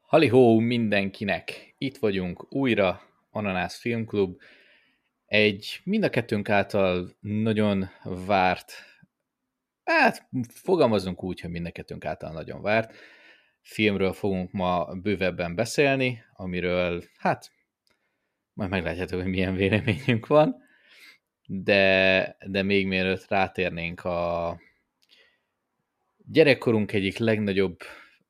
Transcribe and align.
Halihó 0.00 0.58
mindenkinek! 0.58 1.74
Itt 1.78 1.96
vagyunk 1.96 2.52
újra, 2.52 3.02
Ananász 3.30 3.80
Filmklub. 3.80 4.40
Egy 5.26 5.80
mind 5.84 6.04
a 6.04 6.10
kettőnk 6.10 6.48
által 6.48 7.16
nagyon 7.20 7.90
várt, 8.02 8.72
hát 9.84 10.28
fogalmazunk 10.48 11.22
úgy, 11.22 11.40
hogy 11.40 11.50
mind 11.50 11.66
a 11.66 11.70
kettőnk 11.70 12.04
által 12.04 12.32
nagyon 12.32 12.62
várt, 12.62 12.94
filmről 13.60 14.12
fogunk 14.12 14.52
ma 14.52 14.94
bővebben 14.94 15.54
beszélni, 15.54 16.24
amiről, 16.32 17.04
hát, 17.18 17.52
majd 18.52 18.70
meglátjátok, 18.70 19.20
hogy 19.20 19.30
milyen 19.30 19.54
véleményünk 19.54 20.26
van, 20.26 20.68
de, 21.52 22.36
de 22.46 22.62
még 22.62 22.86
mielőtt 22.86 23.28
rátérnénk 23.28 24.04
a 24.04 24.60
gyerekkorunk 26.16 26.92
egyik 26.92 27.18
legnagyobb 27.18 27.80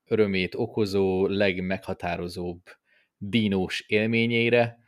örömét 0.06 0.54
okozó, 0.54 1.26
legmeghatározóbb 1.26 2.62
dínós 3.16 3.84
élményeire. 3.86 4.78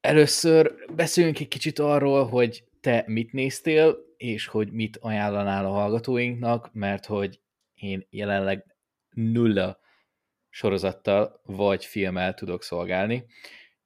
Először 0.00 0.74
beszéljünk 0.94 1.40
egy 1.40 1.48
kicsit 1.48 1.78
arról, 1.78 2.26
hogy 2.26 2.64
te 2.80 3.04
mit 3.06 3.32
néztél, 3.32 3.96
és 4.16 4.46
hogy 4.46 4.72
mit 4.72 4.96
ajánlanál 4.96 5.64
a 5.66 5.72
hallgatóinknak, 5.72 6.72
mert 6.72 7.06
hogy 7.06 7.40
én 7.74 8.06
jelenleg 8.10 8.76
nulla 9.10 9.78
sorozattal 10.50 11.40
vagy 11.44 11.84
filmmel 11.84 12.34
tudok 12.34 12.62
szolgálni. 12.62 13.24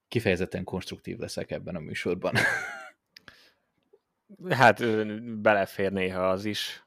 Kifejezetten 0.09 0.65
konstruktív 0.65 1.19
leszek 1.19 1.51
ebben 1.51 1.75
a 1.75 1.81
műsorban. 1.81 2.35
Hát 4.51 5.07
belefér 5.41 5.93
néha 5.93 6.29
az 6.29 6.45
is 6.45 6.83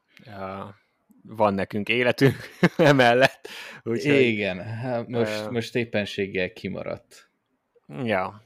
van 1.22 1.54
nekünk 1.54 1.88
életünk 1.88 2.36
emellett. 2.76 3.48
Úgyhogy, 3.82 4.20
Igen, 4.20 4.62
hát 4.62 5.08
most, 5.08 5.44
uh, 5.44 5.50
most 5.50 5.76
éppenséggel 5.76 6.52
kimaradt. 6.52 7.30
Ja, 7.86 8.42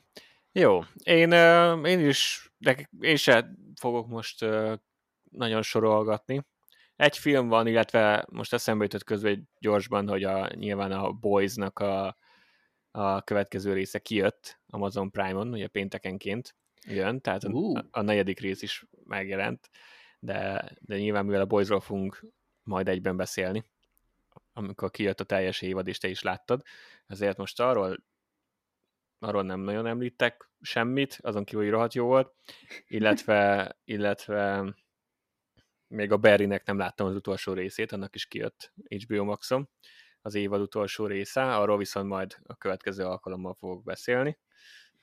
jó. 0.53 0.81
Én, 1.03 1.33
én 1.85 2.09
is, 2.09 2.51
de 2.59 2.89
én 3.01 3.17
se 3.17 3.51
fogok 3.81 4.09
most 4.09 4.45
nagyon 5.31 5.63
sorolgatni. 5.63 6.45
Egy 6.97 7.19
film 7.19 7.49
van, 7.49 7.67
illetve 7.67 8.27
most 8.31 8.53
eszembe 8.53 8.85
jutott 8.85 9.05
közben 9.05 9.49
gyorsban, 9.59 10.09
hogy 10.09 10.25
a, 10.25 10.51
nyilván 10.55 10.93
a 10.93 11.13
Boys-nak 11.13 11.79
a, 11.79 12.17
a 12.91 13.23
következő 13.23 13.73
része 13.73 13.99
kijött 13.99 14.61
Amazon 14.67 15.11
Prime-on, 15.11 15.53
ugye 15.53 15.69
péntekenként 15.69 16.55
jön, 16.87 17.21
tehát 17.21 17.45
uh. 17.45 17.79
a, 17.79 17.87
a 17.91 18.01
negyedik 18.01 18.41
rész 18.41 18.63
is 18.63 18.87
megjelent, 19.05 19.71
de, 20.19 20.71
de 20.81 20.99
nyilván 20.99 21.25
mivel 21.25 21.41
a 21.41 21.47
Boysról 21.47 21.81
fogunk 21.81 22.25
majd 22.63 22.89
egyben 22.89 23.17
beszélni, 23.17 23.65
amikor 24.53 24.91
kijött 24.91 25.21
a 25.21 25.25
teljes 25.25 25.63
évad, 25.63 25.89
és 25.89 25.99
te 25.99 26.09
is 26.09 26.23
láttad. 26.23 26.63
Ezért 27.07 27.37
most 27.37 27.61
arról, 27.61 28.05
arról 29.19 29.43
nem 29.43 29.61
nagyon 29.61 29.87
említek 29.87 30.51
semmit, 30.61 31.19
azon 31.23 31.45
kívül 31.45 31.71
rohadt 31.71 31.95
jó 31.95 32.07
volt, 32.07 32.35
illetve, 32.87 33.71
illetve 33.85 34.75
még 35.89 36.13
a 36.13 36.17
Berrynek 36.17 36.67
nem 36.67 36.79
láttam 36.79 37.07
az 37.07 37.15
utolsó 37.15 37.53
részét, 37.53 37.93
annak 37.93 38.15
is 38.15 38.27
kijött 38.27 38.73
HBO 38.89 39.25
Maxon 39.25 39.69
az 40.21 40.35
évad 40.35 40.61
utolsó 40.61 41.07
része, 41.07 41.57
arról 41.57 41.79
viszont 41.79 42.09
majd 42.09 42.37
a 42.43 42.57
következő 42.57 43.05
alkalommal 43.05 43.55
fogok 43.55 43.85
beszélni, 43.85 44.39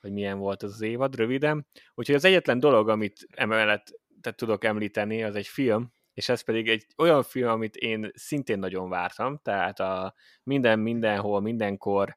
hogy 0.04 0.12
milyen 0.12 0.38
volt 0.38 0.62
az, 0.62 0.80
évad, 0.80 1.16
röviden. 1.16 1.66
Úgyhogy 1.94 2.14
az 2.14 2.24
egyetlen 2.24 2.58
dolog, 2.58 2.88
amit 2.88 3.26
emellett 3.30 3.92
tehát 4.20 4.38
tudok 4.38 4.64
említeni, 4.64 5.22
az 5.22 5.34
egy 5.36 5.46
film, 5.46 5.92
és 6.14 6.28
ez 6.28 6.40
pedig 6.40 6.68
egy 6.68 6.86
olyan 6.96 7.22
film, 7.22 7.48
amit 7.48 7.76
én 7.76 8.10
szintén 8.14 8.58
nagyon 8.58 8.88
vártam, 8.88 9.40
tehát 9.42 9.80
a 9.80 10.14
minden, 10.42 10.78
mindenhol, 10.78 11.40
mindenkor 11.40 12.16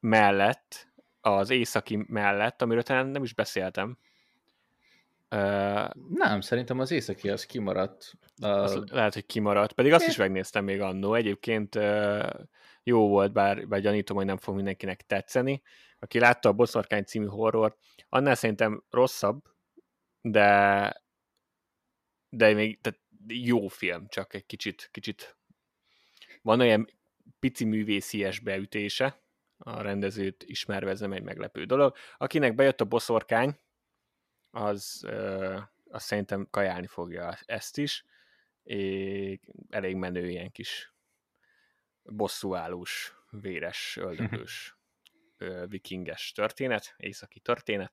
mellett, 0.00 0.88
az 1.20 1.50
északi 1.50 2.04
mellett, 2.08 2.62
amiről 2.62 2.82
talán 2.82 3.06
nem 3.06 3.22
is 3.22 3.34
beszéltem. 3.34 3.98
Uh, 5.30 5.88
nem, 6.08 6.40
szerintem 6.40 6.78
az 6.78 6.90
északi 6.90 7.28
az 7.28 7.46
kimaradt. 7.46 8.12
Uh, 8.42 8.48
az 8.48 8.82
lehet, 8.90 9.14
hogy 9.14 9.26
kimaradt, 9.26 9.72
pedig 9.72 9.92
azt 9.92 10.06
is 10.06 10.16
megnéztem 10.16 10.64
még 10.64 10.80
annó. 10.80 11.14
Egyébként 11.14 11.74
uh, 11.74 12.30
jó 12.88 13.08
volt, 13.08 13.32
bár, 13.32 13.68
bár 13.68 13.80
gyanítom, 13.80 14.16
hogy 14.16 14.26
nem 14.26 14.36
fog 14.36 14.54
mindenkinek 14.54 15.06
tetszeni. 15.06 15.62
Aki 15.98 16.18
látta 16.18 16.48
a 16.48 16.52
Boszorkány 16.52 17.04
című 17.04 17.26
horror, 17.26 17.76
annál 18.08 18.34
szerintem 18.34 18.84
rosszabb, 18.90 19.42
de 20.20 21.06
de 22.28 22.54
még 22.54 22.80
tehát 22.80 23.00
jó 23.26 23.68
film, 23.68 24.06
csak 24.08 24.34
egy 24.34 24.46
kicsit, 24.46 24.88
kicsit 24.92 25.36
van 26.42 26.60
olyan 26.60 26.88
pici 27.38 27.64
művészies 27.64 28.40
beütése, 28.40 29.22
a 29.58 29.80
rendezőt 29.80 30.44
ismerve 30.46 30.90
ez 30.90 31.00
nem 31.00 31.12
egy 31.12 31.22
meglepő 31.22 31.64
dolog. 31.64 31.96
Akinek 32.16 32.54
bejött 32.54 32.80
a 32.80 32.84
boszorkány, 32.84 33.58
az, 34.50 35.02
uh, 35.06 35.60
az 35.90 36.02
szerintem 36.02 36.46
kajálni 36.50 36.86
fogja 36.86 37.38
ezt 37.44 37.78
is. 37.78 38.04
É, 38.62 39.40
elég 39.70 39.96
menő 39.96 40.28
ilyen 40.28 40.50
kis 40.50 40.92
bosszúállós, 42.10 43.14
véres, 43.30 43.96
öldögős 44.00 44.76
vikinges 45.68 46.32
történet, 46.32 46.94
északi 46.96 47.40
történet. 47.40 47.92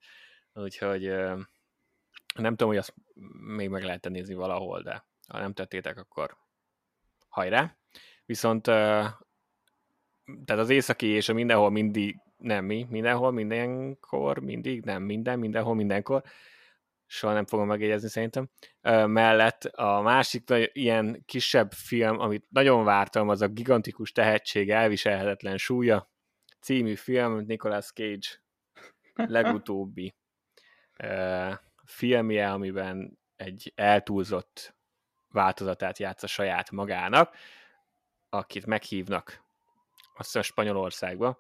Úgyhogy 0.53 1.01
nem 2.35 2.55
tudom, 2.55 2.67
hogy 2.67 2.77
azt 2.77 2.93
még 3.55 3.69
meg 3.69 3.83
lehet 3.83 4.09
nézni 4.09 4.33
valahol, 4.33 4.81
de 4.81 5.05
ha 5.27 5.39
nem 5.39 5.53
tettétek, 5.53 5.97
akkor 5.97 6.37
hajrá. 7.27 7.77
Viszont 8.25 8.63
tehát 10.45 10.61
az 10.61 10.69
északi 10.69 11.07
és 11.07 11.29
a 11.29 11.33
mindenhol 11.33 11.69
mindig, 11.69 12.15
nem 12.37 12.65
mi, 12.65 12.85
mindenhol, 12.89 13.31
mindenkor, 13.31 14.39
mindig, 14.39 14.83
nem 14.83 15.03
minden, 15.03 15.39
mindenhol, 15.39 15.75
mindenkor, 15.75 16.23
soha 17.05 17.33
nem 17.33 17.45
fogom 17.45 17.67
megjegyezni 17.67 18.09
szerintem. 18.09 18.49
Mellett 19.05 19.63
a 19.63 20.01
másik 20.01 20.43
ilyen 20.73 21.23
kisebb 21.25 21.71
film, 21.71 22.19
amit 22.19 22.45
nagyon 22.49 22.83
vártam, 22.83 23.29
az 23.29 23.41
a 23.41 23.47
gigantikus 23.47 24.11
tehetség 24.11 24.69
elviselhetetlen 24.69 25.57
súlya 25.57 26.09
című 26.59 26.95
film, 26.95 27.37
Nicolas 27.37 27.91
Cage 27.91 28.27
legutóbbi 29.13 30.15
filmje, 31.83 32.51
amiben 32.51 33.19
egy 33.35 33.71
eltúlzott 33.75 34.75
változatát 35.31 35.99
játsza 35.99 36.27
saját 36.27 36.71
magának, 36.71 37.35
akit 38.29 38.65
meghívnak 38.65 39.43
azt 40.17 40.27
hiszem 40.27 40.41
Spanyolországba, 40.41 41.37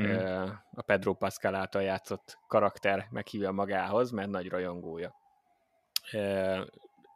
mm. 0.00 0.48
a 0.72 0.82
Pedro 0.82 1.14
Pascal 1.14 1.54
által 1.54 1.82
játszott 1.82 2.38
karakter 2.46 3.06
meghívja 3.10 3.50
magához, 3.50 4.10
mert 4.10 4.28
nagy 4.28 4.48
rajongója. 4.48 5.14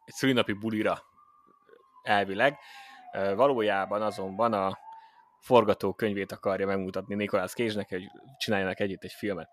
Egy 0.05 0.13
szülinapi 0.13 0.53
bulira 0.53 1.03
elvileg, 2.03 2.57
valójában 3.35 4.01
azonban 4.01 4.53
a 4.53 4.77
forgatókönyvét 5.39 6.31
akarja 6.31 6.65
megmutatni 6.65 7.15
Nicolas 7.15 7.53
Cage-nek, 7.53 7.89
hogy 7.89 8.03
csináljanak 8.37 8.79
együtt 8.79 9.03
egy 9.03 9.11
filmet 9.11 9.49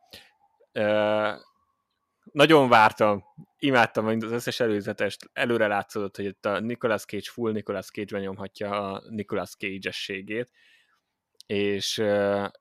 nagyon 2.33 2.69
vártam, 2.69 3.25
imádtam 3.59 4.07
az 4.07 4.33
összes 4.33 4.61
előzetest, 4.61 5.31
előre 5.33 5.67
látszódott, 5.67 6.17
hogy 6.17 6.25
itt 6.25 6.47
a 6.47 6.61
Nicolas 6.61 7.05
Cage 7.05 7.31
full 7.31 7.53
Nicolas 7.53 7.91
Cage 7.91 8.19
nyomhatja 8.19 8.93
a 8.93 9.03
Nicolas 9.09 9.55
Cage-ességét, 9.57 10.51
és 11.51 11.99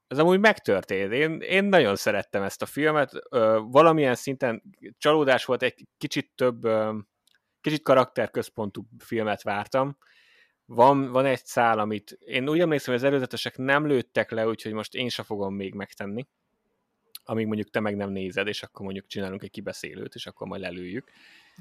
ez 0.08 0.18
amúgy 0.18 0.40
megtörtént. 0.40 1.12
Én, 1.12 1.40
én 1.40 1.64
nagyon 1.64 1.96
szerettem 1.96 2.44
ezt 2.44 2.62
a 2.62 2.66
filmet, 2.66 3.12
valamilyen 3.72 4.16
szinten 4.16 4.64
csalódás 4.98 5.46
volt, 5.46 5.64
egy 5.64 5.88
kicsit 5.98 6.32
több, 6.36 6.68
kicsit 7.62 7.82
karakterközpontú 7.82 8.88
filmet 8.98 9.42
vártam, 9.42 9.98
van, 10.66 11.12
van 11.12 11.26
egy 11.26 11.46
szál, 11.46 11.80
amit 11.80 12.18
én 12.20 12.50
úgy 12.50 12.60
emlékszem, 12.60 12.94
hogy 12.94 13.04
az 13.04 13.10
előzetesek 13.10 13.58
nem 13.58 13.88
lőttek 13.88 14.32
le, 14.32 14.48
úgyhogy 14.48 14.74
most 14.74 14.96
én 14.96 15.10
sem 15.10 15.26
fogom 15.26 15.56
még 15.56 15.74
megtenni. 15.74 16.28
Amíg 17.24 17.46
mondjuk 17.46 17.70
te 17.70 17.80
meg 17.80 17.96
nem 17.96 18.10
nézed, 18.10 18.48
és 18.48 18.64
akkor 18.64 18.86
mondjuk 18.86 19.08
csinálunk 19.08 19.44
egy 19.44 19.52
kibeszélőt, 19.52 20.16
és 20.16 20.26
akkor 20.26 20.48
majd 20.48 20.62
lelőjük. 20.62 21.12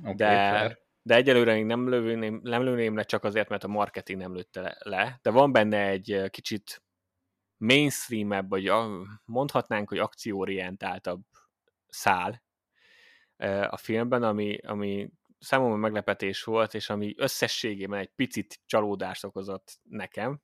Okay, 0.01 0.15
de, 0.15 0.79
de 1.03 1.15
egyelőre 1.15 1.57
én 1.57 1.67
nem 1.67 1.89
lövőném, 1.89 2.41
nem 2.43 2.63
lőném 2.63 2.97
le 2.97 3.03
csak 3.03 3.25
azért, 3.25 3.49
mert 3.49 3.65
a 3.65 3.69
marketing 3.69 4.21
nem 4.21 4.35
lőtte 4.35 4.77
le, 4.79 5.19
de 5.23 5.31
van 5.31 5.53
benne 5.53 5.87
egy 5.87 6.23
kicsit 6.31 6.83
mainstream 7.59 8.49
vagy 8.49 8.73
mondhatnánk, 9.25 9.89
hogy 9.89 9.99
akcióorientáltabb 9.99 11.21
szál 11.89 12.43
a 13.69 13.77
filmben, 13.77 14.23
ami, 14.23 14.59
ami 14.63 15.11
számomra 15.39 15.77
meglepetés 15.77 16.45
volt, 16.45 16.75
és 16.75 16.91
ami 16.91 17.15
összességében 17.17 17.99
egy 17.99 18.11
picit 18.17 18.61
csalódást 18.67 19.25
okozott 19.25 19.79
nekem, 19.83 20.41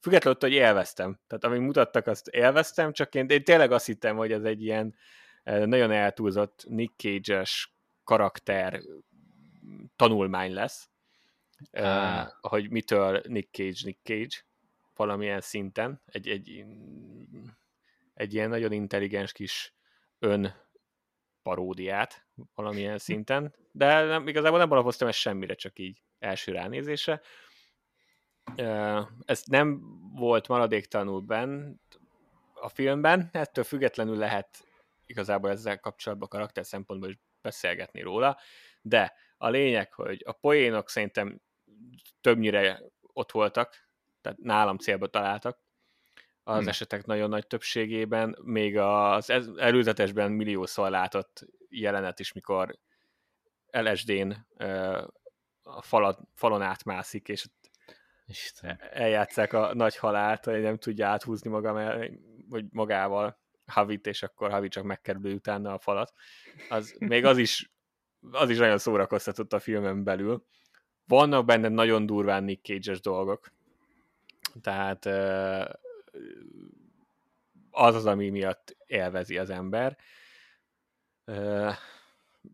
függetlenül 0.00 0.38
hogy 0.40 0.52
élveztem. 0.52 1.20
Tehát 1.26 1.44
amíg 1.44 1.60
mutattak, 1.60 2.06
azt 2.06 2.28
élveztem, 2.28 2.92
csak 2.92 3.14
én, 3.14 3.26
én 3.28 3.44
tényleg 3.44 3.72
azt 3.72 3.86
hittem, 3.86 4.16
hogy 4.16 4.32
ez 4.32 4.44
egy 4.44 4.62
ilyen 4.62 4.94
nagyon 5.42 5.90
eltúlzott 5.90 6.64
Nick 6.68 6.96
Cage-es 6.96 7.74
karakter 8.04 8.80
tanulmány 9.96 10.52
lesz, 10.52 10.88
ah. 11.72 12.28
hogy 12.40 12.70
mitől 12.70 13.22
Nick 13.26 13.54
Cage, 13.54 13.80
Nick 13.82 13.98
Cage, 14.02 14.44
valamilyen 14.96 15.40
szinten, 15.40 16.02
egy, 16.06 16.28
egy, 16.28 16.64
egy 18.14 18.34
ilyen 18.34 18.48
nagyon 18.48 18.72
intelligens 18.72 19.32
kis 19.32 19.74
ön 20.18 20.54
paródiát 21.42 22.26
valamilyen 22.54 22.98
szinten, 22.98 23.54
de 23.72 24.02
nem, 24.04 24.28
igazából 24.28 24.58
nem 24.58 24.70
alapoztam 24.70 25.08
ezt 25.08 25.18
semmire, 25.18 25.54
csak 25.54 25.78
így 25.78 26.02
első 26.18 26.52
ránézésre. 26.52 27.20
Ez 29.24 29.42
nem 29.44 29.80
volt 30.14 30.48
maradéktalanul 30.48 31.20
benn 31.20 31.74
a 32.54 32.68
filmben, 32.68 33.28
ettől 33.32 33.64
függetlenül 33.64 34.16
lehet 34.16 34.64
igazából 35.06 35.50
ezzel 35.50 35.80
kapcsolatban 35.80 36.28
karakter 36.28 36.66
szempontból 36.66 37.08
is 37.08 37.18
beszélgetni 37.42 38.00
róla, 38.00 38.38
de 38.82 39.14
a 39.36 39.48
lényeg, 39.48 39.92
hogy 39.92 40.22
a 40.26 40.32
poénok 40.32 40.88
szerintem 40.88 41.40
többnyire 42.20 42.82
ott 43.00 43.32
voltak, 43.32 43.88
tehát 44.24 44.38
nálam 44.38 44.78
célba 44.78 45.06
találtak, 45.06 45.58
az 46.42 46.58
hmm. 46.58 46.68
esetek 46.68 47.06
nagyon 47.06 47.28
nagy 47.28 47.46
többségében, 47.46 48.38
még 48.42 48.78
az 48.78 49.30
előzetesben 49.56 50.32
milliószor 50.32 50.90
látott 50.90 51.46
jelenet 51.68 52.20
is, 52.20 52.32
mikor 52.32 52.78
LSD-n 53.70 54.32
a 55.62 55.82
falat, 55.82 56.20
falon 56.34 56.62
átmászik, 56.62 57.28
és 57.28 57.46
Isten. 58.26 58.80
eljátszák 58.92 59.52
a 59.52 59.74
nagy 59.74 59.96
halált, 59.96 60.44
hogy 60.44 60.60
nem 60.60 60.78
tudja 60.78 61.08
áthúzni 61.08 61.50
maga, 61.50 61.98
vagy 62.48 62.64
magával 62.70 63.42
Havit, 63.66 64.06
és 64.06 64.22
akkor 64.22 64.50
Havi 64.50 64.68
csak 64.68 64.84
megkerülő 64.84 65.34
utána 65.34 65.72
a 65.72 65.78
falat. 65.78 66.12
Az, 66.68 66.96
még 66.98 67.24
az 67.24 67.38
is, 67.38 67.72
az 68.30 68.50
is 68.50 68.58
nagyon 68.58 68.78
szórakoztatott 68.78 69.52
a 69.52 69.58
filmen 69.58 70.04
belül. 70.04 70.44
Vannak 71.06 71.44
benne 71.44 71.68
nagyon 71.68 72.06
durván 72.06 72.44
Nick 72.44 72.64
cage 72.64 72.98
dolgok, 73.02 73.52
tehát 74.60 75.06
az 77.70 77.94
az, 77.94 78.06
ami 78.06 78.30
miatt 78.30 78.76
élvezi 78.86 79.38
az 79.38 79.50
ember. 79.50 79.96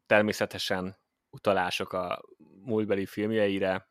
Természetesen 0.07 0.97
utalások 1.31 1.93
a 1.93 2.23
múltbeli 2.65 3.07
filmjeire. 3.07 3.89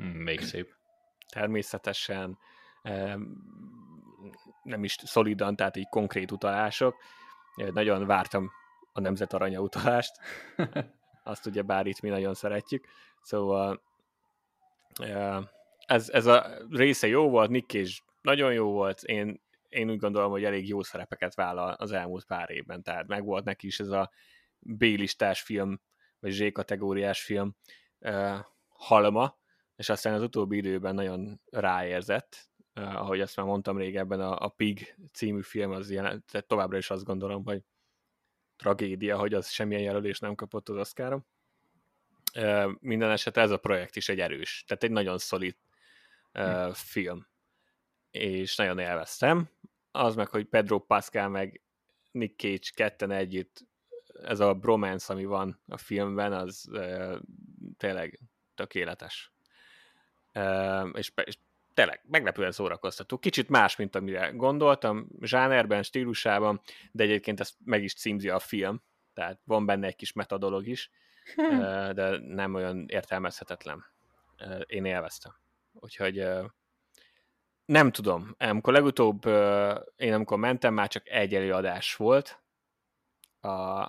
Mm, 0.00 0.04
még 0.04 0.40
szép. 0.40 0.74
Természetesen 1.28 2.38
nem 4.62 4.84
is 4.84 4.96
szolidan, 5.04 5.56
tehát 5.56 5.76
így 5.76 5.88
konkrét 5.88 6.30
utalások. 6.30 6.96
Nagyon 7.54 8.06
vártam 8.06 8.50
a 8.92 9.00
Nemzet 9.00 9.32
Aranya 9.32 9.60
utalást. 9.60 10.16
Azt 11.22 11.46
ugye 11.46 11.62
bár 11.62 11.86
itt 11.86 12.00
mi 12.00 12.08
nagyon 12.08 12.34
szeretjük. 12.34 12.86
Szóval 13.22 13.82
ez, 15.90 16.08
ez 16.08 16.26
a 16.26 16.46
része 16.70 17.06
jó 17.06 17.30
volt, 17.30 17.50
Nick 17.50 17.74
és 17.74 18.02
nagyon 18.20 18.52
jó 18.52 18.72
volt. 18.72 19.02
Én, 19.02 19.42
én 19.68 19.90
úgy 19.90 19.98
gondolom, 19.98 20.30
hogy 20.30 20.44
elég 20.44 20.68
jó 20.68 20.82
szerepeket 20.82 21.34
vállal 21.34 21.72
az 21.72 21.92
elmúlt 21.92 22.24
pár 22.24 22.50
évben, 22.50 22.82
tehát 22.82 23.06
meg 23.06 23.24
volt 23.24 23.44
neki 23.44 23.66
is 23.66 23.80
ez 23.80 23.88
a 23.88 24.10
B-listás 24.58 25.40
film, 25.40 25.80
vagy 26.18 26.32
Z-kategóriás 26.32 27.22
film 27.22 27.56
uh, 27.98 28.38
halma, 28.68 29.38
és 29.76 29.88
aztán 29.88 30.14
az 30.14 30.22
utóbbi 30.22 30.56
időben 30.56 30.94
nagyon 30.94 31.40
ráérzett, 31.50 32.50
uh, 32.74 32.96
ahogy 32.96 33.20
azt 33.20 33.36
már 33.36 33.46
mondtam 33.46 33.76
régebben, 33.76 34.20
a, 34.20 34.44
a 34.44 34.48
Pig 34.48 34.96
című 35.12 35.42
film 35.42 35.70
az 35.70 35.90
jelent, 35.90 36.24
tehát 36.30 36.46
továbbra 36.46 36.76
is 36.76 36.90
azt 36.90 37.04
gondolom, 37.04 37.44
hogy 37.44 37.62
tragédia, 38.56 39.18
hogy 39.18 39.34
az 39.34 39.48
semmilyen 39.48 39.82
jelölés 39.82 40.18
nem 40.18 40.34
kapott 40.34 40.68
az 40.68 40.76
Oscaron. 40.76 41.26
Uh, 42.34 42.72
minden 42.80 43.10
esetre 43.10 43.42
ez 43.42 43.50
a 43.50 43.58
projekt 43.58 43.96
is 43.96 44.08
egy 44.08 44.20
erős, 44.20 44.64
tehát 44.66 44.82
egy 44.82 44.90
nagyon 44.90 45.18
szolid 45.18 45.56
hm. 46.32 46.70
film 46.72 47.28
és 48.10 48.56
nagyon 48.56 48.78
élveztem. 48.78 49.48
Az 49.90 50.14
meg, 50.14 50.28
hogy 50.28 50.44
Pedro 50.44 50.78
Pascal 50.78 51.28
meg 51.28 51.62
Nick 52.10 52.38
Cage 52.40 52.70
ketten 52.74 53.10
együtt, 53.10 53.68
ez 54.22 54.40
a 54.40 54.54
bromance, 54.54 55.12
ami 55.12 55.24
van 55.24 55.60
a 55.66 55.76
filmben, 55.76 56.32
az 56.32 56.68
uh, 56.70 57.16
tényleg 57.76 58.20
tökéletes. 58.54 59.32
Uh, 60.34 60.88
és, 60.92 61.12
és 61.24 61.38
tényleg 61.74 62.00
meglepően 62.08 62.52
szórakoztató. 62.52 63.18
Kicsit 63.18 63.48
más, 63.48 63.76
mint 63.76 63.94
amire 63.94 64.28
gondoltam, 64.28 65.08
zsánerben, 65.20 65.82
stílusában, 65.82 66.60
de 66.92 67.02
egyébként 67.02 67.40
ezt 67.40 67.54
meg 67.64 67.82
is 67.82 67.94
címzi 67.94 68.28
a 68.28 68.38
film, 68.38 68.82
tehát 69.14 69.40
van 69.44 69.66
benne 69.66 69.86
egy 69.86 69.96
kis 69.96 70.12
metadolog 70.12 70.66
is, 70.66 70.90
uh, 71.36 71.90
de 71.90 72.18
nem 72.18 72.54
olyan 72.54 72.84
értelmezhetetlen. 72.88 73.84
Én 74.66 74.84
élveztem. 74.84 75.34
Úgyhogy 75.72 76.26
nem 77.64 77.90
tudom. 77.90 78.34
Amikor 78.38 78.72
legutóbb 78.72 79.26
én 79.96 80.12
amikor 80.12 80.38
mentem, 80.38 80.74
már 80.74 80.88
csak 80.88 81.08
egy 81.08 81.34
előadás 81.34 81.96
volt. 81.96 82.42
A, 83.40 83.86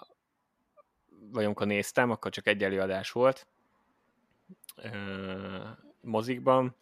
vagy 1.32 1.46
amikor 1.46 1.68
néztem, 1.68 2.12
akkor 2.12 2.32
csak 2.32 2.48
egy 2.48 2.64
előadás 2.64 3.12
volt 3.12 3.48
mozikban. 6.02 6.76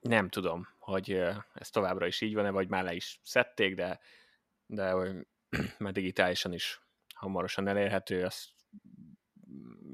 Nem 0.00 0.28
tudom, 0.28 0.68
hogy 0.78 1.10
ez 1.54 1.70
továbbra 1.70 2.06
is 2.06 2.20
így 2.20 2.34
van-e, 2.34 2.50
vagy 2.50 2.68
már 2.68 2.84
le 2.84 2.94
is 2.94 3.20
szedték, 3.22 3.74
de, 3.74 4.00
de 4.66 4.90
hogy 4.90 5.26
már 5.78 5.92
digitálisan 5.92 6.52
is 6.52 6.80
hamarosan 7.14 7.68
elérhető, 7.68 8.24
azt 8.24 8.48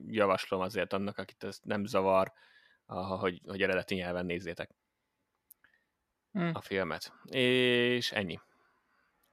javaslom 0.07 0.61
azért 0.61 0.93
annak, 0.93 1.19
akit 1.19 1.45
ez 1.45 1.61
nem 1.63 1.85
zavar, 1.85 2.33
hogy, 2.95 3.41
hogy 3.47 3.63
eredeti 3.63 3.95
nyelven 3.95 4.27
nézzétek 4.27 4.71
hmm. 6.33 6.51
a 6.55 6.61
filmet. 6.61 7.13
És 7.31 8.13
ennyi. 8.13 8.41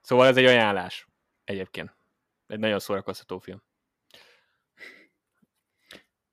Szóval 0.01 0.27
ez 0.27 0.38
egy 0.38 0.45
ajánlás 0.45 1.07
egyébként. 1.44 1.95
Egy 2.48 2.59
nagyon 2.59 2.80
szórakoztató 2.80 3.39
film. 3.39 3.63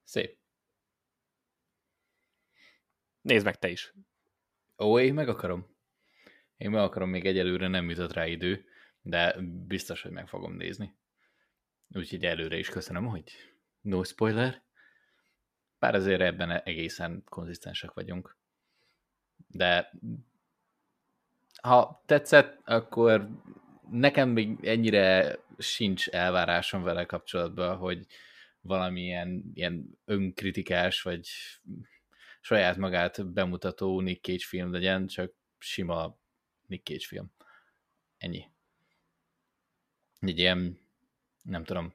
Szép. 0.05 0.39
Nézd 3.21 3.45
meg 3.45 3.59
te 3.59 3.69
is. 3.69 3.93
Ó, 4.79 4.99
én 4.99 5.15
meg 5.15 5.29
akarom. 5.29 5.77
Én 6.57 6.71
meg 6.71 6.83
akarom, 6.83 7.11
még 7.11 7.27
egyelőre 7.27 7.69
nem 7.69 7.91
jutott 7.91 8.13
rá 8.13 8.27
idő, 8.27 8.65
de 9.01 9.41
biztos, 9.67 10.03
hogy 10.03 10.11
meg 10.11 10.29
fogom 10.29 10.53
nézni. 10.53 10.97
Úgyhogy 11.89 12.25
előre 12.25 12.57
is 12.57 12.69
köszönöm, 12.69 13.07
hogy 13.07 13.33
no 13.81 14.05
spoiler. 14.05 14.63
Bár 15.79 15.95
azért 15.95 16.21
ebben 16.21 16.51
egészen 16.51 17.23
konzisztensek 17.25 17.93
vagyunk. 17.93 18.37
De 19.47 19.93
ha 21.63 22.03
tetszett, 22.07 22.61
akkor 22.65 23.29
nekem 23.91 24.29
még 24.29 24.65
ennyire 24.65 25.39
sincs 25.59 26.09
elvárásom 26.09 26.83
vele 26.83 27.05
kapcsolatban, 27.05 27.77
hogy 27.77 28.07
valamilyen 28.61 29.51
ilyen 29.55 29.99
önkritikás, 30.05 31.03
vagy 31.03 31.29
saját 32.41 32.77
magát 32.77 33.33
bemutató 33.33 34.01
Nick 34.01 34.25
Cage 34.25 34.45
film 34.47 34.73
legyen, 34.73 35.07
csak 35.07 35.33
sima 35.59 36.19
Nick 36.67 36.87
Cage 36.87 37.07
film. 37.07 37.33
Ennyi. 38.19 38.49
Egy 40.21 40.39
ilyen, 40.39 40.79
nem 41.43 41.65
tudom, 41.65 41.95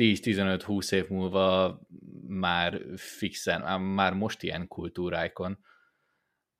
10-15-20 0.00 0.92
év 0.92 1.08
múlva 1.08 1.80
már 2.26 2.80
fixen, 2.96 3.80
már 3.80 4.14
most 4.14 4.42
ilyen 4.42 4.68
kultúráikon, 4.68 5.58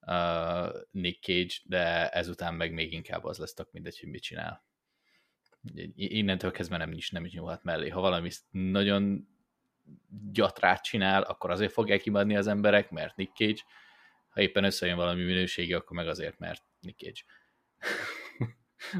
uh, 0.00 0.68
Nick 0.90 1.22
Cage, 1.22 1.54
de 1.64 2.08
ezután 2.08 2.54
meg 2.54 2.72
még 2.72 2.92
inkább 2.92 3.24
az 3.24 3.38
lesz 3.38 3.54
tök 3.54 3.72
mindegy, 3.72 4.00
hogy 4.00 4.08
mit 4.08 4.22
csinál. 4.22 4.64
Innentől 5.94 6.50
kezdve 6.50 6.76
nem 6.76 6.92
is, 6.92 7.10
nem 7.10 7.24
is 7.24 7.32
nyúlhat 7.32 7.62
mellé. 7.62 7.88
Ha 7.88 8.00
valami 8.00 8.30
nagyon 8.50 9.28
gyatrát 10.32 10.82
csinál, 10.82 11.22
akkor 11.22 11.50
azért 11.50 11.72
fogják 11.72 12.00
kimadni 12.00 12.36
az 12.36 12.46
emberek, 12.46 12.90
mert 12.90 13.16
Nick 13.16 13.36
Cage. 13.36 13.62
Ha 14.28 14.40
éppen 14.40 14.64
összejön 14.64 14.96
valami 14.96 15.22
minőségi, 15.22 15.72
akkor 15.72 15.96
meg 15.96 16.08
azért, 16.08 16.38
mert 16.38 16.62
Nick 16.80 16.98
Cage. 16.98 17.20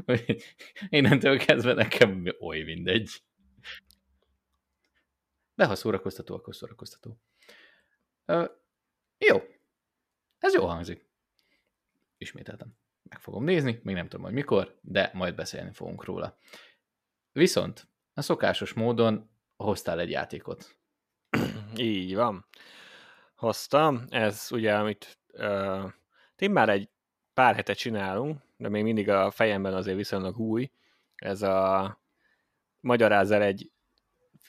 Innentől 0.89 1.37
kezdve 1.37 1.73
nekem 1.73 2.25
oly 2.39 2.61
mindegy. 2.61 3.21
De 5.55 5.65
ha 5.65 5.75
szórakoztató, 5.75 6.35
akkor 6.35 6.55
szórakoztató. 6.55 7.17
Uh, 8.27 8.49
jó, 9.17 9.41
ez 10.37 10.53
jó 10.53 10.65
hangzik. 10.65 11.09
Ismételtem. 12.17 12.75
Meg 13.03 13.19
fogom 13.19 13.43
nézni, 13.43 13.79
még 13.83 13.95
nem 13.95 14.07
tudom, 14.07 14.25
hogy 14.25 14.33
mikor, 14.33 14.77
de 14.81 15.11
majd 15.13 15.35
beszélni 15.35 15.71
fogunk 15.71 16.03
róla. 16.03 16.37
Viszont 17.31 17.87
a 18.13 18.21
szokásos 18.21 18.73
módon 18.73 19.29
hoztál 19.55 19.99
egy 19.99 20.09
játékot. 20.09 20.77
Így 21.75 22.15
van. 22.15 22.45
Hoztam. 23.35 24.05
Ez 24.09 24.47
ugye, 24.51 24.75
amit 24.75 25.19
uh, 25.33 25.91
én 26.35 26.51
már 26.51 26.69
egy 26.69 26.89
pár 27.33 27.55
hete 27.55 27.73
csinálunk, 27.73 28.41
de 28.57 28.69
még 28.69 28.83
mindig 28.83 29.09
a 29.09 29.31
fejemben 29.31 29.73
azért 29.73 29.97
viszonylag 29.97 30.39
új. 30.39 30.71
Ez 31.15 31.41
a 31.41 32.01
magyaráz 32.79 33.31
el 33.31 33.41
egy, 33.41 33.71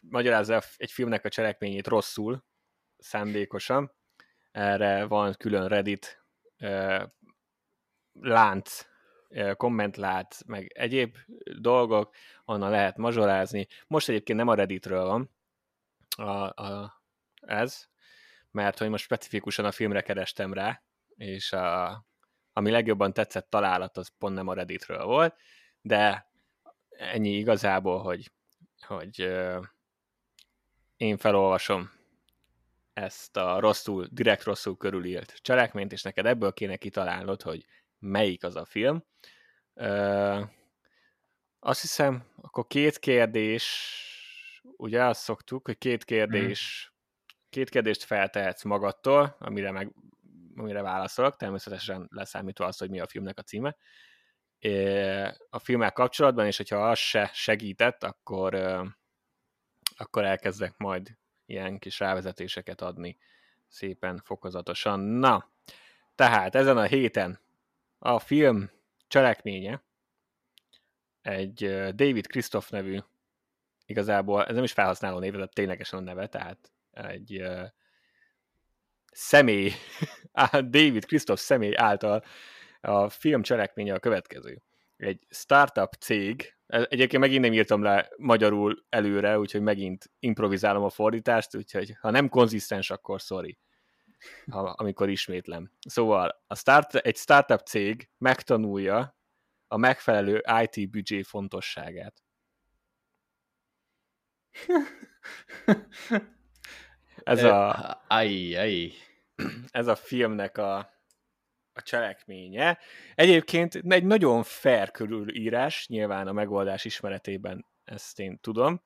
magyaráz 0.09 0.51
el 0.51 0.63
egy 0.77 0.91
filmnek 0.91 1.25
a 1.25 1.29
cselekményét 1.29 1.87
rosszul, 1.87 2.45
szándékosan. 2.99 3.93
Erre 4.51 5.05
van 5.05 5.35
külön 5.35 5.69
Reddit 5.69 6.25
lánc, 8.13 8.87
kommentlát, 9.57 10.43
meg 10.47 10.73
egyéb 10.75 11.17
dolgok, 11.61 12.15
onnan 12.45 12.71
lehet 12.71 12.97
mazsolázni. 12.97 13.67
Most 13.87 14.09
egyébként 14.09 14.39
nem 14.39 14.49
a 14.49 14.55
Redditről 14.55 15.05
van 15.05 15.31
a, 16.17 16.63
a, 16.63 17.03
ez, 17.41 17.85
mert 18.51 18.79
hogy 18.79 18.89
most 18.89 19.05
specifikusan 19.05 19.65
a 19.65 19.73
filmre 19.73 20.01
kerestem 20.01 20.53
rá, 20.53 20.83
és 21.15 21.53
a, 21.53 22.05
ami 22.53 22.71
legjobban 22.71 23.13
tetszett 23.13 23.51
találat, 23.51 23.97
az 23.97 24.13
pont 24.19 24.35
nem 24.35 24.49
a 24.49 24.55
Redditről 24.55 25.05
volt, 25.05 25.37
de 25.81 26.31
ennyi 26.89 27.31
igazából, 27.31 28.03
hogy, 28.03 28.33
hogy 28.87 29.33
én 31.03 31.17
felolvasom 31.17 31.91
ezt 32.93 33.37
a 33.37 33.61
rosszul, 33.61 34.09
direkt 34.11 34.43
rosszul 34.43 34.77
körülírt 34.77 35.35
cselekményt, 35.41 35.93
és 35.93 36.03
neked 36.03 36.27
ebből 36.27 36.53
kéne 36.53 36.77
kitalálnod, 36.77 37.43
hogy 37.43 37.67
melyik 37.99 38.45
az 38.45 38.57
a 38.57 38.65
film. 38.65 39.05
Uh, 39.75 40.43
azt 41.59 41.81
hiszem, 41.81 42.25
akkor 42.37 42.67
két 42.67 42.99
kérdés, 42.99 43.67
ugye 44.77 45.05
azt 45.05 45.21
szoktuk, 45.21 45.67
hogy 45.67 45.79
két 45.79 46.05
kérdés, 46.05 46.87
hmm. 46.87 47.47
két 47.49 47.69
kérdést 47.69 48.05
feltehetsz 48.05 48.63
magadtól, 48.63 49.37
amire 49.39 49.71
meg 49.71 49.93
amire 50.57 50.83
válaszolok, 50.83 51.37
természetesen 51.37 52.09
leszámítva 52.11 52.67
az, 52.67 52.79
hogy 52.79 52.91
mi 52.91 53.01
a 53.01 53.07
filmnek 53.07 53.39
a 53.39 53.43
címe. 53.43 53.77
A 55.51 55.59
filmmel 55.59 55.93
kapcsolatban, 55.93 56.47
és 56.47 56.57
hogyha 56.57 56.89
az 56.91 56.99
se 56.99 57.31
segített, 57.33 58.05
akkor, 58.05 58.55
akkor 59.97 60.25
elkezdek 60.25 60.77
majd 60.77 61.17
ilyen 61.47 61.79
kis 61.79 61.99
rávezetéseket 61.99 62.81
adni 62.81 63.19
szépen 63.69 64.21
fokozatosan. 64.25 65.01
Na, 65.01 65.49
tehát 66.15 66.55
ezen 66.55 66.77
a 66.77 66.83
héten 66.83 67.41
a 67.99 68.19
film 68.19 68.71
cselekménye 69.09 69.83
egy 71.23 71.55
David 71.95 72.27
Christoph 72.27 72.71
nevű, 72.71 72.99
igazából 73.87 74.45
ez 74.45 74.55
nem 74.55 74.65
is 74.65 74.73
felhasználó 74.73 75.19
név, 75.19 75.41
ez 75.41 75.49
ténylegesen 75.53 75.99
a 75.99 76.03
neve, 76.03 76.27
tehát 76.27 76.73
egy 76.91 77.43
személy, 79.13 79.73
David 80.53 81.05
Christoph 81.05 81.41
személy 81.41 81.77
által 81.77 82.25
a 82.81 83.09
film 83.09 83.43
cselekménye 83.43 83.95
a 83.95 83.99
következő. 83.99 84.63
Egy 85.03 85.27
startup 85.31 85.93
cég, 85.93 86.57
e, 86.67 86.87
egyébként 86.91 87.23
megint 87.23 87.43
nem 87.43 87.53
írtam 87.53 87.83
le 87.83 88.11
magyarul 88.17 88.85
előre, 88.89 89.39
úgyhogy 89.39 89.61
megint 89.61 90.11
improvizálom 90.19 90.83
a 90.83 90.91
fordítást, 90.91 91.57
úgyhogy 91.57 91.97
ha 92.01 92.11
nem 92.11 92.29
konzisztens, 92.29 92.91
akkor 92.91 93.21
sorry, 93.21 93.59
ha, 94.51 94.59
amikor 94.59 95.09
ismétlem. 95.09 95.71
Szóval 95.89 96.43
a 96.47 96.55
start, 96.55 96.95
egy 96.95 97.17
startup 97.17 97.61
cég 97.61 98.11
megtanulja 98.19 99.17
a 99.67 99.77
megfelelő 99.77 100.43
IT 100.63 100.91
büdzsé 100.91 101.23
fontosságát. 101.23 102.23
Ez 107.25 107.45
a... 107.45 108.03
Ai, 108.09 108.57
ai. 108.57 108.93
Ez 109.71 109.87
a 109.87 109.97
filmnek 109.97 110.59
a, 110.59 110.92
a 111.73 111.83
cselekménye. 111.83 112.79
Egyébként 113.15 113.75
egy 113.75 114.05
nagyon 114.05 114.43
fair 114.43 114.91
körülírás, 114.91 115.87
nyilván 115.89 116.29
a 116.29 116.33
megoldás 116.33 116.85
ismeretében 116.85 117.67
ezt 117.85 118.21
én 118.21 118.39
tudom, 118.41 118.83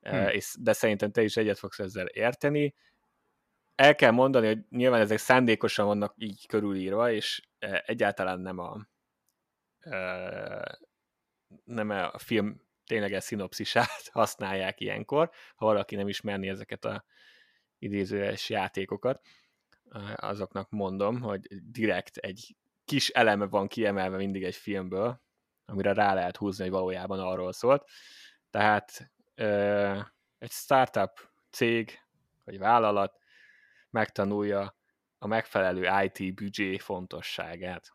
hm. 0.00 0.26
és, 0.26 0.54
de 0.58 0.72
szerintem 0.72 1.10
te 1.10 1.22
is 1.22 1.36
egyet 1.36 1.58
fogsz 1.58 1.78
ezzel 1.78 2.06
érteni. 2.06 2.74
El 3.74 3.94
kell 3.94 4.10
mondani, 4.10 4.46
hogy 4.46 4.58
nyilván 4.70 5.00
ezek 5.00 5.18
szándékosan 5.18 5.86
vannak 5.86 6.14
így 6.16 6.46
körülírva, 6.46 7.12
és 7.12 7.40
egyáltalán 7.84 8.40
nem 8.40 8.58
a 8.58 8.88
nem 11.64 11.90
a 11.90 12.18
film 12.18 12.62
tényleges 12.86 13.24
szinopszisát 13.24 14.08
használják 14.12 14.80
ilyenkor, 14.80 15.30
ha 15.54 15.66
valaki 15.66 15.96
nem 15.96 16.08
ismerni 16.08 16.48
ezeket 16.48 16.84
a 16.84 17.04
idézőes 17.78 18.48
játékokat, 18.48 19.20
azoknak 20.16 20.70
mondom, 20.70 21.20
hogy 21.20 21.46
direkt 21.70 22.16
egy 22.16 22.56
kis 22.84 23.08
eleme 23.08 23.46
van 23.46 23.68
kiemelve 23.68 24.16
mindig 24.16 24.44
egy 24.44 24.54
filmből, 24.54 25.22
amire 25.64 25.92
rá 25.92 26.14
lehet 26.14 26.36
húzni, 26.36 26.62
hogy 26.62 26.72
valójában 26.72 27.20
arról 27.20 27.52
szólt. 27.52 27.88
Tehát 28.50 29.10
egy 30.38 30.50
startup 30.50 31.28
cég, 31.50 31.98
vagy 32.44 32.58
vállalat 32.58 33.18
megtanulja 33.90 34.76
a 35.18 35.26
megfelelő 35.26 35.88
IT 36.04 36.34
büdzsé 36.34 36.78
fontosságát. 36.78 37.94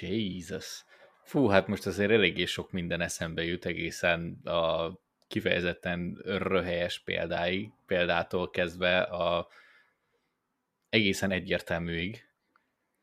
Jesus. 0.00 0.84
Fú, 1.22 1.46
hát 1.46 1.66
most 1.66 1.86
azért 1.86 2.10
eléggé 2.10 2.44
sok 2.44 2.70
minden 2.70 3.00
eszembe 3.00 3.44
jut 3.44 3.64
egészen 3.64 4.40
a 4.44 4.92
kifejezetten 5.28 6.20
röhelyes 6.24 6.98
példái, 6.98 7.72
példától 7.86 8.50
kezdve 8.50 9.00
a 9.00 9.48
egészen 10.88 11.30
egyértelműig, 11.30 12.28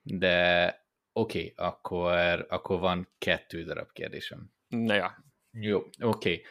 de 0.02 0.66
oké, 1.14 1.38
okay, 1.40 1.54
akkor, 1.68 2.46
akkor 2.50 2.80
van 2.80 3.08
kettő 3.18 3.64
darab 3.64 3.92
kérdésem. 3.92 4.52
Na 4.68 4.94
ja. 4.94 5.24
Jó, 5.52 5.78
oké. 5.78 5.94
Okay. 6.00 6.42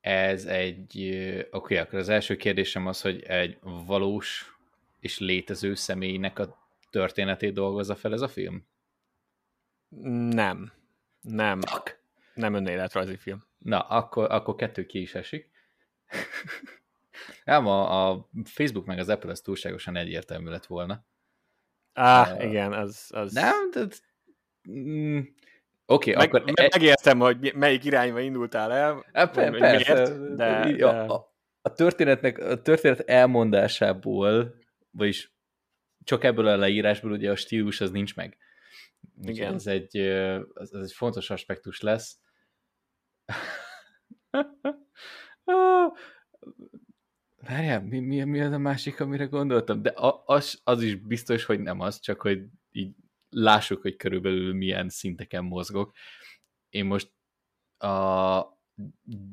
Ez 0.00 0.44
egy, 0.44 1.06
oké, 1.06 1.48
okay, 1.50 1.76
akkor 1.76 1.98
az 1.98 2.08
első 2.08 2.36
kérdésem 2.36 2.86
az, 2.86 3.00
hogy 3.00 3.22
egy 3.22 3.58
valós 3.60 4.56
és 5.00 5.18
létező 5.18 5.74
személynek 5.74 6.38
a 6.38 6.70
történetét 6.90 7.52
dolgozza 7.52 7.94
fel 7.94 8.12
ez 8.12 8.20
a 8.20 8.28
film? 8.28 8.66
Nem. 10.30 10.72
Nem. 11.20 11.60
Fuck. 11.60 12.00
Nem 12.34 12.54
önéletrajzi 12.54 13.16
film. 13.16 13.47
Na, 13.58 13.80
akkor, 13.80 14.30
akkor 14.30 14.54
kettő 14.54 14.86
ki 14.86 15.00
is 15.00 15.14
esik. 15.14 15.50
Ám 17.44 17.66
a, 17.66 18.10
a 18.10 18.28
Facebook 18.44 18.86
meg 18.86 18.98
az 18.98 19.08
Apple 19.08 19.30
az 19.30 19.40
túlságosan 19.40 19.96
egyértelmű 19.96 20.50
lett 20.50 20.66
volna. 20.66 21.04
Á, 21.92 22.32
uh, 22.32 22.44
igen, 22.44 22.72
az... 22.72 23.06
az... 23.10 23.32
Nem, 23.32 23.70
de... 23.70 23.86
Mm, 24.70 25.18
Oké, 25.86 26.12
okay, 26.12 26.26
akkor... 26.26 26.44
Meg, 26.44 26.60
e... 26.60 26.68
Megértem, 26.72 27.18
hogy 27.18 27.52
melyik 27.54 27.84
irányba 27.84 28.20
indultál 28.20 28.72
el. 28.72 29.04
E, 29.12 29.26
per, 29.26 29.58
persze, 29.58 29.94
miért, 29.94 30.34
de, 30.34 30.72
de... 30.76 30.86
A, 30.86 31.32
a, 31.62 31.72
történetnek, 31.72 32.38
a 32.38 32.62
történet 32.62 33.00
elmondásából, 33.00 34.54
vagyis 34.90 35.32
csak 36.04 36.24
ebből 36.24 36.46
a 36.46 36.56
leírásból 36.56 37.10
ugye 37.10 37.30
a 37.30 37.36
stílus 37.36 37.80
az 37.80 37.90
nincs 37.90 38.16
meg. 38.16 38.36
Igen. 39.22 39.54
Ez 39.54 39.66
egy, 39.66 39.96
ez 40.54 40.70
egy 40.72 40.92
fontos 40.92 41.30
aspektus 41.30 41.80
lesz. 41.80 42.18
Várjál, 47.40 47.82
mi, 47.82 47.98
mi, 47.98 48.24
mi 48.24 48.40
az 48.40 48.52
a 48.52 48.58
másik, 48.58 49.00
amire 49.00 49.24
gondoltam? 49.24 49.82
De 49.82 49.92
az, 50.24 50.60
az 50.64 50.82
is 50.82 50.94
biztos, 50.94 51.44
hogy 51.44 51.60
nem 51.60 51.80
az, 51.80 52.00
csak 52.00 52.20
hogy 52.20 52.40
így 52.72 52.94
lássuk, 53.30 53.82
hogy 53.82 53.96
körülbelül 53.96 54.54
milyen 54.54 54.88
szinteken 54.88 55.44
mozgok. 55.44 55.92
Én 56.68 56.84
most 56.84 57.12
a 57.78 58.56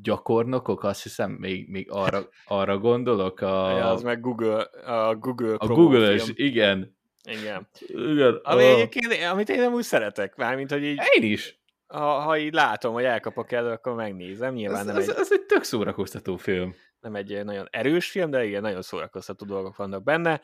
gyakornokok, 0.02 0.84
azt 0.84 1.04
hiszem, 1.04 1.32
még, 1.32 1.70
még 1.70 1.92
arra, 1.92 2.30
arra 2.46 2.78
gondolok. 2.78 3.42
A, 3.42 3.78
ja, 3.78 3.90
az 3.90 4.02
meg 4.02 4.20
Google, 4.20 4.62
a 4.86 5.16
Google 5.16 5.56
A 5.58 5.68
Google-es, 5.68 6.32
igen. 6.34 6.98
Igen. 7.24 7.68
igen. 7.88 8.40
Ami 8.44 8.64
a... 8.64 8.70
egyébként, 8.70 9.24
amit 9.32 9.50
én 9.50 9.60
nem 9.60 9.74
úgy 9.74 9.84
szeretek, 9.84 10.36
mármint, 10.36 10.72
hogy 10.72 10.84
így... 10.84 11.00
Én 11.16 11.32
is 11.32 11.60
ha, 11.96 12.20
ha 12.20 12.38
így 12.38 12.54
látom, 12.54 12.94
hogy 12.94 13.04
elkapok 13.04 13.52
elő, 13.52 13.72
akkor 13.72 13.94
megnézem. 13.94 14.54
Nyilván 14.54 14.80
ez, 14.80 14.86
nem 14.86 14.96
ez, 14.96 15.10
egy, 15.10 15.16
ez 15.18 15.32
egy 15.32 15.46
tök 15.46 15.64
szórakoztató 15.64 16.38
film. 16.38 16.76
Nem 17.00 17.16
egy 17.16 17.44
nagyon 17.44 17.68
erős 17.72 18.10
film, 18.10 18.30
de 18.30 18.46
igen, 18.46 18.62
nagyon 18.62 18.82
szórakoztató 18.82 19.46
dolgok 19.46 19.76
vannak 19.76 20.04
benne, 20.04 20.42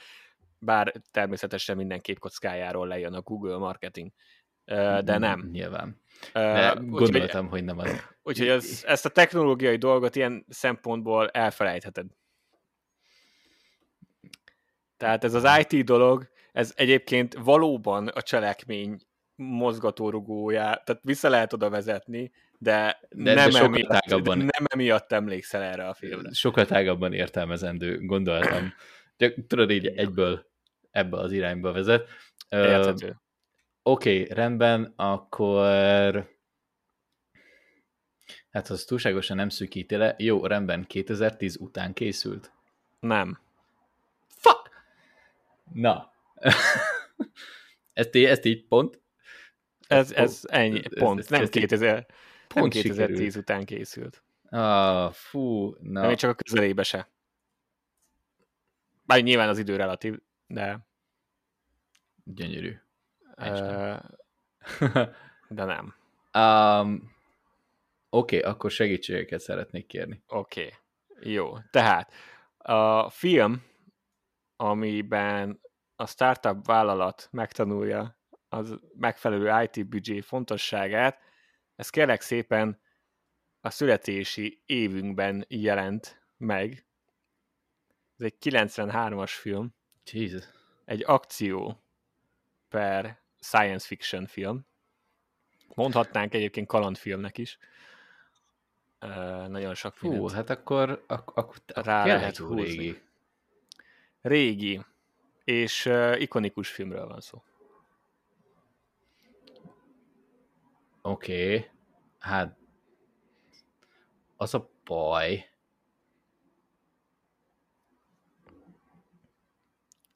bár 0.59 0.93
természetesen 1.11 1.75
minden 1.75 1.99
képkockájáról 1.99 2.87
lejön 2.87 3.13
a 3.13 3.21
Google 3.21 3.57
marketing. 3.57 4.11
De 5.03 5.17
nem. 5.17 5.49
Nyilván. 5.51 6.01
De 6.33 6.73
uh, 6.73 6.89
gondoltam, 6.89 7.45
úgy, 7.45 7.51
hogy 7.51 7.63
nem 7.63 7.77
az. 7.77 8.05
Úgyhogy 8.23 8.49
az, 8.49 8.83
ezt 8.87 9.05
a 9.05 9.09
technológiai 9.09 9.77
dolgot 9.77 10.15
ilyen 10.15 10.45
szempontból 10.49 11.29
elfelejtheted. 11.29 12.05
Tehát 14.97 15.23
ez 15.23 15.33
az 15.33 15.65
IT 15.67 15.85
dolog, 15.85 16.29
ez 16.51 16.73
egyébként 16.75 17.33
valóban 17.33 18.07
a 18.07 18.21
cselekmény 18.21 19.01
mozgatórugójá, 19.41 20.73
tehát 20.73 21.01
vissza 21.03 21.29
lehet 21.29 21.53
oda 21.53 21.69
vezetni, 21.69 22.31
de, 22.57 22.99
de 23.09 23.33
nem, 23.33 23.49
de 23.49 23.59
emiatt, 23.59 23.89
tágabban, 23.89 24.37
nem 24.37 24.65
emiatt 24.73 25.11
emlékszel 25.11 25.61
erre 25.61 25.87
a 25.87 25.93
filmre. 25.93 26.33
Sokkal 26.33 26.65
tágabban 26.65 27.13
értelmezendő, 27.13 27.99
gondoltam. 28.05 28.73
De, 29.17 29.33
tudod, 29.47 29.71
így 29.71 29.85
egyből 29.85 30.45
ebbe 30.91 31.17
az 31.17 31.31
irányba 31.31 31.71
vezet. 31.71 32.07
Uh, 32.51 32.87
Oké, 33.83 34.21
okay, 34.21 34.27
rendben, 34.33 34.93
akkor 34.95 36.29
Hát 38.51 38.69
az 38.69 38.83
túlságosan 38.83 39.35
nem 39.35 39.49
szűkíti 39.49 39.95
le. 39.95 40.15
Jó, 40.17 40.45
rendben, 40.45 40.85
2010 40.87 41.57
után 41.59 41.93
készült. 41.93 42.51
Nem. 42.99 43.39
Fuck! 44.27 44.69
Na. 45.73 46.13
ezt, 47.93 48.15
így, 48.15 48.25
ezt 48.25 48.45
így 48.45 48.65
pont? 48.67 49.01
Ez, 49.91 50.11
ez 50.11 50.41
ennyi, 50.47 50.81
pont. 50.99 51.19
Ez, 51.19 51.27
nem, 51.27 51.47
2000, 51.47 52.05
pont 52.47 52.73
nem 52.73 52.83
2010 52.83 53.17
sikerült. 53.17 53.35
után 53.35 53.65
készült. 53.65 54.23
Ah, 54.49 55.11
fú, 55.11 55.75
na. 55.79 55.99
Nem, 55.99 56.07
még 56.07 56.17
csak 56.17 56.29
a 56.29 56.43
közelébe 56.43 56.83
se. 56.83 57.09
Bár 59.03 59.23
nyilván 59.23 59.49
az 59.49 59.57
idő 59.57 59.75
relatív, 59.75 60.19
de, 60.47 60.89
Gyönyörű. 62.23 62.79
Isten. 63.37 64.19
de 65.49 65.63
nem. 65.63 65.95
um, 66.33 67.11
Oké, 68.09 68.37
okay, 68.37 68.51
akkor 68.51 68.71
segítségeket 68.71 69.39
szeretnék 69.39 69.85
kérni. 69.85 70.23
Oké, 70.27 70.61
okay. 70.61 71.33
jó. 71.33 71.57
Tehát 71.71 72.11
a 72.57 73.09
film, 73.09 73.63
amiben 74.55 75.61
a 75.95 76.05
startup 76.07 76.65
vállalat 76.65 77.27
megtanulja 77.31 78.19
az 78.53 78.79
megfelelő 78.97 79.63
IT 79.63 79.87
büdzsé 79.87 80.21
fontosságát, 80.21 81.19
ez 81.75 81.89
kérlek 81.89 82.21
szépen 82.21 82.79
a 83.61 83.69
születési 83.69 84.61
évünkben 84.65 85.45
jelent 85.47 86.21
meg. 86.37 86.85
Ez 88.17 88.25
egy 88.25 88.35
93-as 88.41 89.31
film, 89.31 89.73
Jesus. 90.11 90.43
egy 90.85 91.03
akció 91.05 91.83
per 92.69 93.21
science 93.39 93.87
fiction 93.87 94.25
film. 94.27 94.65
Mondhatnánk 95.73 96.33
egyébként 96.33 96.67
kalandfilmnek 96.67 97.37
is. 97.37 97.57
Uh, 99.01 99.47
nagyon 99.47 99.75
sok 99.75 99.93
Fú, 99.95 100.09
mindent 100.09 100.31
hát 100.31 100.49
akkor, 100.49 101.03
ak- 101.07 101.37
akkor 101.37 101.55
rá 101.65 102.05
lehet 102.05 102.37
húzni. 102.37 102.63
régi. 102.63 103.01
Régi, 104.21 104.81
és 105.43 105.85
uh, 105.85 106.21
ikonikus 106.21 106.69
filmről 106.69 107.07
van 107.07 107.21
szó. 107.21 107.43
Oké, 111.01 111.55
okay. 111.55 111.69
hát 112.19 112.57
az 114.37 114.53
a 114.53 114.69
baj. 114.83 115.49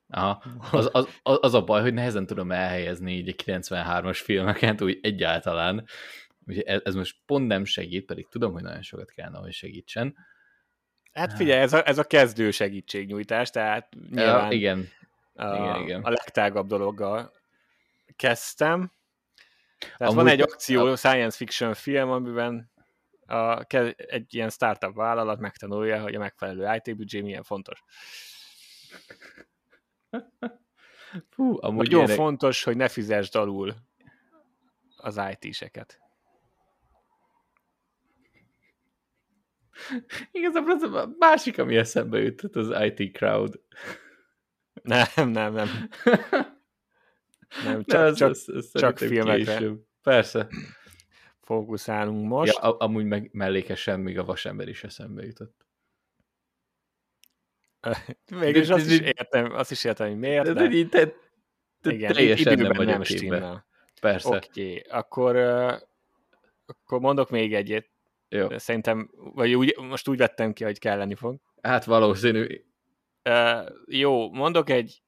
Aha, 0.10 0.44
az, 0.72 0.89
az, 0.92 1.08
az, 1.24 1.54
a 1.54 1.63
baj, 1.63 1.82
hogy 1.82 1.94
nehezen 1.94 2.25
tudom 2.25 2.51
elhelyezni 2.51 3.13
így 3.13 3.30
a 3.30 3.44
93-as 3.44 4.20
filmeket, 4.24 4.82
úgy 4.82 5.00
egyáltalán. 5.01 5.86
Úgyhogy 6.48 6.63
ez, 6.63 6.82
ez 6.84 6.96
most 6.96 7.18
pont 7.25 7.48
nem 7.48 7.65
segít, 7.65 8.06
pedig 8.06 8.27
tudom, 8.27 8.54
hogy 8.54 8.63
nagyon 8.63 8.82
sokat 8.82 9.12
kellene, 9.12 9.38
hogy 9.38 9.54
segítsen. 9.54 10.15
Hát 11.13 11.34
figyelj, 11.34 11.62
ez 11.62 11.74
a, 11.74 11.88
ez 11.88 11.98
a 11.98 12.04
kezdő 12.04 12.51
segítségnyújtás, 12.51 13.50
tehát 13.50 13.96
nyilván 14.10 14.51
Ja, 14.51 14.58
igen, 14.58 14.88
a, 15.34 15.56
igen, 15.56 15.82
igen. 15.82 16.01
a 16.04 16.10
legtágabb 16.10 16.68
dologgal 16.68 17.32
kezdtem. 18.15 18.92
Tehát 19.77 20.00
Amúgy- 20.00 20.15
van 20.15 20.27
egy 20.27 20.41
akció 20.41 20.96
science 20.96 21.38
fiction 21.38 21.74
film, 21.74 22.10
amiben 22.10 22.72
a, 23.25 23.65
egy 23.96 24.34
ilyen 24.34 24.50
startup 24.50 24.96
vállalat 24.96 25.39
megtanulja, 25.39 26.01
hogy 26.01 26.15
a 26.15 26.20
megfelelő 26.20 26.82
IT 26.84 26.96
büdzsé 26.98 27.22
milyen 27.22 27.44
fontos. 27.44 27.84
Fú, 31.29 31.58
amúgy 31.60 31.84
Nagyon 31.84 32.00
ilyenek- 32.00 32.15
fontos, 32.15 32.63
hogy 32.63 32.75
ne 32.75 32.88
fizesd 32.88 33.36
alul 33.36 33.74
az 34.98 35.22
IT-seket. 35.39 36.00
Igazából 40.32 40.72
az 40.72 40.82
a 40.82 41.10
másik, 41.20 41.58
ami 41.58 41.75
eszembe 41.75 42.20
jutott, 42.22 42.55
az 42.55 42.74
IT 42.83 43.18
Crowd. 43.18 43.59
Nem, 44.83 45.29
nem, 45.29 45.53
nem. 45.53 45.90
Nem, 47.64 47.84
csak, 47.84 48.01
az- 48.01 48.18
csak 48.18 48.29
az- 48.29 48.50
az 48.50 48.72
csak 48.74 48.98
filmekre. 48.98 49.58
később. 49.58 49.81
Persze. 50.01 50.48
fókuszálunk 51.42 52.27
most. 52.27 52.58
Ja, 52.62 52.77
amúgy 52.77 53.05
meg 53.05 53.29
mellékesen 53.34 54.00
még 54.00 54.18
a 54.18 54.25
vasember 54.25 54.68
is 54.68 54.84
eszembe 54.84 55.25
jutott. 55.25 55.66
Végülis 58.40 58.68
de- 58.68 58.74
azt 58.74 58.90
is 58.90 59.00
értem, 59.00 59.51
azt 59.51 59.72
is 59.72 59.84
értem, 59.84 60.08
hogy 60.08 60.18
miért, 60.18 60.46
De, 60.46 60.53
de, 60.53 60.68
de, 60.68 60.84
de, 60.84 61.14
de 61.81 61.92
igen, 61.94 62.14
teljesen 62.14 62.53
nem 62.53 62.66
időben 62.66 62.86
nem 62.86 63.03
stimmel. 63.03 63.66
Persze. 64.01 64.36
Oké, 64.36 64.70
okay. 64.70 64.84
akkor, 64.90 65.36
uh, 65.36 65.74
akkor 66.66 67.00
mondok 67.00 67.29
még 67.29 67.53
egyet. 67.53 67.90
Jó. 68.29 68.58
Szerintem, 68.58 69.10
vagy 69.14 69.53
úgy, 69.53 69.75
most 69.77 70.08
úgy 70.08 70.18
vettem 70.18 70.53
ki, 70.53 70.64
hogy 70.64 70.79
kelleni 70.79 71.16
fog. 71.16 71.40
Hát 71.62 71.84
valószínű. 71.86 72.66
Uh, 73.29 73.70
jó, 73.86 74.31
mondok 74.34 74.70
egy 74.70 75.03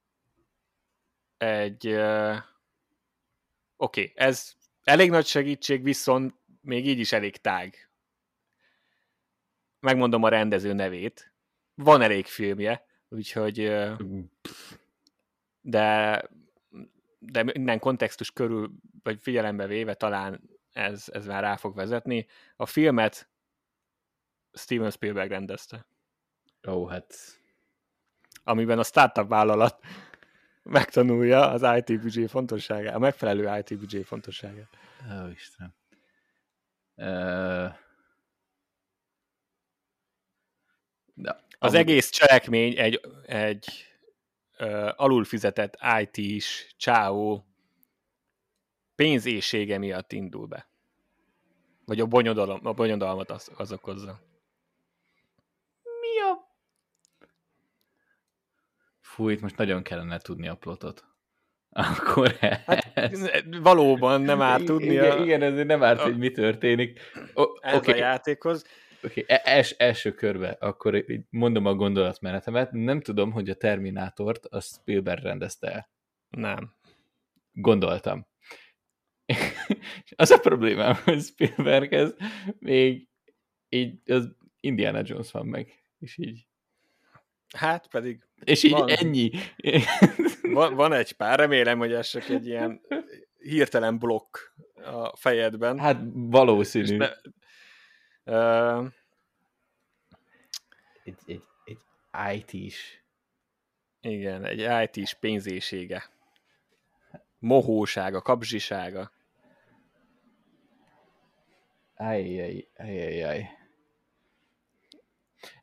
egy 1.38 1.88
uh, 1.88 2.36
oké, 3.76 4.02
okay, 4.02 4.14
ez 4.16 4.54
elég 4.84 5.10
nagy 5.10 5.26
segítség, 5.26 5.84
viszont 5.84 6.36
még 6.62 6.88
így 6.88 7.00
is 7.00 7.12
elég 7.12 7.38
tág. 7.38 7.90
Megmondom 9.80 10.24
a 10.24 10.30
rendező 10.30 10.74
nevét. 10.74 11.34
Van 11.76 12.02
elég 12.02 12.26
filmje, 12.26 12.86
úgyhogy 13.10 13.60
uh, 13.60 14.00
de 15.62 16.22
de 17.20 17.44
minden 17.44 17.80
kontextus 17.80 18.32
körül, 18.32 18.72
vagy 19.04 19.20
figyelembe 19.22 19.68
véve 19.68 19.94
talán 19.94 20.42
ez, 20.72 21.06
ez 21.12 21.26
már 21.26 21.44
rá 21.44 21.56
fog 21.56 21.76
vezetni. 21.76 22.28
A 22.56 22.66
filmet 22.66 23.30
Steven 24.54 24.92
Spielberg 24.92 25.30
rendezte, 25.30 25.88
Ó, 26.68 26.86
hát 26.86 27.16
amiben 28.44 28.80
a 28.80 28.84
startup 28.84 29.28
vállalat 29.28 29.80
megtanulja 30.70 31.50
az 31.50 31.62
IT 31.78 32.02
büdzsé 32.02 32.26
fontosságát, 32.26 32.96
a 32.96 33.00
megfelelő 33.00 33.58
IT 33.58 33.80
büdzsé 33.80 34.02
fontosságát. 34.02 34.70
Ó, 35.12 35.28
Istenem. 35.28 35.76
Uh, 36.96 37.76
de, 41.14 41.44
Az 41.60 41.74
amúgy- 41.74 41.76
egész 41.76 42.10
cselekmény 42.10 42.78
egy, 42.78 43.02
egy 43.26 43.68
uh, 44.60 44.90
alulfizetett 44.96 45.78
IT-s 46.02 46.74
csáó 46.78 47.46
pénzésége 48.96 49.78
miatt 49.78 50.12
indul 50.12 50.48
be. 50.48 50.68
Vagy 51.86 52.00
a, 52.00 52.06
bonyodalom, 52.06 52.60
a 52.64 52.74
bonyodalmat 52.74 53.30
az, 53.30 53.52
az 53.56 53.72
okozza. 53.72 54.20
Mi 55.84 56.20
a... 56.22 56.56
Fú, 59.18 59.30
itt 59.30 59.42
most 59.42 59.58
nagyon 59.58 59.84
kellene 59.84 60.18
tudni 60.18 60.48
a 60.48 60.56
plotot. 60.56 61.06
Akkor 61.70 62.32
Hát, 62.32 62.92
ez... 62.98 63.30
valóban 63.62 64.22
nem 64.22 64.42
árt 64.42 64.62
Igen, 64.62 64.76
tudnia 64.76 65.04
Igen, 65.06 65.24
igen, 65.24 65.42
ezért 65.42 65.68
nem 65.68 65.84
árt, 65.84 66.00
a- 66.00 66.04
hogy 66.04 66.18
mi 66.18 66.32
történik. 66.32 67.00
O- 67.34 67.60
ez 67.62 67.76
Oké, 67.76 67.92
a 67.92 67.96
játékhoz. 67.96 68.66
okay. 69.04 69.24
els, 69.28 69.72
első 69.72 70.12
körbe, 70.14 70.50
akkor 70.60 71.06
mondom 71.30 71.66
a 71.66 71.74
gondolatmenetemet. 71.74 72.72
Nem 72.72 73.02
tudom, 73.02 73.32
hogy 73.32 73.50
a 73.50 73.56
Terminátort 73.56 74.46
a 74.46 74.60
Spielberg 74.62 75.24
rendezte 75.24 75.72
el. 75.72 75.90
Nem. 76.30 76.74
Gondoltam. 77.52 78.28
Az 80.16 80.32
a 80.32 80.38
problémám, 80.40 80.96
hogy 81.04 81.22
Spielberghez 81.22 82.16
még 82.60 83.08
így 83.70 84.12
az 84.12 84.36
Indiana 84.60 85.02
Jones 85.06 85.32
van 85.32 85.46
meg. 85.46 85.84
És 86.00 86.18
így, 86.18 86.48
Hát 87.56 87.88
pedig 87.88 88.22
és 88.44 88.64
így 88.64 88.72
Van. 88.72 88.90
ennyi. 88.90 89.32
van, 90.42 90.76
van 90.76 90.94
egy 90.94 91.12
pár, 91.12 91.40
remélem, 91.40 91.78
hogy 91.78 91.94
ez 91.94 92.08
csak 92.08 92.30
egy 92.30 92.48
ilyen 92.48 92.82
hirtelen 93.40 93.98
blokk 93.98 94.38
a 94.76 95.16
fejedben. 95.16 95.80
Hát 95.80 96.02
valószínű. 96.14 96.98
ne, 96.98 97.10
uh, 98.24 98.86
Egy, 101.04 101.18
egy, 101.26 101.44
egy 101.66 101.80
IT-s. 102.44 102.98
igen, 104.02 104.46
egy 104.46 104.90
IT-s 104.96 105.14
pénzésége. 105.14 106.10
Mohósága, 107.40 108.22
kapzsisága. 108.22 109.12
Ajjaj, 111.96 112.68
ajjaj. 112.78 113.50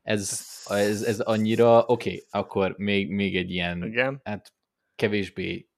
Ez, 0.01 0.45
ez, 0.65 1.01
ez 1.01 1.19
annyira, 1.19 1.85
oké, 1.85 2.09
okay, 2.09 2.25
akkor 2.29 2.75
még, 2.77 3.09
még 3.09 3.35
egy 3.35 3.51
ilyen, 3.51 3.83
Igen. 3.83 4.21
hát 4.23 4.53
kevésbé, 4.95 5.69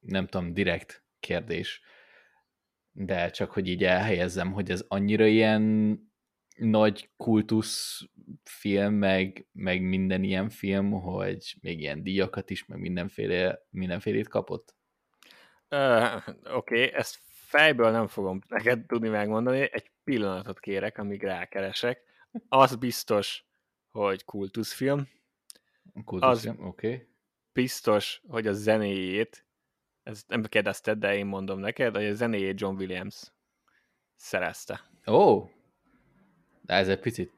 nem 0.00 0.26
tudom, 0.26 0.52
direkt 0.52 1.04
kérdés, 1.20 1.80
de 2.92 3.30
csak 3.30 3.50
hogy 3.50 3.68
így 3.68 3.84
elhelyezzem, 3.84 4.52
hogy 4.52 4.70
ez 4.70 4.84
annyira 4.88 5.26
ilyen 5.26 5.94
nagy 6.56 7.10
kultusz 7.16 8.02
film, 8.44 8.94
meg, 8.94 9.46
meg 9.52 9.82
minden 9.82 10.22
ilyen 10.22 10.48
film, 10.48 10.90
hogy 10.90 11.56
még 11.60 11.80
ilyen 11.80 12.02
díjakat 12.02 12.50
is, 12.50 12.66
meg 12.66 12.78
mindenféle, 12.78 13.66
mindenfélét 13.70 14.28
kapott? 14.28 14.74
Uh, 15.68 16.14
Oké, 16.56 16.84
okay, 16.84 16.92
ezt 16.92 17.18
fejből 17.50 17.90
nem 17.90 18.06
fogom 18.06 18.40
neked 18.48 18.86
tudni 18.86 19.08
megmondani. 19.08 19.68
Egy 19.72 19.90
pillanatot 20.04 20.60
kérek, 20.60 20.98
amíg 20.98 21.22
rákeresek. 21.22 22.02
Az 22.48 22.76
biztos, 22.76 23.44
hogy 23.90 24.24
kultuszfilm. 24.24 25.08
Kultuszfilm, 26.04 26.66
oké. 26.66 26.92
Okay. 26.92 27.06
Biztos, 27.52 28.22
hogy 28.28 28.46
a 28.46 28.52
zenéjét, 28.52 29.46
ezt 30.02 30.28
nem 30.28 30.42
kérdezted, 30.42 30.98
de 30.98 31.16
én 31.16 31.26
mondom 31.26 31.58
neked, 31.58 31.94
hogy 31.94 32.04
a 32.04 32.14
zenéjét 32.14 32.60
John 32.60 32.76
Williams 32.76 33.32
szerezte. 34.14 34.90
Ó, 35.06 35.12
oh, 35.12 35.50
de 36.62 36.74
ez 36.74 36.88
egy 36.88 37.00
picit 37.00 37.32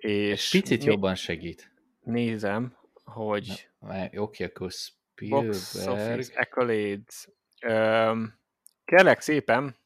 és 0.00 0.50
picit 0.50 0.78
né- 0.78 0.88
jobban 0.88 1.14
segít. 1.14 1.72
Nézem, 2.00 2.76
hogy... 3.04 3.68
Oké, 3.80 4.18
okay, 4.18 4.46
akkor 4.46 4.70
Spielberg... 4.70 5.46
Box 5.46 5.86
Office, 5.86 6.40
Accolades. 6.40 7.28
Um, 7.66 8.38
kérlek 8.84 9.20
szépen, 9.20 9.76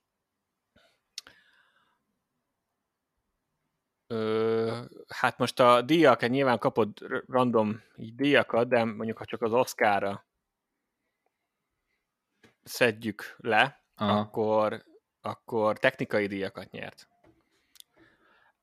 Ö, 4.15 4.81
hát 5.09 5.39
most 5.39 5.61
a 5.61 5.83
díjak, 5.83 6.29
nyilván 6.29 6.59
kapod 6.59 6.99
random 7.27 7.83
így 7.97 8.15
díjakat, 8.15 8.69
de 8.69 8.85
mondjuk 8.85 9.19
ha 9.19 9.25
csak 9.25 9.43
az 9.43 9.53
Oscarra 9.53 10.27
szedjük 12.63 13.35
le, 13.39 13.85
Aha. 13.95 14.19
akkor, 14.19 14.85
akkor 15.21 15.79
technikai 15.79 16.27
díjakat 16.27 16.71
nyert. 16.71 17.09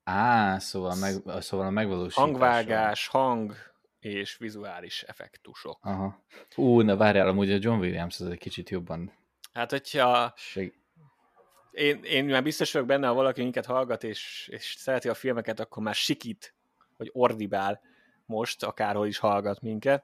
Á, 0.03 0.59
szóval, 0.59 0.95
meg, 0.95 1.41
szóval 1.41 1.65
a 1.65 1.69
megvalósítás. 1.69 2.23
Hangvágás, 2.23 3.07
hang 3.07 3.55
és 3.99 4.37
vizuális 4.37 5.03
effektusok. 5.03 5.79
Aha. 5.81 6.23
Ú, 6.55 6.81
na 6.81 6.97
várjál, 6.97 7.27
amúgy 7.27 7.51
a 7.51 7.57
John 7.59 7.79
Williams 7.79 8.19
az 8.19 8.27
egy 8.27 8.37
kicsit 8.37 8.69
jobban... 8.69 9.13
Hát, 9.53 9.71
hogyha... 9.71 10.33
Seg... 10.35 10.80
Én, 11.71 12.03
én 12.03 12.25
már 12.25 12.43
biztos 12.43 12.71
vagyok 12.71 12.87
benne, 12.87 13.07
ha 13.07 13.13
valaki 13.13 13.41
minket 13.41 13.65
hallgat, 13.65 14.03
és, 14.03 14.49
és 14.51 14.75
szereti 14.77 15.09
a 15.09 15.13
filmeket, 15.13 15.59
akkor 15.59 15.83
már 15.83 15.95
sikít, 15.95 16.53
vagy 16.97 17.09
ordibál 17.13 17.81
most, 18.25 18.63
akárhol 18.63 19.07
is 19.07 19.17
hallgat 19.17 19.61
minket. 19.61 20.03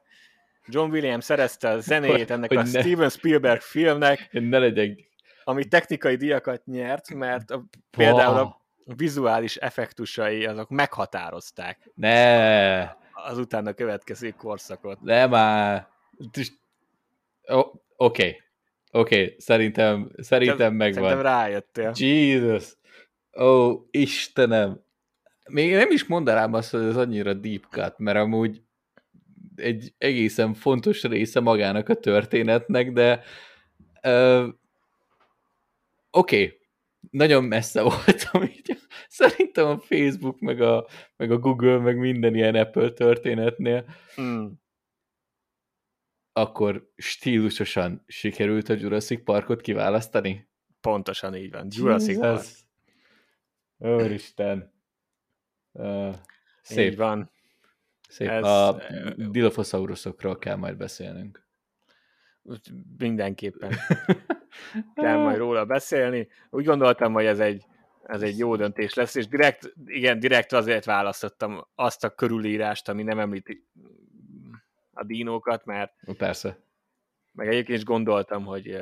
John 0.65 0.91
Williams 0.91 1.23
szerezte 1.23 1.69
a 1.69 1.79
zenéjét 1.79 2.31
ennek 2.31 2.49
hogy 2.49 2.57
a 2.57 2.61
ne, 2.61 2.79
Steven 2.79 3.09
Spielberg 3.09 3.61
filmnek, 3.61 4.27
ne 4.31 4.57
legyek. 4.57 5.09
ami 5.43 5.65
technikai 5.65 6.15
díjakat 6.15 6.65
nyert, 6.65 7.13
mert 7.13 7.51
a, 7.51 7.65
például 7.89 8.37
a 8.37 8.61
vizuális 8.95 9.55
effektusai 9.55 10.45
azok 10.45 10.69
meghatározták. 10.69 11.91
Ne! 11.95 12.81
Az 13.13 13.37
utána 13.37 13.73
következő 13.73 14.29
korszakot. 14.29 15.01
Ne 15.01 15.25
már! 15.25 15.87
Oké. 17.45 17.71
Okay. 17.97 18.41
Oké, 18.97 19.21
okay. 19.21 19.35
szerintem, 19.37 20.11
szerintem 20.17 20.73
megvan. 20.73 21.03
Szerintem 21.03 21.31
rájöttél. 21.31 21.91
Jesus! 21.95 22.77
Ó, 23.39 23.43
oh, 23.45 23.87
Istenem! 23.91 24.81
Még 25.49 25.73
nem 25.73 25.91
is 25.91 26.05
mondanám 26.05 26.53
azt, 26.53 26.71
hogy 26.71 26.83
ez 26.83 26.95
annyira 26.95 27.33
deep 27.33 27.63
cut, 27.69 27.93
mert 27.97 28.17
amúgy 28.17 28.61
egy 29.55 29.93
egészen 29.97 30.53
fontos 30.53 31.03
része 31.03 31.39
magának 31.39 31.89
a 31.89 31.93
történetnek, 31.93 32.91
de 32.91 33.23
uh, 34.03 34.47
oké, 36.11 36.43
okay 36.43 36.57
nagyon 37.11 37.43
messze 37.43 37.81
voltam 37.91 38.43
így. 38.43 38.77
Szerintem 39.07 39.67
a 39.67 39.77
Facebook, 39.79 40.39
meg 40.39 40.61
a, 40.61 40.87
meg 41.17 41.31
a 41.31 41.37
Google, 41.37 41.77
meg 41.77 41.97
minden 41.97 42.35
ilyen 42.35 42.55
Apple 42.55 42.89
történetnél. 42.89 43.85
Mm. 44.21 44.45
Akkor 46.37 46.91
stílusosan 46.95 48.03
sikerült 48.07 48.69
a 48.69 48.73
Jurassic 48.73 49.23
Parkot 49.23 49.61
kiválasztani? 49.61 50.47
Pontosan 50.81 51.35
így 51.35 51.51
van. 51.51 51.67
Jurassic 51.69 52.19
Park. 52.19 52.43
Úristen. 53.77 54.73
Uh, 55.71 56.15
szép. 56.61 56.91
Így 56.91 56.97
van. 56.97 57.31
Szép. 58.09 58.29
Ez, 58.29 58.43
a 58.43 58.81
Dilophosaurusokról 59.15 60.37
kell 60.37 60.55
majd 60.55 60.77
beszélnünk. 60.77 61.47
Mindenképpen. 62.97 63.71
kell 64.95 65.17
majd 65.17 65.37
róla 65.37 65.65
beszélni. 65.65 66.27
Úgy 66.49 66.65
gondoltam, 66.65 67.13
hogy 67.13 67.25
ez 67.25 67.39
egy, 67.39 67.65
ez 68.03 68.21
egy 68.21 68.37
jó 68.37 68.55
döntés 68.55 68.93
lesz, 68.93 69.15
és 69.15 69.27
direkt, 69.27 69.73
igen, 69.85 70.19
direkt 70.19 70.53
azért 70.53 70.85
választottam 70.85 71.67
azt 71.75 72.03
a 72.03 72.09
körülírást, 72.09 72.89
ami 72.89 73.03
nem 73.03 73.19
említi 73.19 73.67
a 74.97 75.03
dínókat, 75.03 75.65
mert 75.65 75.93
Persze. 76.17 76.65
Meg 77.33 77.47
egyébként 77.47 77.77
is 77.77 77.83
gondoltam, 77.83 78.45
hogy 78.45 78.79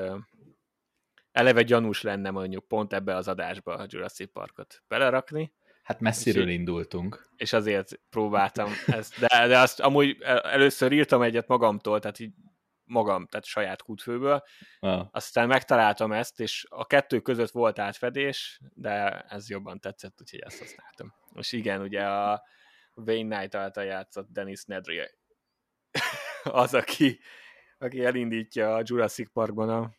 eleve 1.32 1.64
gyanús 1.64 2.02
lenne 2.02 2.30
mondjuk 2.30 2.68
pont 2.68 2.94
ebbe 2.94 3.16
az 3.16 3.28
adásba 3.28 3.76
a 3.76 3.86
Jurassic 3.90 4.32
Parkot 4.32 4.84
belerakni. 4.88 5.54
Hát 5.84 6.00
messziről 6.00 6.50
és, 6.50 6.54
indultunk. 6.54 7.30
És 7.36 7.54
azért 7.54 8.00
próbáltam 8.10 8.70
ezt, 8.88 9.20
de, 9.20 9.48
de 9.48 9.60
azt 9.60 9.80
amúgy 9.80 10.18
először 10.44 10.92
írtam 10.92 11.22
egyet 11.22 11.48
magamtól, 11.48 12.00
tehát 12.00 12.20
így 12.20 12.34
magam, 12.84 13.28
tehát 13.28 13.46
saját 13.46 13.82
kútfőből. 13.82 14.44
Ah. 14.80 15.08
Aztán 15.12 15.48
megtaláltam 15.48 16.12
ezt, 16.12 16.40
és 16.40 16.66
a 16.70 16.86
kettő 16.86 17.20
között 17.20 17.52
volt 17.52 17.80
átfedés, 17.80 18.62
de 18.74 19.20
ez 19.20 19.50
jobban 19.50 19.80
tetszett, 19.80 20.22
úgyhogy 20.22 20.40
ezt 20.40 20.60
használtam. 20.60 21.14
Most 21.34 21.54
igen, 21.54 21.82
ugye 21.82 22.04
a 22.04 22.44
Wayne 22.96 23.36
Knight 23.36 23.56
által 23.56 23.84
játszott 23.84 24.28
Dennis 24.32 24.64
Nedry 24.64 25.02
az, 26.44 26.74
aki, 26.74 27.20
aki 27.78 28.06
elindítja 28.06 28.76
a 28.76 28.82
Jurassic 28.84 29.32
Parkban 29.32 29.70
a, 29.70 29.92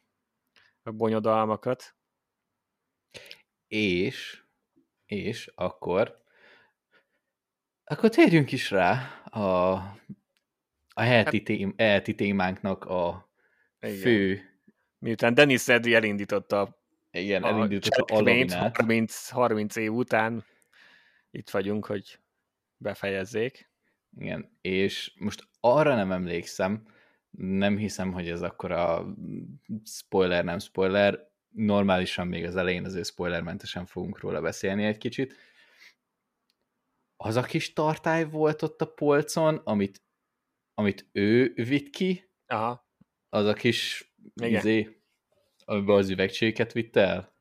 a 0.82 0.90
bonyodalmakat. 0.90 1.96
És, 3.68 4.42
és 5.06 5.52
akkor 5.54 6.24
akkor 7.88 8.10
térjünk 8.10 8.52
is 8.52 8.70
rá 8.70 9.22
a 9.24 9.72
a 10.98 11.02
heti, 11.02 11.36
hát, 11.36 11.44
tém, 11.44 11.74
heti 11.76 12.14
témánknak 12.14 12.84
a 12.84 13.28
igen. 13.80 13.96
fő... 13.96 14.50
Miután 14.98 15.34
Dennis 15.34 15.64
Nedry 15.64 15.94
elindította 15.94 16.78
igen, 17.10 17.42
a 17.42 17.48
elindította 17.48 18.14
a 18.14 18.20
lavinát. 18.20 18.76
30, 18.76 19.28
30 19.28 19.76
év 19.76 19.92
után 19.92 20.44
itt 21.30 21.50
vagyunk, 21.50 21.86
hogy 21.86 22.18
befejezzék. 22.76 23.70
Igen, 24.18 24.58
és 24.60 25.12
most 25.18 25.48
arra 25.60 25.94
nem 25.94 26.12
emlékszem, 26.12 26.82
nem 27.38 27.76
hiszem, 27.76 28.12
hogy 28.12 28.28
ez 28.28 28.42
akkor 28.42 28.70
a 28.70 29.14
spoiler, 29.84 30.44
nem 30.44 30.58
spoiler, 30.58 31.30
normálisan 31.48 32.26
még 32.26 32.44
az 32.44 32.56
elején 32.56 32.84
azért 32.84 33.06
spoilermentesen 33.06 33.86
fogunk 33.86 34.20
róla 34.20 34.40
beszélni 34.40 34.84
egy 34.84 34.98
kicsit. 34.98 35.34
Az 37.16 37.36
a 37.36 37.42
kis 37.42 37.72
tartály 37.72 38.24
volt 38.24 38.62
ott 38.62 38.80
a 38.80 38.92
polcon, 38.92 39.56
amit 39.64 40.06
amit 40.78 41.08
ő 41.12 41.52
vitt 41.54 41.90
ki, 41.90 42.30
Aha. 42.46 42.88
az 43.28 43.46
a 43.46 43.52
kis 43.52 44.12
igen. 44.34 44.58
izé, 44.58 45.00
amiben 45.64 45.96
az 45.96 46.10
üvegcséket 46.10 46.72
vitte 46.72 47.00
el. 47.00 47.34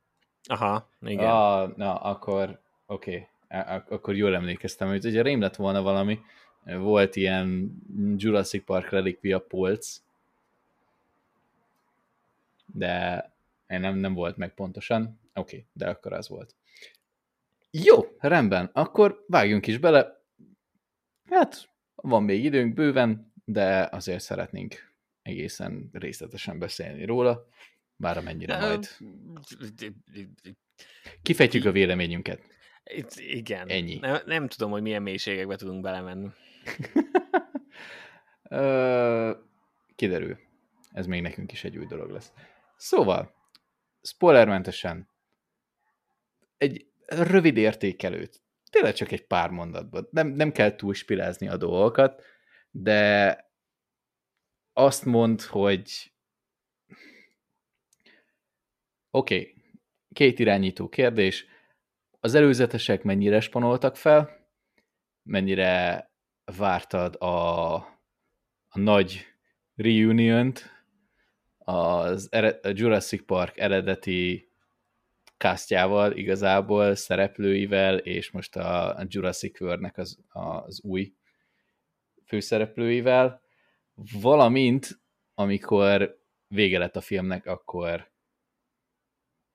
Aha, 0.49 0.89
igen. 0.99 1.29
Ah, 1.29 1.75
na, 1.75 1.95
akkor 1.95 2.61
oké, 2.85 3.29
okay. 3.47 3.81
akkor 3.89 4.15
jól 4.15 4.35
emlékeztem, 4.35 4.87
hogy 4.87 5.05
ugye 5.05 5.21
rém 5.21 5.41
lett 5.41 5.55
volna 5.55 5.81
valami, 5.81 6.19
volt 6.65 7.15
ilyen 7.15 7.75
Jurassic 8.15 8.65
Park 8.65 8.89
relikvia 8.89 9.39
polc, 9.39 10.01
de 12.65 13.33
nem, 13.67 13.95
nem 13.95 14.13
volt 14.13 14.37
meg 14.37 14.53
pontosan. 14.53 15.19
Oké, 15.33 15.55
okay, 15.55 15.65
de 15.73 15.89
akkor 15.89 16.13
az 16.13 16.27
volt. 16.27 16.55
Jó, 17.71 18.15
rendben, 18.17 18.69
akkor 18.73 19.23
vágjunk 19.27 19.67
is 19.67 19.77
bele. 19.77 20.21
Hát, 21.29 21.69
van 21.95 22.23
még 22.23 22.43
időnk 22.43 22.73
bőven, 22.73 23.33
de 23.45 23.87
azért 23.91 24.21
szeretnénk 24.21 24.93
egészen 25.21 25.89
részletesen 25.93 26.59
beszélni 26.59 27.05
róla, 27.05 27.47
bár 27.95 28.17
amennyire 28.17 28.59
majd. 28.59 28.87
Kifejtjük 31.21 31.65
a 31.65 31.71
véleményünket. 31.71 32.41
Igen. 33.15 33.67
Ennyi. 33.67 33.97
Nem, 33.97 34.21
nem 34.25 34.47
tudom, 34.47 34.71
hogy 34.71 34.81
milyen 34.81 35.01
mélységekbe 35.01 35.55
tudunk 35.55 35.81
belemenni. 35.81 36.29
Kiderül. 39.95 40.37
Ez 40.91 41.05
még 41.05 41.21
nekünk 41.21 41.51
is 41.51 41.63
egy 41.63 41.77
új 41.77 41.85
dolog 41.85 42.09
lesz. 42.09 42.33
Szóval, 42.75 43.35
spoilermentesen, 44.01 45.09
egy 46.57 46.87
rövid 47.07 47.57
értékelőt 47.57 48.45
tényleg 48.75 48.93
csak 48.93 49.11
egy 49.11 49.27
pár 49.27 49.49
mondatban. 49.49 50.07
Nem, 50.11 50.27
nem 50.27 50.51
kell 50.51 50.75
túlspirázni 50.75 51.47
a 51.47 51.57
dolgokat, 51.57 52.23
de 52.71 53.39
azt 54.73 55.05
mond, 55.05 55.41
hogy 55.41 56.13
oké, 59.09 59.39
okay, 59.39 59.55
két 60.13 60.39
irányító 60.39 60.89
kérdés. 60.89 61.45
Az 62.19 62.33
előzetesek 62.33 63.03
mennyire 63.03 63.39
spanoltak 63.39 63.95
fel? 63.95 64.49
Mennyire 65.23 66.09
vártad 66.45 67.15
a, 67.15 67.73
a 68.67 68.79
nagy 68.79 69.25
reunion-t, 69.75 70.73
az 71.57 72.29
a 72.61 72.71
Jurassic 72.73 73.25
Park 73.25 73.57
eredeti 73.57 74.49
castjával, 75.37 76.11
igazából 76.11 76.95
szereplőivel, 76.95 77.97
és 77.97 78.31
most 78.31 78.55
a 78.55 79.05
Jurassic 79.07 79.61
World-nek 79.61 79.97
az, 79.97 80.17
az 80.27 80.81
új 80.83 81.13
főszereplőivel, 82.25 83.41
valamint 84.21 84.99
amikor 85.33 86.23
vége 86.47 86.77
lett 86.77 86.95
a 86.95 87.01
filmnek, 87.01 87.45
akkor 87.45 88.11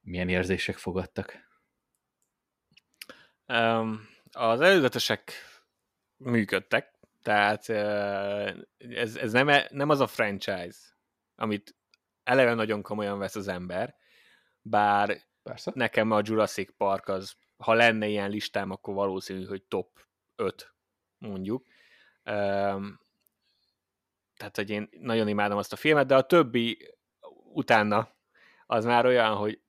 milyen 0.00 0.28
érzések 0.28 0.76
fogadtak? 0.76 1.48
Um, 3.46 4.08
az 4.32 4.60
előzetesek 4.60 5.32
működtek, 6.20 6.98
tehát 7.22 7.68
ez, 8.78 9.16
ez 9.16 9.32
nem, 9.32 9.48
e, 9.48 9.68
nem 9.70 9.88
az 9.88 10.00
a 10.00 10.06
franchise, 10.06 10.78
amit 11.34 11.76
eleve 12.22 12.54
nagyon 12.54 12.82
komolyan 12.82 13.18
vesz 13.18 13.36
az 13.36 13.48
ember, 13.48 13.96
bár 14.62 15.28
Persze. 15.42 15.72
nekem 15.74 16.10
a 16.10 16.20
Jurassic 16.22 16.76
Park 16.76 17.08
az, 17.08 17.36
ha 17.56 17.72
lenne 17.72 18.06
ilyen 18.06 18.30
listám, 18.30 18.70
akkor 18.70 18.94
valószínű, 18.94 19.44
hogy 19.44 19.62
top 19.62 20.06
5 20.36 20.74
mondjuk. 21.18 21.66
Tehát, 24.34 24.56
hogy 24.56 24.70
én 24.70 24.88
nagyon 24.90 25.28
imádom 25.28 25.58
azt 25.58 25.72
a 25.72 25.76
filmet, 25.76 26.06
de 26.06 26.16
a 26.16 26.26
többi 26.26 26.94
utána 27.52 28.08
az 28.66 28.84
már 28.84 29.06
olyan, 29.06 29.34
hogy 29.36 29.60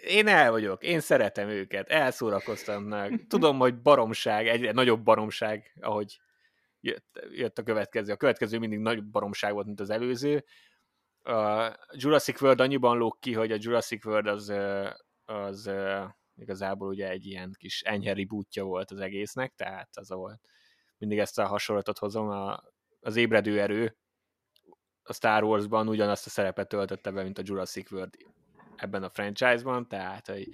én 0.00 0.28
el 0.28 0.50
vagyok, 0.50 0.82
én 0.82 1.00
szeretem 1.00 1.48
őket, 1.48 1.88
elszórakoztatnak. 1.88 3.26
Tudom, 3.28 3.58
hogy 3.58 3.82
baromság, 3.82 4.48
egyre 4.48 4.72
nagyobb 4.72 5.02
baromság, 5.02 5.76
ahogy 5.80 6.20
jött, 6.80 7.26
jött 7.30 7.58
a 7.58 7.62
következő. 7.62 8.12
A 8.12 8.16
következő 8.16 8.58
mindig 8.58 8.78
nagy 8.78 9.04
baromság 9.04 9.52
volt, 9.52 9.66
mint 9.66 9.80
az 9.80 9.90
előző. 9.90 10.44
A 11.22 11.72
Jurassic 11.92 12.40
World 12.42 12.60
annyiban 12.60 12.96
lóg 12.96 13.18
ki, 13.18 13.32
hogy 13.32 13.52
a 13.52 13.56
Jurassic 13.58 14.04
World 14.04 14.26
az, 14.26 14.52
az 15.24 15.70
igazából 16.36 16.88
ugye 16.88 17.08
egy 17.08 17.26
ilyen 17.26 17.54
kis 17.58 17.82
enyhe 17.82 18.14
rebootja 18.14 18.64
volt 18.64 18.90
az 18.90 19.00
egésznek, 19.00 19.54
tehát 19.54 19.88
az 19.92 20.08
volt. 20.08 20.40
Mindig 20.98 21.18
ezt 21.18 21.38
a 21.38 21.46
hasonlatot 21.46 21.98
hozom, 21.98 22.28
a, 22.28 22.62
az 23.00 23.16
ébredő 23.16 23.60
erő 23.60 23.96
a 25.02 25.12
Star 25.12 25.44
Wars-ban 25.44 25.88
ugyanazt 25.88 26.26
a 26.26 26.30
szerepet 26.30 26.68
töltötte 26.68 27.10
be, 27.10 27.22
mint 27.22 27.38
a 27.38 27.42
Jurassic 27.44 27.90
World 27.92 28.16
ebben 28.76 29.02
a 29.02 29.10
franchise-ban, 29.10 29.88
tehát, 29.88 30.26
hogy 30.26 30.48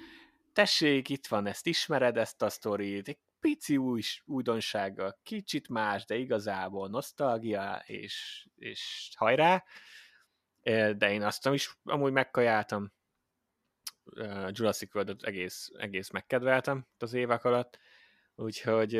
tessék, 0.53 1.09
itt 1.09 1.27
van, 1.27 1.47
ezt 1.47 1.67
ismered, 1.67 2.17
ezt 2.17 2.43
a 2.43 2.51
sztorit, 2.51 3.09
egy 3.09 3.19
pici 3.41 3.77
új, 3.77 4.03
újdonsággal, 4.25 5.19
kicsit 5.23 5.69
más, 5.69 6.05
de 6.05 6.17
igazából 6.17 6.89
nosztalgia, 6.89 7.83
és, 7.87 8.47
és 8.57 9.11
hajrá, 9.17 9.65
de 10.97 11.11
én 11.11 11.23
azt 11.23 11.47
is 11.47 11.79
amúgy 11.85 12.13
megkajáltam, 12.13 12.93
Jurassic 14.51 14.95
World 14.95 15.17
egész, 15.25 15.71
egész 15.77 16.11
megkedveltem 16.11 16.87
az 16.99 17.13
évek 17.13 17.45
alatt, 17.45 17.79
úgyhogy 18.35 18.93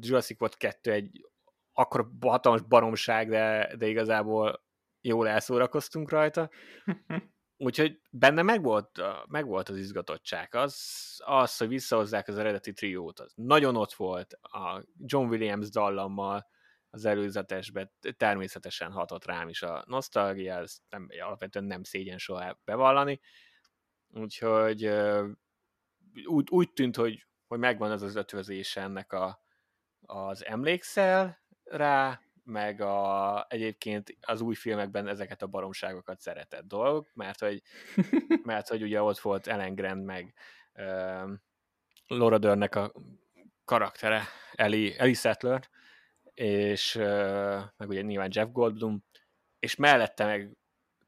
Jurassic 0.00 0.40
World 0.40 0.56
2 0.56 0.92
egy 0.92 1.26
akkor 1.72 2.10
hatalmas 2.20 2.62
baromság, 2.62 3.28
de, 3.28 3.76
de 3.76 3.86
igazából 3.86 4.64
jól 5.00 5.28
elszórakoztunk 5.28 6.10
rajta. 6.10 6.50
Úgyhogy 7.58 8.00
benne 8.10 8.42
megvolt, 8.42 9.00
megvolt 9.26 9.68
az 9.68 9.76
izgatottság. 9.76 10.54
Az, 10.54 10.76
az, 11.24 11.56
hogy 11.56 11.68
visszahozzák 11.68 12.28
az 12.28 12.38
eredeti 12.38 12.72
triót, 12.72 13.20
az 13.20 13.32
nagyon 13.34 13.76
ott 13.76 13.92
volt. 13.92 14.38
A 14.42 14.84
John 14.98 15.28
Williams 15.28 15.68
dallammal 15.70 16.46
az 16.90 17.04
előzetesbe 17.04 17.92
természetesen 18.16 18.92
hatott 18.92 19.24
rám 19.24 19.48
is 19.48 19.62
a 19.62 19.84
nosztalgia, 19.86 20.54
ezt 20.54 20.82
nem, 20.88 21.08
alapvetően 21.24 21.64
nem 21.64 21.82
szégyen 21.82 22.18
soha 22.18 22.60
bevallani. 22.64 23.20
Úgyhogy 24.08 24.90
úgy, 26.24 26.48
úgy 26.50 26.72
tűnt, 26.72 26.96
hogy, 26.96 27.26
hogy 27.46 27.58
megvan 27.58 27.90
ez 27.90 28.02
az 28.02 28.14
ötvözése 28.14 28.80
ennek 28.80 29.12
a, 29.12 29.42
az 30.00 30.44
emlékszel 30.44 31.38
rá, 31.64 32.20
meg 32.46 32.80
a, 32.80 33.46
egyébként 33.48 34.16
az 34.20 34.40
új 34.40 34.54
filmekben 34.54 35.08
ezeket 35.08 35.42
a 35.42 35.46
baromságokat 35.46 36.20
szeretett 36.20 36.66
dolgok, 36.66 37.10
mert 37.14 37.40
hogy, 37.40 37.62
mert 38.42 38.68
hogy 38.68 38.82
ugye 38.82 39.02
ott 39.02 39.18
volt 39.18 39.46
Ellen 39.46 39.74
Grant, 39.74 40.04
meg 40.04 40.34
uh, 40.74 41.30
Laura 42.06 42.38
Dernnek 42.38 42.74
a 42.74 42.92
karaktere, 43.64 44.22
Ellie, 44.52 44.98
Ellie 44.98 45.14
Settler, 45.14 45.68
és 46.34 46.94
uh, 46.94 47.62
meg 47.76 47.88
ugye 47.88 48.00
nyilván 48.00 48.30
Jeff 48.32 48.48
Goldblum, 48.52 49.04
és 49.58 49.76
mellette 49.76 50.24
meg 50.24 50.56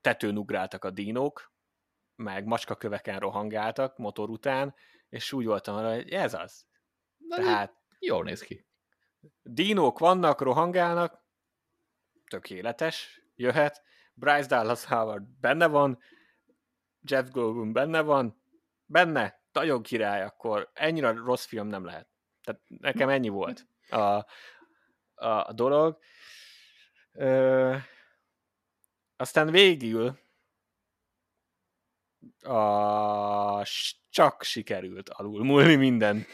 tetőn 0.00 0.38
ugráltak 0.38 0.84
a 0.84 0.90
dinók, 0.90 1.52
meg 2.16 2.44
macskaköveken 2.44 3.18
rohangáltak 3.18 3.96
motor 3.96 4.30
után, 4.30 4.74
és 5.08 5.32
úgy 5.32 5.44
voltam 5.44 5.76
arra, 5.76 5.94
hogy 5.94 6.10
ez 6.10 6.34
az. 6.34 6.66
Na, 7.16 7.36
Tehát 7.36 7.74
jól 7.98 8.24
néz 8.24 8.40
ki. 8.40 8.66
Dinók 9.42 9.98
vannak, 9.98 10.40
rohangálnak, 10.40 11.26
tökéletes, 12.28 13.22
jöhet. 13.36 13.82
Bryce 14.14 14.46
Dallas 14.46 14.84
Howard 14.84 15.22
benne 15.40 15.66
van, 15.66 15.98
Jeff 17.02 17.30
Goldblum 17.30 17.72
benne 17.72 18.00
van, 18.00 18.42
benne, 18.86 19.40
nagyon 19.52 19.82
király, 19.82 20.22
akkor 20.22 20.70
ennyire 20.74 21.10
rossz 21.10 21.46
film 21.46 21.66
nem 21.66 21.84
lehet. 21.84 22.08
Tehát 22.42 22.60
nekem 22.66 23.08
ennyi 23.08 23.28
volt 23.28 23.66
a, 23.88 24.24
a, 25.14 25.52
dolog. 25.52 25.98
Ö, 27.12 27.76
aztán 29.16 29.50
végül 29.50 30.18
a, 32.40 33.64
csak 34.10 34.42
sikerült 34.42 35.08
alulmúlni 35.08 35.74
minden, 35.74 36.26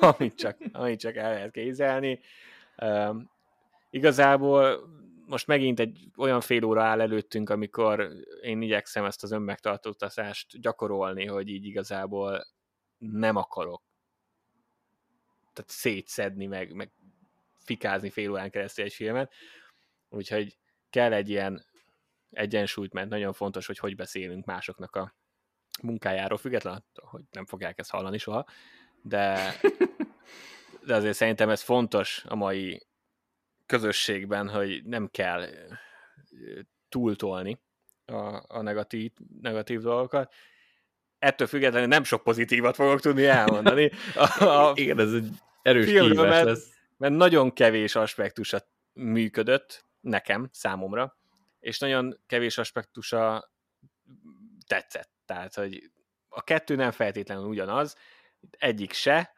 amit 0.00 0.34
csak, 0.34 0.58
amit 0.72 1.00
csak 1.00 1.16
el 1.16 1.32
lehet 1.32 1.50
kézelni. 1.50 2.20
Ö, 2.76 3.14
igazából 3.90 4.88
most 5.28 5.46
megint 5.46 5.80
egy 5.80 6.08
olyan 6.16 6.40
fél 6.40 6.64
óra 6.64 6.82
áll 6.82 7.00
előttünk, 7.00 7.50
amikor 7.50 8.10
én 8.40 8.62
igyekszem 8.62 9.04
ezt 9.04 9.22
az 9.22 9.32
önmegtartóztatást 9.32 10.60
gyakorolni, 10.60 11.26
hogy 11.26 11.48
így 11.48 11.64
igazából 11.64 12.46
nem 12.98 13.36
akarok 13.36 13.82
tehát 15.52 15.70
szétszedni, 15.70 16.46
meg, 16.46 16.72
meg 16.72 16.90
fikázni 17.58 18.10
fél 18.10 18.30
órán 18.30 18.50
keresztül 18.50 18.84
egy 18.84 18.92
filmet, 18.92 19.32
úgyhogy 20.08 20.58
kell 20.90 21.12
egy 21.12 21.28
ilyen 21.28 21.64
egyensúlyt, 22.30 22.92
mert 22.92 23.08
nagyon 23.08 23.32
fontos, 23.32 23.66
hogy 23.66 23.78
hogy 23.78 23.96
beszélünk 23.96 24.44
másoknak 24.44 24.96
a 24.96 25.14
munkájáról, 25.82 26.38
függetlenül, 26.38 26.82
hogy 26.94 27.22
nem 27.30 27.46
fogják 27.46 27.78
ezt 27.78 27.90
hallani 27.90 28.18
soha, 28.18 28.46
de, 29.02 29.54
de 30.86 30.94
azért 30.94 31.16
szerintem 31.16 31.48
ez 31.48 31.62
fontos 31.62 32.24
a 32.28 32.34
mai 32.34 32.87
közösségben, 33.68 34.48
hogy 34.48 34.84
nem 34.84 35.08
kell 35.10 35.46
túltolni 36.88 37.60
a, 38.04 38.44
a 38.48 38.62
negatív, 38.62 39.12
negatív 39.40 39.80
dolgokat. 39.80 40.34
Ettől 41.18 41.46
függetlenül 41.46 41.88
nem 41.88 42.04
sok 42.04 42.22
pozitívat 42.22 42.74
fogok 42.74 43.00
tudni 43.00 43.26
elmondani. 43.26 43.90
A, 44.14 44.44
a 44.44 44.72
Igen, 44.74 44.98
ez 44.98 45.12
egy 45.12 45.28
erős 45.62 45.84
filmről, 45.84 46.28
mert, 46.28 46.44
lesz. 46.44 46.68
mert 46.96 47.14
nagyon 47.14 47.52
kevés 47.52 47.94
aspektusa 47.94 48.68
működött 48.92 49.84
nekem, 50.00 50.48
számomra, 50.52 51.16
és 51.60 51.78
nagyon 51.78 52.20
kevés 52.26 52.58
aspektusa 52.58 53.52
tetszett. 54.66 55.10
Tehát, 55.26 55.54
hogy 55.54 55.90
a 56.28 56.42
kettő 56.42 56.74
nem 56.74 56.90
feltétlenül 56.90 57.44
ugyanaz, 57.44 57.96
egyik 58.50 58.92
se 58.92 59.32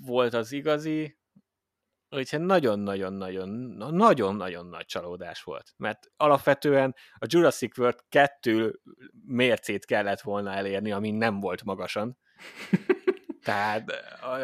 volt 0.00 0.34
az 0.34 0.52
igazi, 0.52 1.19
Úgyhogy 2.10 2.40
nagyon-nagyon-nagyon, 2.40 3.48
nagyon-nagyon 3.94 4.66
nagy 4.66 4.86
csalódás 4.86 5.42
volt. 5.42 5.72
Mert 5.76 6.10
alapvetően 6.16 6.94
a 7.14 7.26
Jurassic 7.28 7.78
World 7.78 7.98
2 8.08 8.80
mércét 9.26 9.84
kellett 9.84 10.20
volna 10.20 10.52
elérni, 10.52 10.92
ami 10.92 11.10
nem 11.10 11.40
volt 11.40 11.64
magasan. 11.64 12.18
tehát, 13.44 13.84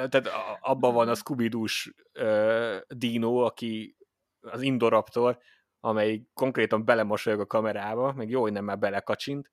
tehát 0.08 0.30
abban 0.60 0.94
van 0.94 1.08
a 1.08 1.14
scooby 1.14 1.50
uh, 1.54 2.76
Dino, 2.88 3.36
aki 3.36 3.96
az 4.40 4.62
Indoraptor, 4.62 5.38
amely 5.80 6.22
konkrétan 6.34 6.84
belemosolyog 6.84 7.40
a 7.40 7.46
kamerába, 7.46 8.12
meg 8.12 8.30
jó, 8.30 8.40
hogy 8.40 8.52
nem 8.52 8.64
már 8.64 8.78
belekacsint, 8.78 9.52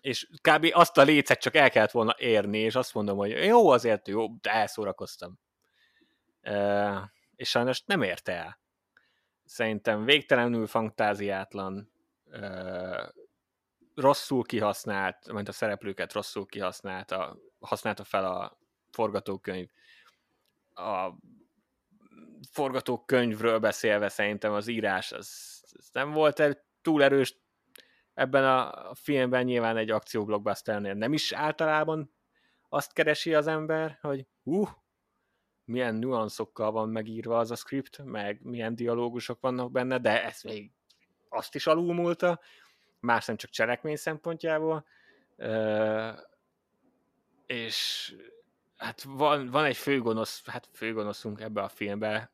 és 0.00 0.28
kb. 0.40 0.66
azt 0.72 0.98
a 0.98 1.02
lécet 1.02 1.40
csak 1.40 1.54
el 1.54 1.70
kellett 1.70 1.90
volna 1.90 2.14
érni, 2.18 2.58
és 2.58 2.74
azt 2.74 2.94
mondom, 2.94 3.16
hogy 3.16 3.30
jó, 3.30 3.68
azért 3.68 4.08
jó, 4.08 4.26
de 4.40 4.50
elszórakoztam 4.50 5.40
és 7.36 7.48
sajnos 7.48 7.82
nem 7.84 8.02
érte 8.02 8.32
el. 8.32 8.60
Szerintem 9.44 10.04
végtelenül 10.04 10.66
fantáziátlan, 10.66 11.92
rosszul 13.94 14.44
kihasznált, 14.44 15.32
mint 15.32 15.48
a 15.48 15.52
szereplőket 15.52 16.12
rosszul 16.12 16.46
kihasználta, 16.46 17.36
használta 17.60 18.04
fel 18.04 18.24
a 18.24 18.58
forgatókönyv. 18.90 19.68
A 20.74 21.10
forgatókönyvről 22.50 23.58
beszélve 23.58 24.08
szerintem 24.08 24.52
az 24.52 24.68
írás 24.68 25.12
az, 25.12 25.60
az 25.76 25.88
nem 25.92 26.10
volt 26.10 26.40
el 26.40 26.64
túl 26.82 27.02
erős, 27.02 27.40
ebben 28.14 28.44
a 28.44 28.90
filmben 28.94 29.44
nyilván 29.44 29.76
egy 29.76 29.90
akcióblockbusternél 29.90 30.94
nem 30.94 31.12
is 31.12 31.32
általában 31.32 32.14
azt 32.68 32.92
keresi 32.92 33.34
az 33.34 33.46
ember, 33.46 33.98
hogy 34.00 34.26
uh, 34.42 34.68
milyen 35.64 35.94
nuanszokkal 35.94 36.70
van 36.70 36.88
megírva 36.88 37.38
az 37.38 37.50
a 37.50 37.54
script, 37.54 38.04
meg 38.04 38.42
milyen 38.42 38.74
dialógusok 38.74 39.40
vannak 39.40 39.70
benne, 39.70 39.98
de 39.98 40.24
ez 40.24 40.42
még 40.42 40.72
azt 41.28 41.54
is 41.54 41.66
alulmúlta, 41.66 42.40
más 43.00 43.26
nem 43.26 43.36
csak 43.36 43.50
cselekmény 43.50 43.96
szempontjából, 43.96 44.86
és 47.46 48.14
hát 48.76 49.02
van, 49.02 49.50
van 49.50 49.64
egy 49.64 49.76
főgonosz, 49.76 50.46
hát 50.46 50.68
főgonoszunk 50.72 51.40
ebbe 51.40 51.62
a 51.62 51.68
filmbe, 51.68 52.32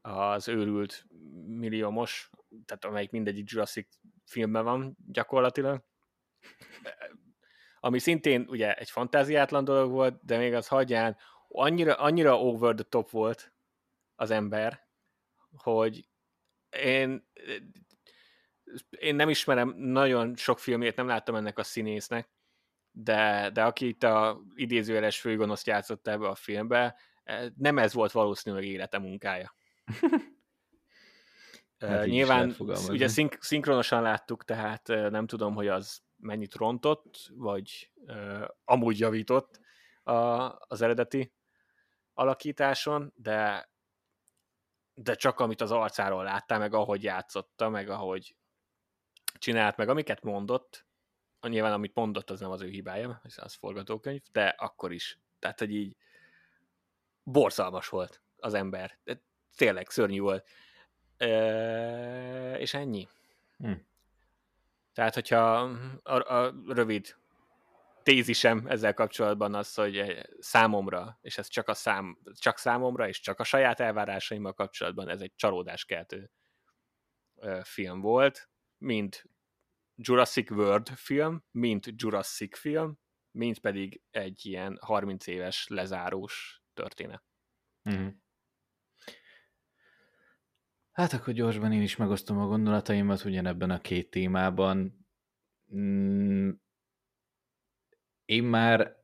az 0.00 0.48
őrült 0.48 1.06
milliómos, 1.46 2.30
tehát 2.66 2.84
amelyik 2.84 3.10
mindegyik 3.10 3.50
Jurassic 3.50 3.88
filmben 4.24 4.64
van 4.64 4.96
gyakorlatilag, 5.06 5.82
ami 7.80 7.98
szintén 7.98 8.46
ugye 8.48 8.74
egy 8.74 8.90
fantáziátlan 8.90 9.64
dolog 9.64 9.90
volt, 9.90 10.24
de 10.24 10.36
még 10.36 10.54
az 10.54 10.68
hagyján 10.68 11.16
annyira, 11.54 11.94
annyira 11.94 12.40
over 12.40 12.74
the 12.74 12.84
top 12.88 13.10
volt 13.10 13.52
az 14.14 14.30
ember, 14.30 14.88
hogy 15.56 16.08
én 16.70 17.26
én 18.90 19.14
nem 19.14 19.28
ismerem 19.28 19.74
nagyon 19.76 20.36
sok 20.36 20.58
filmét, 20.58 20.96
nem 20.96 21.06
láttam 21.06 21.34
ennek 21.34 21.58
a 21.58 21.62
színésznek, 21.62 22.28
de, 22.90 23.50
de 23.52 23.64
aki 23.64 23.86
itt 23.86 24.02
a 24.02 24.40
idézőjeles 24.54 25.20
főgonoszt 25.20 25.66
játszott 25.66 26.08
ebbe 26.08 26.28
a 26.28 26.34
filmbe, 26.34 26.96
eh, 27.24 27.46
nem 27.56 27.78
ez 27.78 27.92
volt 27.92 28.12
valószínűleg 28.12 28.64
élete 28.64 28.98
munkája. 28.98 29.54
hát 31.78 32.06
Nyilván 32.06 32.54
ugye 32.88 33.08
szink- 33.08 33.42
szinkronosan 33.42 34.02
láttuk, 34.02 34.44
tehát 34.44 34.86
nem 34.86 35.26
tudom, 35.26 35.54
hogy 35.54 35.68
az 35.68 36.02
mennyit 36.16 36.54
rontott, 36.54 37.30
vagy 37.34 37.90
uh, 37.94 38.44
amúgy 38.64 38.98
javított 38.98 39.60
a, 40.02 40.12
az 40.58 40.82
eredeti 40.82 41.32
alakításon, 42.14 43.12
de 43.16 43.68
de 44.94 45.14
csak 45.14 45.40
amit 45.40 45.60
az 45.60 45.70
arcáról 45.70 46.24
láttál, 46.24 46.58
meg 46.58 46.74
ahogy 46.74 47.02
játszotta, 47.02 47.68
meg 47.68 47.88
ahogy 47.88 48.36
csinált, 49.38 49.76
meg 49.76 49.88
amiket 49.88 50.22
mondott, 50.22 50.86
nyilván 51.48 51.72
amit 51.72 51.94
mondott, 51.94 52.30
az 52.30 52.40
nem 52.40 52.50
az 52.50 52.60
ő 52.60 52.68
hibája, 52.68 53.20
hiszen 53.22 53.44
az 53.44 53.54
forgatókönyv, 53.54 54.22
de 54.32 54.46
akkor 54.46 54.92
is. 54.92 55.18
Tehát, 55.38 55.58
hogy 55.58 55.74
így 55.74 55.96
borzalmas 57.22 57.88
volt 57.88 58.22
az 58.36 58.54
ember. 58.54 58.98
De 59.04 59.22
tényleg 59.56 59.90
szörnyű 59.90 60.20
volt. 60.20 60.48
E- 61.16 62.58
és 62.58 62.74
ennyi. 62.74 63.08
Hm. 63.58 63.72
Tehát, 64.92 65.14
hogyha 65.14 65.60
a, 66.02 66.34
a 66.34 66.54
rövid 66.66 67.16
tézisem 68.04 68.66
ezzel 68.66 68.94
kapcsolatban 68.94 69.54
az, 69.54 69.74
hogy 69.74 70.26
számomra, 70.38 71.18
és 71.20 71.38
ez 71.38 71.48
csak, 71.48 71.68
a 71.68 71.74
szám, 71.74 72.18
csak 72.32 72.58
számomra, 72.58 73.08
és 73.08 73.20
csak 73.20 73.40
a 73.40 73.44
saját 73.44 73.80
elvárásaimmal 73.80 74.52
kapcsolatban 74.52 75.08
ez 75.08 75.20
egy 75.20 75.32
csalódáskeltő 75.34 76.30
film 77.62 78.00
volt, 78.00 78.50
mind 78.78 79.22
Jurassic 79.96 80.50
World 80.50 80.88
film, 80.88 81.44
mint 81.50 81.86
Jurassic 81.96 82.58
film, 82.58 82.98
mint 83.30 83.58
pedig 83.58 84.02
egy 84.10 84.46
ilyen 84.46 84.78
30 84.80 85.26
éves 85.26 85.66
lezárós 85.68 86.62
történet. 86.74 87.24
Mm. 87.90 88.08
Hát 90.92 91.12
akkor 91.12 91.34
gyorsban 91.34 91.72
én 91.72 91.82
is 91.82 91.96
megosztom 91.96 92.38
a 92.38 92.46
gondolataimat 92.46 93.24
ugyanebben 93.24 93.70
a 93.70 93.80
két 93.80 94.10
témában. 94.10 95.06
Mm, 95.74 96.50
én 98.24 98.42
már 98.42 98.96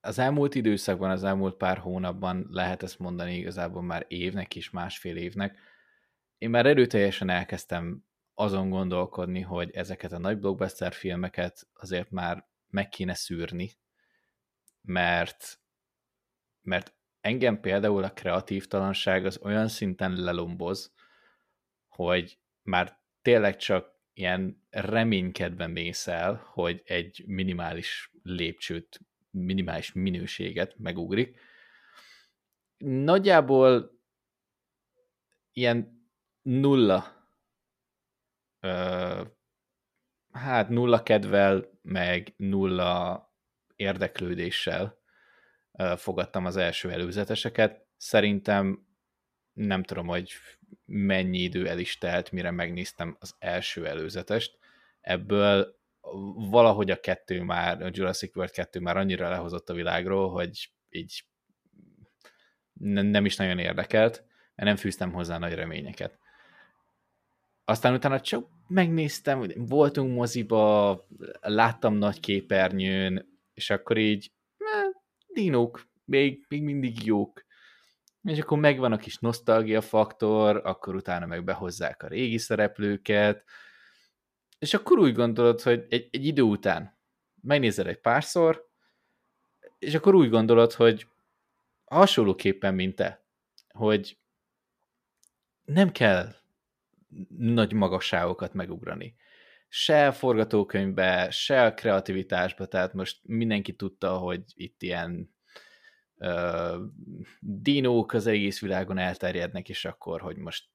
az 0.00 0.18
elmúlt 0.18 0.54
időszakban, 0.54 1.10
az 1.10 1.24
elmúlt 1.24 1.56
pár 1.56 1.78
hónapban 1.78 2.46
lehet 2.50 2.82
ezt 2.82 2.98
mondani 2.98 3.36
igazából 3.36 3.82
már 3.82 4.04
évnek 4.08 4.54
is, 4.54 4.70
másfél 4.70 5.16
évnek, 5.16 5.58
én 6.38 6.50
már 6.50 6.66
erőteljesen 6.66 7.28
elkezdtem 7.28 8.04
azon 8.34 8.70
gondolkodni, 8.70 9.40
hogy 9.40 9.70
ezeket 9.70 10.12
a 10.12 10.18
nagy 10.18 10.38
blockbuster 10.38 10.92
filmeket 10.92 11.68
azért 11.74 12.10
már 12.10 12.48
meg 12.66 12.88
kéne 12.88 13.14
szűrni, 13.14 13.78
mert, 14.82 15.60
mert 16.60 16.94
engem 17.20 17.60
például 17.60 18.04
a 18.04 18.12
kreatív 18.12 18.66
talanság 18.66 19.26
az 19.26 19.38
olyan 19.42 19.68
szinten 19.68 20.12
lelomboz, 20.12 20.94
hogy 21.88 22.38
már 22.62 23.00
tényleg 23.22 23.56
csak 23.56 23.97
ilyen 24.18 24.66
reménykedve 24.70 25.66
mész 25.66 26.06
el, 26.06 26.42
hogy 26.52 26.82
egy 26.84 27.24
minimális 27.26 28.12
lépcsőt, 28.22 29.00
minimális 29.30 29.92
minőséget 29.92 30.78
megugrik. 30.78 31.40
Nagyjából 32.78 34.00
ilyen 35.52 36.06
nulla 36.42 37.16
hát 40.32 40.68
nulla 40.68 41.02
kedvel, 41.02 41.78
meg 41.82 42.34
nulla 42.36 43.26
érdeklődéssel 43.76 44.98
fogadtam 45.96 46.44
az 46.44 46.56
első 46.56 46.90
előzeteseket. 46.90 47.86
Szerintem 47.96 48.87
nem 49.58 49.82
tudom, 49.82 50.06
hogy 50.06 50.32
mennyi 50.84 51.38
idő 51.38 51.68
el 51.68 51.78
is 51.78 51.98
telt, 51.98 52.32
mire 52.32 52.50
megnéztem 52.50 53.16
az 53.20 53.34
első 53.38 53.86
előzetest. 53.86 54.58
Ebből 55.00 55.76
valahogy 56.34 56.90
a 56.90 57.00
kettő 57.00 57.42
már, 57.42 57.82
a 57.82 57.90
Jurassic 57.92 58.36
World 58.36 58.52
2 58.52 58.80
már 58.80 58.96
annyira 58.96 59.28
lehozott 59.28 59.70
a 59.70 59.74
világról, 59.74 60.30
hogy 60.30 60.70
így 60.90 61.24
nem 62.80 63.24
is 63.24 63.36
nagyon 63.36 63.58
érdekelt, 63.58 64.24
mert 64.54 64.68
nem 64.68 64.76
fűztem 64.76 65.12
hozzá 65.12 65.38
nagy 65.38 65.54
reményeket. 65.54 66.18
Aztán 67.64 67.94
utána 67.94 68.20
csak 68.20 68.48
megnéztem, 68.68 69.46
voltunk 69.56 70.14
moziba, 70.14 71.06
láttam 71.40 71.94
nagy 71.94 72.20
képernyőn, 72.20 73.38
és 73.54 73.70
akkor 73.70 73.96
így, 73.96 74.32
dinók, 75.26 75.86
még, 76.04 76.44
még 76.48 76.62
mindig 76.62 77.04
jók. 77.04 77.46
És 78.22 78.38
akkor 78.38 78.58
megvan 78.58 78.92
a 78.92 78.96
kis 78.96 79.18
nosztalgia 79.18 79.80
faktor, 79.80 80.60
akkor 80.64 80.94
utána 80.94 81.26
meg 81.26 81.44
behozzák 81.44 82.02
a 82.02 82.08
régi 82.08 82.38
szereplőket, 82.38 83.44
és 84.58 84.74
akkor 84.74 84.98
úgy 84.98 85.14
gondolod, 85.14 85.60
hogy 85.60 85.86
egy, 85.88 86.08
egy 86.10 86.26
idő 86.26 86.42
után 86.42 86.98
megnézel 87.42 87.86
egy 87.86 88.00
párszor, 88.00 88.68
és 89.78 89.94
akkor 89.94 90.14
úgy 90.14 90.28
gondolod, 90.28 90.72
hogy 90.72 91.06
hasonlóképpen, 91.84 92.74
mint 92.74 92.94
te, 92.94 93.24
hogy 93.68 94.18
nem 95.64 95.92
kell 95.92 96.34
nagy 97.38 97.72
magasságokat 97.72 98.54
megugrani. 98.54 99.16
Se 99.68 100.06
a 100.06 100.12
forgatókönyvbe, 100.12 101.30
se 101.30 101.64
a 101.64 101.74
kreativitásba, 101.74 102.66
tehát 102.66 102.92
most 102.94 103.20
mindenki 103.22 103.76
tudta, 103.76 104.16
hogy 104.16 104.42
itt 104.54 104.82
ilyen 104.82 105.34
uh, 106.18 106.76
dinók 107.40 108.12
az 108.12 108.26
egész 108.26 108.60
világon 108.60 108.98
elterjednek, 108.98 109.68
és 109.68 109.84
akkor, 109.84 110.20
hogy 110.20 110.36
most 110.36 110.68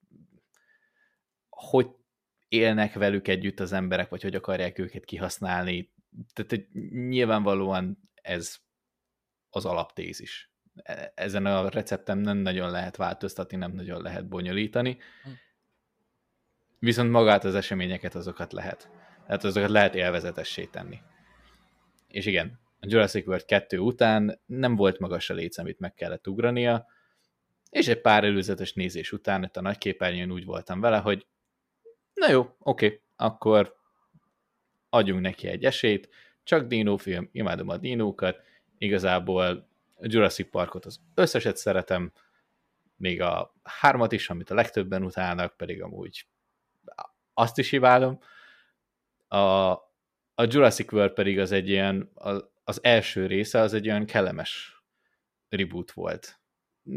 hogy 1.49 1.87
élnek 2.47 2.93
velük 2.93 3.27
együtt 3.27 3.59
az 3.59 3.71
emberek, 3.71 4.09
vagy 4.09 4.21
hogy 4.21 4.35
akarják 4.35 4.79
őket 4.79 5.05
kihasználni. 5.05 5.93
Tehát 6.33 6.51
hogy 6.51 6.81
nyilvánvalóan 6.91 8.09
ez 8.13 8.57
az 9.49 9.65
alaptézis. 9.65 10.51
E-, 10.75 11.11
ezen 11.15 11.45
a 11.45 11.69
recepten 11.69 12.17
nem 12.17 12.37
nagyon 12.37 12.71
lehet 12.71 12.95
változtatni, 12.95 13.57
nem 13.57 13.71
nagyon 13.71 14.01
lehet 14.01 14.27
bonyolítani. 14.27 14.97
Hm 15.23 15.29
viszont 16.83 17.11
magát 17.11 17.43
az 17.43 17.55
eseményeket 17.55 18.15
azokat 18.15 18.53
lehet. 18.53 18.89
Tehát 19.25 19.43
azokat 19.43 19.69
lehet 19.69 19.95
élvezetessé 19.95 20.65
tenni. 20.65 20.99
És 22.07 22.25
igen, 22.25 22.59
a 22.83 22.85
Jurassic 22.89 23.27
World 23.27 23.45
2 23.45 23.79
után 23.79 24.41
nem 24.45 24.75
volt 24.75 24.99
magas 24.99 25.29
a 25.29 25.33
léc, 25.33 25.57
amit 25.57 25.79
meg 25.79 25.93
kellett 25.93 26.27
ugrania, 26.27 26.85
és 27.69 27.87
egy 27.87 28.01
pár 28.01 28.23
előzetes 28.23 28.73
nézés 28.73 29.11
után 29.11 29.43
itt 29.43 29.57
a 29.57 29.61
nagy 29.61 29.77
képernyőn 29.77 30.31
úgy 30.31 30.45
voltam 30.45 30.79
vele, 30.79 30.97
hogy 30.97 31.25
na 32.13 32.29
jó, 32.29 32.55
oké, 32.59 33.01
akkor 33.15 33.75
adjunk 34.89 35.21
neki 35.21 35.47
egy 35.47 35.65
esélyt, 35.65 36.09
csak 36.43 36.67
Dino 36.67 36.97
film, 36.97 37.29
imádom 37.31 37.69
a 37.69 37.77
dinókat, 37.77 38.39
igazából 38.77 39.67
Jurassic 40.01 40.49
Parkot 40.49 40.85
az 40.85 40.99
összeset 41.13 41.57
szeretem, 41.57 42.11
még 42.95 43.21
a 43.21 43.53
hármat 43.63 44.11
is, 44.11 44.29
amit 44.29 44.49
a 44.49 44.55
legtöbben 44.55 45.03
utálnak, 45.03 45.57
pedig 45.57 45.81
amúgy 45.83 46.27
azt 47.33 47.57
is 47.57 47.71
imádom. 47.71 48.19
A, 49.27 49.37
a 50.35 50.45
Jurassic 50.47 50.91
World 50.91 51.13
pedig 51.13 51.39
az 51.39 51.51
egy 51.51 51.69
ilyen, 51.69 52.11
az 52.63 52.83
első 52.83 53.25
része 53.25 53.59
az 53.59 53.73
egy 53.73 53.87
olyan 53.87 54.05
kellemes 54.05 54.81
reboot 55.49 55.91
volt. 55.91 56.39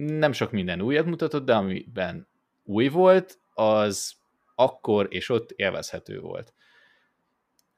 Nem 0.06 0.32
sok 0.32 0.50
minden 0.50 0.80
újat 0.80 1.06
mutatott, 1.06 1.44
de 1.44 1.54
amiben 1.54 2.28
új 2.62 2.88
volt, 2.88 3.38
az 3.54 4.14
akkor 4.54 5.06
és 5.10 5.28
ott 5.28 5.50
élvezhető 5.50 6.20
volt. 6.20 6.54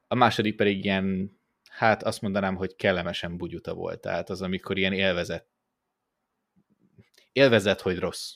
a 0.07 0.15
második 0.15 0.55
pedig 0.55 0.85
ilyen, 0.85 1.37
hát 1.69 2.03
azt 2.03 2.21
mondanám, 2.21 2.55
hogy 2.55 2.75
kellemesen 2.75 3.37
bugyuta 3.37 3.73
volt, 3.73 4.01
tehát 4.01 4.29
az, 4.29 4.41
amikor 4.41 4.77
ilyen 4.77 4.93
élvezet, 4.93 5.47
élvezet, 7.31 7.81
hogy 7.81 7.99
rossz. 7.99 8.33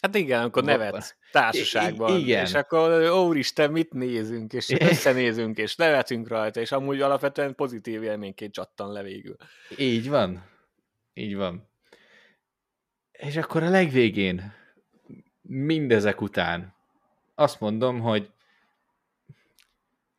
Hát 0.00 0.14
igen, 0.14 0.42
akkor 0.42 0.64
nevet 0.64 1.16
társaságban. 1.34 2.16
I- 2.16 2.20
igen. 2.20 2.44
És 2.44 2.54
akkor, 2.54 3.10
úristen, 3.10 3.70
mit 3.70 3.92
nézünk, 3.92 4.52
és 4.52 4.70
összenézünk, 4.90 5.58
és 5.58 5.76
nevetünk 5.76 6.28
rajta, 6.28 6.60
és 6.60 6.72
amúgy 6.72 7.00
alapvetően 7.00 7.54
pozitív 7.54 8.02
élményként 8.02 8.52
csattan 8.52 8.92
le 8.92 9.02
végül. 9.02 9.36
Így 9.78 10.08
van. 10.08 10.46
Így 11.14 11.36
van. 11.36 11.68
És 13.12 13.36
akkor 13.36 13.62
a 13.62 13.68
legvégén, 13.68 14.52
mindezek 15.42 16.20
után 16.20 16.74
azt 17.34 17.60
mondom, 17.60 18.00
hogy 18.00 18.30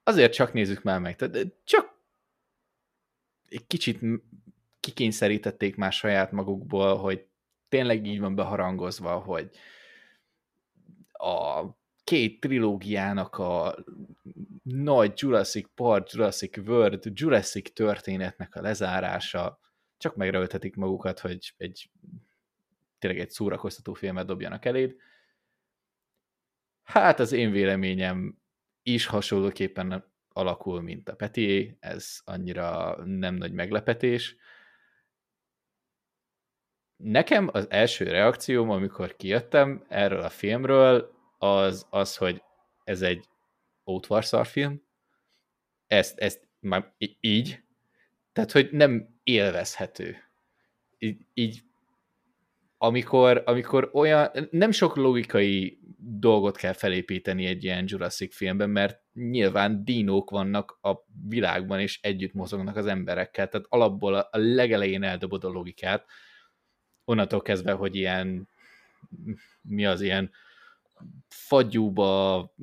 azért 0.04 0.34
csak 0.34 0.54
nézzük 0.54 0.84
már 0.84 1.00
meg. 1.00 1.16
Tehát 1.16 1.48
csak 1.64 1.94
egy 3.50 3.68
kicsit 3.68 4.00
kikényszerítették 4.80 5.76
már 5.76 5.94
saját 5.94 6.32
magukból, 6.32 6.98
hogy 6.98 7.26
tényleg 7.70 8.06
így 8.06 8.20
van 8.20 8.36
beharangozva, 8.36 9.18
hogy 9.18 9.50
a 11.26 11.78
két 12.04 12.40
trilógiának 12.40 13.38
a 13.38 13.76
nagy 14.64 15.14
Jurassic 15.16 15.70
Park, 15.76 16.12
Jurassic 16.12 16.58
World, 16.58 17.12
Jurassic 17.14 17.74
történetnek 17.74 18.56
a 18.56 18.62
lezárása, 18.62 19.60
csak 19.98 20.16
megröltetik 20.16 20.76
magukat, 20.76 21.20
hogy 21.20 21.54
egy 21.58 21.90
tényleg 23.00 23.20
egy 23.20 23.30
szórakoztató 23.30 23.94
filmet 23.94 24.26
dobjanak 24.26 24.66
eléd. 24.66 24.96
Hát 26.84 27.20
az 27.20 27.32
én 27.32 27.52
véleményem 27.52 28.38
is 28.84 29.06
hasonlóképpen 29.06 30.14
alakul, 30.30 30.82
mint 30.82 31.10
a 31.10 31.16
Peti, 31.16 31.78
ez 31.80 32.20
annyira 32.24 32.96
nem 33.06 33.36
nagy 33.36 33.52
meglepetés. 33.52 34.36
Nekem 36.96 37.50
az 37.52 37.70
első 37.70 38.06
reakcióm, 38.06 38.70
amikor 38.70 39.16
kijöttem 39.16 39.86
erről 39.88 40.22
a 40.22 40.30
filmről, 40.30 41.15
az 41.38 41.88
az, 41.90 42.16
hogy 42.18 42.42
ez 42.84 43.02
egy 43.02 43.26
ótvarszar 43.86 44.46
film. 44.46 44.82
Ezt, 45.88 46.20
ezt 46.20 46.48
már 46.60 46.94
így, 47.20 47.64
tehát, 48.34 48.52
hogy 48.52 48.70
nem 48.72 49.20
élvezhető. 49.24 50.18
Így, 50.98 51.26
így 51.34 51.64
amikor, 52.78 53.44
amikor 53.46 53.90
olyan, 53.94 54.30
nem 54.52 54.72
sok 54.72 54.96
logikai 54.96 55.80
dolgot 55.98 56.58
kell 56.58 56.74
felépíteni 56.74 57.46
egy 57.46 57.64
ilyen 57.64 57.86
Jurassic 57.88 58.36
filmben, 58.36 58.70
mert 58.70 59.02
nyilván 59.14 59.84
dinók 59.86 60.30
vannak 60.30 60.78
a 60.82 60.94
világban, 61.28 61.80
és 61.80 62.00
együtt 62.02 62.34
mozognak 62.34 62.76
az 62.76 62.86
emberekkel, 62.86 63.48
tehát 63.48 63.66
alapból 63.70 64.14
a 64.14 64.30
legelején 64.32 65.04
eldobod 65.04 65.44
a 65.44 65.50
logikát, 65.50 66.06
onnantól 67.06 67.42
kezdve, 67.42 67.72
hogy 67.72 67.96
ilyen, 67.96 68.50
mi 69.62 69.86
az 69.86 70.02
ilyen 70.02 70.32
fagyúba 71.28 72.54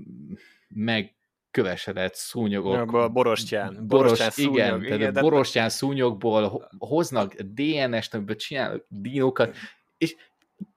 meg 0.68 1.16
kövesedett 1.50 2.14
szúnyogok. 2.14 2.92
A 2.92 3.08
borostyán. 3.08 3.86
Boros, 3.86 3.86
borostyán 3.86 4.30
szúnyog, 4.30 4.54
igen, 4.54 4.84
igen, 4.84 4.98
tehát 4.98 5.14
de... 5.14 5.20
borostyán 5.20 5.68
szúnyogból 5.68 6.68
hoznak 6.78 7.34
DNS-t, 7.34 8.14
amiből 8.14 8.36
csinálnak 8.36 8.84
dinókat, 8.88 9.56
és 9.98 10.16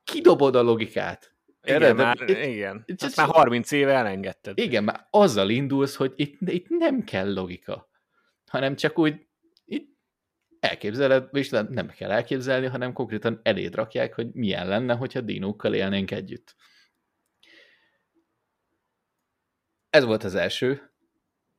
kidobod 0.04 0.56
a 0.56 0.62
logikát. 0.62 1.34
Igen, 1.64 1.82
Erre, 1.82 1.94
már, 1.94 2.18
itt, 2.28 2.38
igen. 2.38 2.84
Itt, 2.86 3.02
hát 3.02 3.16
már 3.16 3.28
30 3.28 3.72
éve 3.72 3.94
elengedted. 3.94 4.60
Igen, 4.60 4.84
már 4.84 5.08
azzal 5.10 5.50
indulsz, 5.50 5.96
hogy 5.96 6.14
itt, 6.16 6.38
itt 6.42 6.70
nem 6.70 7.04
kell 7.04 7.34
logika, 7.34 7.90
hanem 8.48 8.76
csak 8.76 9.00
úgy 9.00 9.28
itt 9.66 9.98
elképzeled, 10.60 11.28
és 11.32 11.50
nem 11.50 11.88
kell 11.98 12.12
elképzelni, 12.12 12.66
hanem 12.66 12.94
konkrétan 12.94 13.40
eléd 13.44 13.76
rakják, 13.76 14.14
hogy 14.14 14.28
milyen 14.34 14.68
lenne, 14.68 14.94
hogyha 14.96 15.22
dinókkal 15.22 15.74
élnénk 15.74 16.12
együtt. 16.12 16.56
Ez 19.96 20.04
volt 20.04 20.24
az 20.24 20.36
első. 20.36 20.92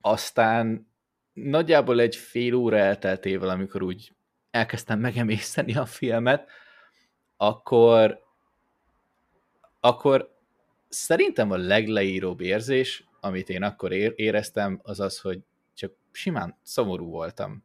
Aztán 0.01 0.89
nagyjából 1.33 2.01
egy 2.01 2.17
fél 2.17 2.55
óra 2.55 2.77
elteltével, 2.77 3.49
amikor 3.49 3.83
úgy 3.83 4.13
elkezdtem 4.51 4.99
megemészteni 4.99 5.77
a 5.77 5.87
filmet, 5.87 6.49
akkor, 7.37 8.23
akkor 9.81 10.37
szerintem 10.89 11.51
a 11.51 11.57
legleíróbb 11.57 12.41
érzés, 12.41 13.09
amit 13.21 13.49
én 13.49 13.63
akkor 13.63 13.93
éreztem, 13.93 14.81
az 14.83 15.01
az, 15.01 15.21
hogy 15.21 15.41
csak 15.75 15.93
simán 16.13 16.59
szomorú 16.63 17.11
voltam. 17.11 17.65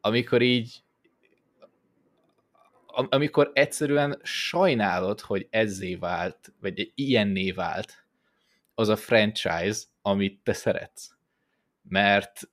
Amikor 0.00 0.42
így 0.42 0.82
amikor 2.86 3.50
egyszerűen 3.54 4.20
sajnálod, 4.22 5.20
hogy 5.20 5.46
ezzé 5.50 5.94
vált, 5.94 6.52
vagy 6.60 6.92
ilyenné 6.94 7.50
vált 7.50 7.99
az 8.74 8.88
a 8.88 8.96
franchise, 8.96 9.80
amit 10.02 10.40
te 10.42 10.52
szeretsz. 10.52 11.14
Mert 11.82 12.50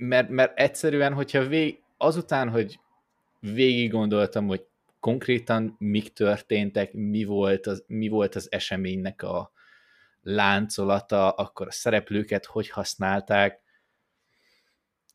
mert, 0.00 0.28
mert 0.28 0.58
egyszerűen, 0.58 1.12
hogyha 1.12 1.46
vég, 1.46 1.82
azután, 1.96 2.48
hogy 2.48 2.80
végig 3.40 3.90
gondoltam, 3.90 4.46
hogy 4.46 4.66
konkrétan 5.00 5.76
mik 5.78 6.12
történtek, 6.12 6.92
mi 6.92 7.24
volt 7.24 7.66
az, 7.66 7.84
mi 7.86 8.08
volt 8.08 8.34
az 8.34 8.52
eseménynek 8.52 9.22
a 9.22 9.52
láncolata, 10.22 11.30
akkor 11.30 11.66
a 11.66 11.70
szereplőket 11.72 12.44
hogy 12.44 12.68
használták, 12.70 13.60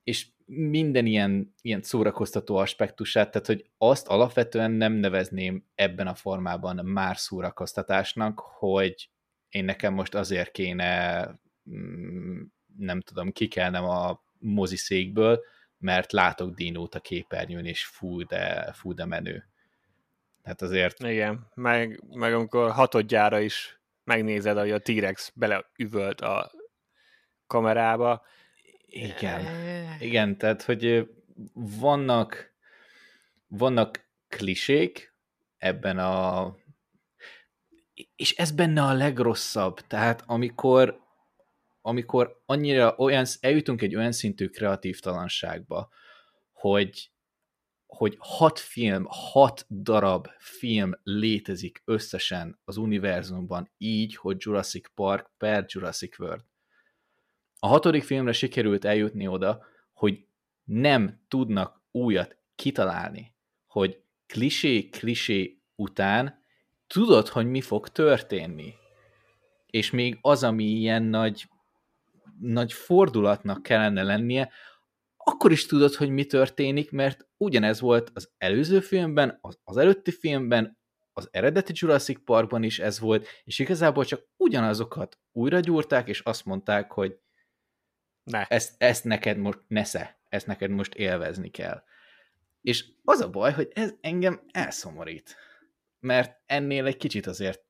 és 0.04 0.28
minden 0.46 1.06
ilyen, 1.06 1.54
ilyen 1.62 1.82
szórakoztató 1.82 2.56
aspektusát, 2.56 3.32
tehát 3.32 3.48
hogy 3.48 3.70
azt 3.78 4.08
alapvetően 4.08 4.72
nem 4.72 4.94
nevezném 4.94 5.66
ebben 5.76 6.08
a 6.08 6.16
formában 6.16 6.86
már 6.86 7.18
szórakoztatásnak, 7.18 8.40
hogy 8.40 9.10
én 9.56 9.66
nekem 9.66 9.94
most 9.94 10.16
azért 10.16 10.52
kéne, 10.52 11.26
mm, 11.70 12.42
nem 12.78 13.02
tudom, 13.02 13.32
kikelnem 13.32 13.84
a 13.84 14.24
moziszékből, 14.40 15.44
mert 15.78 16.12
látok 16.12 16.54
dinót 16.54 16.96
a 16.96 17.00
képernyőn, 17.00 17.66
és 17.66 17.86
fú, 17.86 18.24
de, 18.24 18.74
fú, 18.74 18.94
de 18.94 19.06
menő. 19.06 19.50
Hát 20.44 20.62
azért... 20.62 21.00
Igen, 21.00 21.52
meg, 21.54 22.04
meg 22.16 22.34
amikor 22.34 22.72
hatodjára 22.72 23.40
is 23.40 23.80
megnézed, 24.04 24.58
hogy 24.58 24.72
a 24.72 24.80
T-Rex 24.80 25.32
beleüvölt 25.36 26.22
a 26.22 26.52
kamerába. 27.48 28.26
Igen, 28.86 29.46
igen, 30.00 30.38
tehát, 30.38 30.62
hogy 30.62 31.10
vannak 31.80 32.54
vannak 33.48 34.08
klisék 34.28 35.14
ebben 35.58 35.98
a 35.98 36.56
és 38.16 38.36
ez 38.36 38.52
benne 38.52 38.82
a 38.82 38.94
legrosszabb, 38.94 39.80
tehát 39.80 40.24
amikor 40.26 41.04
amikor 41.88 42.42
annyira 42.46 42.96
olyan, 42.98 43.26
eljutunk 43.40 43.82
egy 43.82 43.96
olyan 43.96 44.12
szintű 44.12 44.48
kreatív 44.48 45.00
talanságba, 45.00 45.90
hogy, 46.52 47.12
hogy 47.86 48.16
hat 48.20 48.60
film, 48.60 49.06
hat 49.10 49.66
darab 49.70 50.28
film 50.38 50.92
létezik 51.04 51.82
összesen 51.86 52.60
az 52.64 52.78
univerzumban 52.78 53.72
így, 53.78 54.16
hogy 54.16 54.38
Jurassic 54.40 54.94
Park 54.94 55.32
per 55.38 55.66
Jurassic 55.68 56.20
World. 56.20 56.46
A 57.60 57.68
hatodik 57.68 58.04
filmre 58.04 58.34
sikerült 58.34 58.86
eljutni 58.86 59.28
oda, 59.28 59.66
hogy 59.94 60.28
nem 60.64 61.26
tudnak 61.28 61.82
újat 61.92 62.38
kitalálni, 62.56 63.36
hogy 63.66 64.02
klisé-klisé 64.28 65.62
után 65.76 66.45
tudod, 66.88 67.28
hogy 67.28 67.46
mi 67.46 67.62
fog 67.62 67.88
történni. 67.88 68.74
És 69.66 69.92
még 69.92 70.18
az, 70.22 70.44
ami 70.44 70.64
ilyen 70.64 71.04
nagy 71.04 71.48
nagy 72.40 72.74
fordulatnak 72.74 73.64
kellene 73.64 74.04
lennie, 74.04 74.52
akkor 75.18 75.52
is 75.52 75.66
tudod, 75.66 75.94
hogy 75.94 76.10
mi 76.10 76.26
történik, 76.26 76.92
mert 76.92 77.28
ugyanez 77.38 77.80
volt 77.80 78.12
az 78.14 78.30
előző 78.38 78.80
filmben, 78.80 79.38
az, 79.42 79.60
az 79.64 79.78
előtti 79.78 80.12
filmben, 80.12 80.78
az 81.14 81.28
eredeti 81.32 81.74
Jurassic 81.76 82.24
Parkban 82.24 82.64
is 82.64 82.80
ez 82.80 83.00
volt, 83.00 83.28
és 83.44 83.60
igazából 83.60 84.06
csak 84.06 84.28
ugyanazokat 84.38 85.20
újra 85.32 85.60
gyúrták, 85.60 86.08
és 86.08 86.20
azt 86.20 86.46
mondták, 86.46 86.92
hogy 86.92 87.20
ne. 88.24 88.46
Ezt, 88.46 88.76
ezt 88.78 89.04
neked 89.04 89.38
most 89.38 89.60
nesze, 89.68 90.20
ezt 90.30 90.48
neked 90.48 90.70
most 90.70 90.94
élvezni 90.94 91.50
kell. 91.50 91.84
És 92.62 92.86
az 93.04 93.20
a 93.20 93.30
baj, 93.30 93.54
hogy 93.54 93.72
ez 93.74 93.94
engem 94.02 94.42
elszomorít. 94.52 95.36
Mert 96.06 96.42
ennél 96.46 96.86
egy 96.86 96.98
kicsit 96.98 97.28
azért 97.28 97.64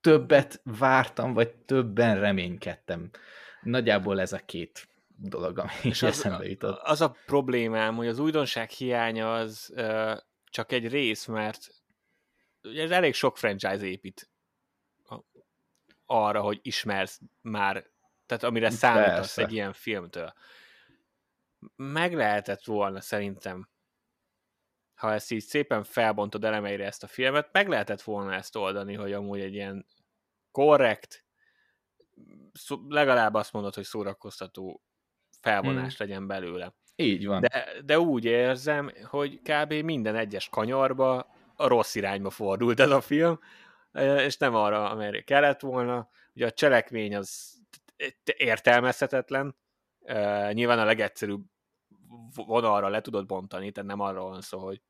többet 0.00 0.60
vártam, 0.64 1.32
vagy 1.32 1.54
többen 1.54 2.20
reménykedtem. 2.20 3.10
Nagyjából 3.62 4.20
ez 4.20 4.32
a 4.32 4.38
két 4.38 4.88
dolog, 5.06 5.58
ami 5.58 5.70
és 5.82 6.02
az, 6.02 6.08
eszembe 6.08 6.48
jutott. 6.48 6.80
Az 6.82 7.00
a 7.00 7.16
problémám, 7.26 7.94
hogy 7.94 8.06
az 8.06 8.18
újdonság 8.18 8.70
hiánya 8.70 9.34
az 9.34 9.72
uh, 9.74 10.16
csak 10.44 10.72
egy 10.72 10.88
rész, 10.88 11.26
mert 11.26 11.68
ez 12.60 12.90
elég 12.90 13.14
sok 13.14 13.38
franchise 13.38 13.86
épít 13.86 14.30
arra, 16.06 16.40
hogy 16.40 16.58
ismersz 16.62 17.20
már 17.40 17.90
tehát 18.26 18.44
amire 18.44 18.70
számítasz 18.70 19.38
egy 19.38 19.52
ilyen 19.52 19.72
filmtől. 19.72 20.32
Meg 21.76 22.14
lehetett 22.14 22.64
volna 22.64 23.00
szerintem, 23.00 23.68
ha 24.96 25.12
ezt 25.12 25.30
így 25.30 25.42
szépen 25.42 25.84
felbontod 25.84 26.44
elemeire 26.44 26.84
ezt 26.84 27.02
a 27.02 27.06
filmet, 27.06 27.48
meg 27.52 27.68
lehetett 27.68 28.02
volna 28.02 28.34
ezt 28.34 28.56
oldani, 28.56 28.94
hogy 28.94 29.12
amúgy 29.12 29.40
egy 29.40 29.54
ilyen 29.54 29.86
korrekt, 30.50 31.24
legalább 32.88 33.34
azt 33.34 33.52
mondod, 33.52 33.74
hogy 33.74 33.84
szórakoztató 33.84 34.82
felvonás 35.40 35.96
hmm. 35.96 36.06
legyen 36.06 36.26
belőle. 36.26 36.74
Így 36.96 37.26
van. 37.26 37.40
De, 37.40 37.66
de 37.84 37.98
úgy 37.98 38.24
érzem, 38.24 38.92
hogy 39.04 39.40
kb. 39.42 39.72
minden 39.72 40.16
egyes 40.16 40.48
kanyarba 40.48 41.34
a 41.54 41.66
rossz 41.66 41.94
irányba 41.94 42.30
fordult 42.30 42.80
ez 42.80 42.90
a 42.90 43.00
film, 43.00 43.38
és 44.16 44.36
nem 44.36 44.54
arra, 44.54 44.90
amelyre 44.90 45.20
kellett 45.20 45.60
volna. 45.60 46.08
Ugye 46.34 46.46
a 46.46 46.50
cselekmény 46.50 47.16
az 47.16 47.58
értelmezhetetlen, 48.36 49.56
nyilván 50.52 50.78
a 50.78 50.84
legegyszerűbb 50.84 51.44
vonalra 52.34 52.88
le 52.88 53.00
tudod 53.00 53.26
bontani, 53.26 53.72
tehát 53.72 53.88
nem 53.88 54.00
arról 54.00 54.28
van 54.28 54.40
szó, 54.40 54.58
hogy 54.58 54.82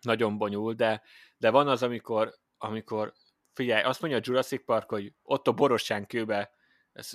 nagyon 0.00 0.38
bonyolult, 0.38 0.76
de, 0.76 1.02
de 1.36 1.50
van 1.50 1.68
az, 1.68 1.82
amikor, 1.82 2.34
amikor 2.58 3.12
figyelj, 3.52 3.82
azt 3.82 4.00
mondja 4.00 4.18
a 4.18 4.22
Jurassic 4.24 4.64
Park, 4.64 4.88
hogy 4.88 5.14
ott 5.22 5.48
a 5.48 5.52
borostyán 5.52 6.06
kőbe 6.06 6.50
ez, 6.92 7.12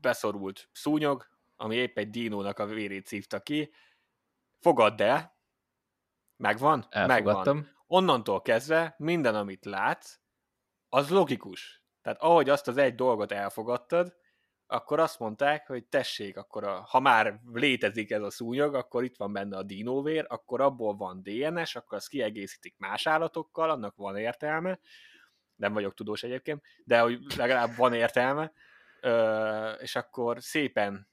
beszorult 0.00 0.68
szúnyog, 0.72 1.26
ami 1.56 1.76
épp 1.76 1.98
egy 1.98 2.10
dinónak 2.10 2.58
a 2.58 2.66
vérét 2.66 3.06
szívta 3.06 3.40
ki, 3.40 3.72
fogadd 4.60 5.02
el, 5.02 5.36
megvan? 6.36 6.86
Elfogadtam. 6.90 7.56
Megvan. 7.56 7.74
Onnantól 7.86 8.42
kezdve 8.42 8.94
minden, 8.98 9.34
amit 9.34 9.64
látsz, 9.64 10.18
az 10.88 11.10
logikus. 11.10 11.84
Tehát 12.02 12.22
ahogy 12.22 12.48
azt 12.48 12.68
az 12.68 12.76
egy 12.76 12.94
dolgot 12.94 13.32
elfogadtad, 13.32 14.16
akkor 14.66 15.00
azt 15.00 15.18
mondták, 15.18 15.66
hogy 15.66 15.84
tessék, 15.84 16.36
akkor 16.36 16.64
a, 16.64 16.80
ha 16.80 17.00
már 17.00 17.40
létezik 17.52 18.10
ez 18.10 18.22
a 18.22 18.30
szúnyog, 18.30 18.74
akkor 18.74 19.04
itt 19.04 19.16
van 19.16 19.32
benne 19.32 19.56
a 19.56 19.62
dinóvér, 19.62 20.24
akkor 20.28 20.60
abból 20.60 20.96
van 20.96 21.22
DNS, 21.22 21.76
akkor 21.76 21.98
azt 21.98 22.08
kiegészítik 22.08 22.74
más 22.78 23.06
állatokkal, 23.06 23.70
annak 23.70 23.96
van 23.96 24.16
értelme, 24.16 24.78
nem 25.54 25.72
vagyok 25.72 25.94
tudós 25.94 26.22
egyébként, 26.22 26.62
de 26.84 27.00
hogy 27.00 27.18
legalább 27.36 27.76
van 27.76 27.94
értelme, 27.94 28.52
és 29.78 29.96
akkor 29.96 30.42
szépen 30.42 31.08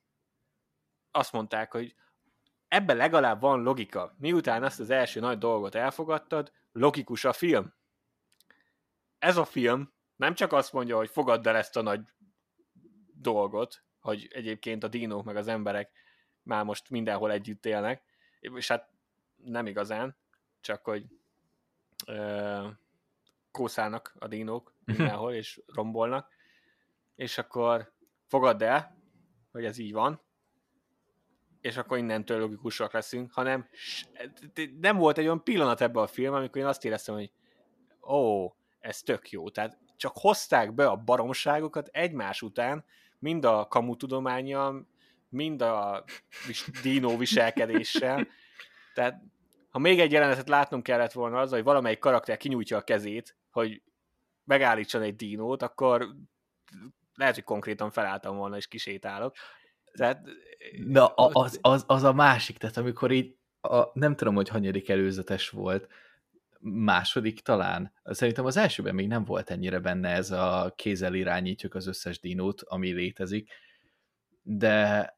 azt 1.12 1.32
mondták, 1.32 1.72
hogy 1.72 1.96
ebben 2.68 2.98
legalább 2.98 3.42
van 3.42 3.64
logika. 3.64 4.16
Miután 4.18 4.64
ezt 4.64 4.80
az 4.80 4.90
első 4.90 5.20
nagy 5.20 5.38
dolgot 5.38 5.76
elfogadtad, 5.76 6.52
logikus 6.72 7.26
a 7.26 7.34
film. 7.34 7.74
Ez 9.20 9.38
a 9.38 9.46
film 9.46 9.94
nem 10.16 10.34
csak 10.34 10.52
azt 10.54 10.74
mondja, 10.74 10.98
hogy 10.98 11.10
fogadd 11.10 11.48
el 11.48 11.56
ezt 11.56 11.78
a 11.78 11.82
nagy 11.82 12.02
dolgot, 13.24 13.84
hogy 14.00 14.28
egyébként 14.32 14.84
a 14.84 14.88
dinók 14.88 15.24
meg 15.24 15.36
az 15.36 15.48
emberek 15.48 15.92
már 16.42 16.64
most 16.64 16.90
mindenhol 16.90 17.32
együtt 17.32 17.66
élnek, 17.66 18.04
és 18.40 18.68
hát 18.68 18.90
nem 19.36 19.66
igazán, 19.66 20.18
csak 20.62 20.84
hogy 20.84 21.06
ö, 22.08 22.68
kószálnak 23.52 24.16
a 24.20 24.28
dinók 24.28 24.76
mindenhol, 24.86 25.34
és 25.34 25.62
rombolnak, 25.66 26.28
és 27.16 27.38
akkor 27.38 27.94
fogadd 28.28 28.64
el, 28.64 28.98
hogy 29.52 29.66
ez 29.66 29.78
így 29.78 29.94
van, 29.94 30.22
és 31.62 31.78
akkor 31.78 31.98
innentől 31.98 32.40
logikusak 32.40 32.94
leszünk, 32.94 33.32
hanem 33.32 33.68
nem 34.80 34.98
volt 34.98 35.18
egy 35.18 35.26
olyan 35.26 35.44
pillanat 35.44 35.82
ebben 35.82 36.04
a 36.04 36.08
film, 36.08 36.34
amikor 36.34 36.62
én 36.62 36.68
azt 36.68 36.86
éreztem, 36.86 37.16
hogy 37.16 37.32
ó, 38.02 38.50
ez 38.80 39.02
tök 39.02 39.30
jó. 39.30 39.50
Tehát 39.50 39.78
csak 39.98 40.14
hozták 40.16 40.74
be 40.74 40.88
a 40.88 40.96
baromságokat 40.96 41.88
egymás 41.88 42.42
után, 42.42 42.86
mind 43.24 43.46
a 43.46 43.68
kamutudományjal, 43.68 44.88
mind 45.30 45.62
a 45.62 46.04
dino 46.82 47.18
viselkedéssel. 47.18 48.28
Tehát 48.94 49.22
ha 49.70 49.80
még 49.80 50.00
egy 50.00 50.12
jelenetet 50.12 50.50
látnunk 50.50 50.84
kellett 50.84 51.12
volna 51.12 51.40
az, 51.40 51.52
hogy 51.52 51.64
valamelyik 51.64 52.00
karakter 52.00 52.38
kinyújtja 52.38 52.78
a 52.78 52.82
kezét, 52.82 53.36
hogy 53.52 53.82
megállítson 54.44 55.02
egy 55.02 55.16
dinót, 55.16 55.62
akkor 55.62 56.08
lehet, 57.16 57.34
hogy 57.34 57.44
konkrétan 57.44 57.92
felálltam 57.92 58.36
volna 58.38 58.58
és 58.58 58.68
kisétálok. 58.68 59.36
Tehát, 59.92 60.30
Na, 60.86 61.08
az, 61.14 61.60
az, 61.62 61.84
az 61.88 62.04
a 62.04 62.14
másik, 62.14 62.58
tehát 62.58 62.78
amikor 62.78 63.12
így, 63.12 63.36
a, 63.62 64.00
nem 64.00 64.16
tudom, 64.16 64.36
hogy 64.36 64.50
hanyadik 64.50 64.90
előzetes 64.90 65.50
volt, 65.50 65.88
második 66.64 67.40
talán. 67.40 67.94
Szerintem 68.04 68.46
az 68.46 68.58
elsőben 68.58 68.96
még 68.96 69.08
nem 69.08 69.26
volt 69.26 69.50
ennyire 69.50 69.80
benne 69.80 70.10
ez 70.10 70.32
a 70.32 70.74
kézzel 70.76 71.14
irányítjuk 71.14 71.76
az 71.76 71.88
összes 71.88 72.20
dinót, 72.20 72.62
ami 72.62 72.92
létezik, 72.92 73.52
de 74.42 75.18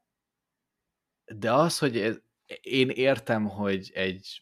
de 1.25 1.53
az, 1.53 1.77
hogy 1.77 1.97
ez, 1.97 2.19
én 2.61 2.89
értem, 2.89 3.45
hogy 3.45 3.91
egy 3.93 4.41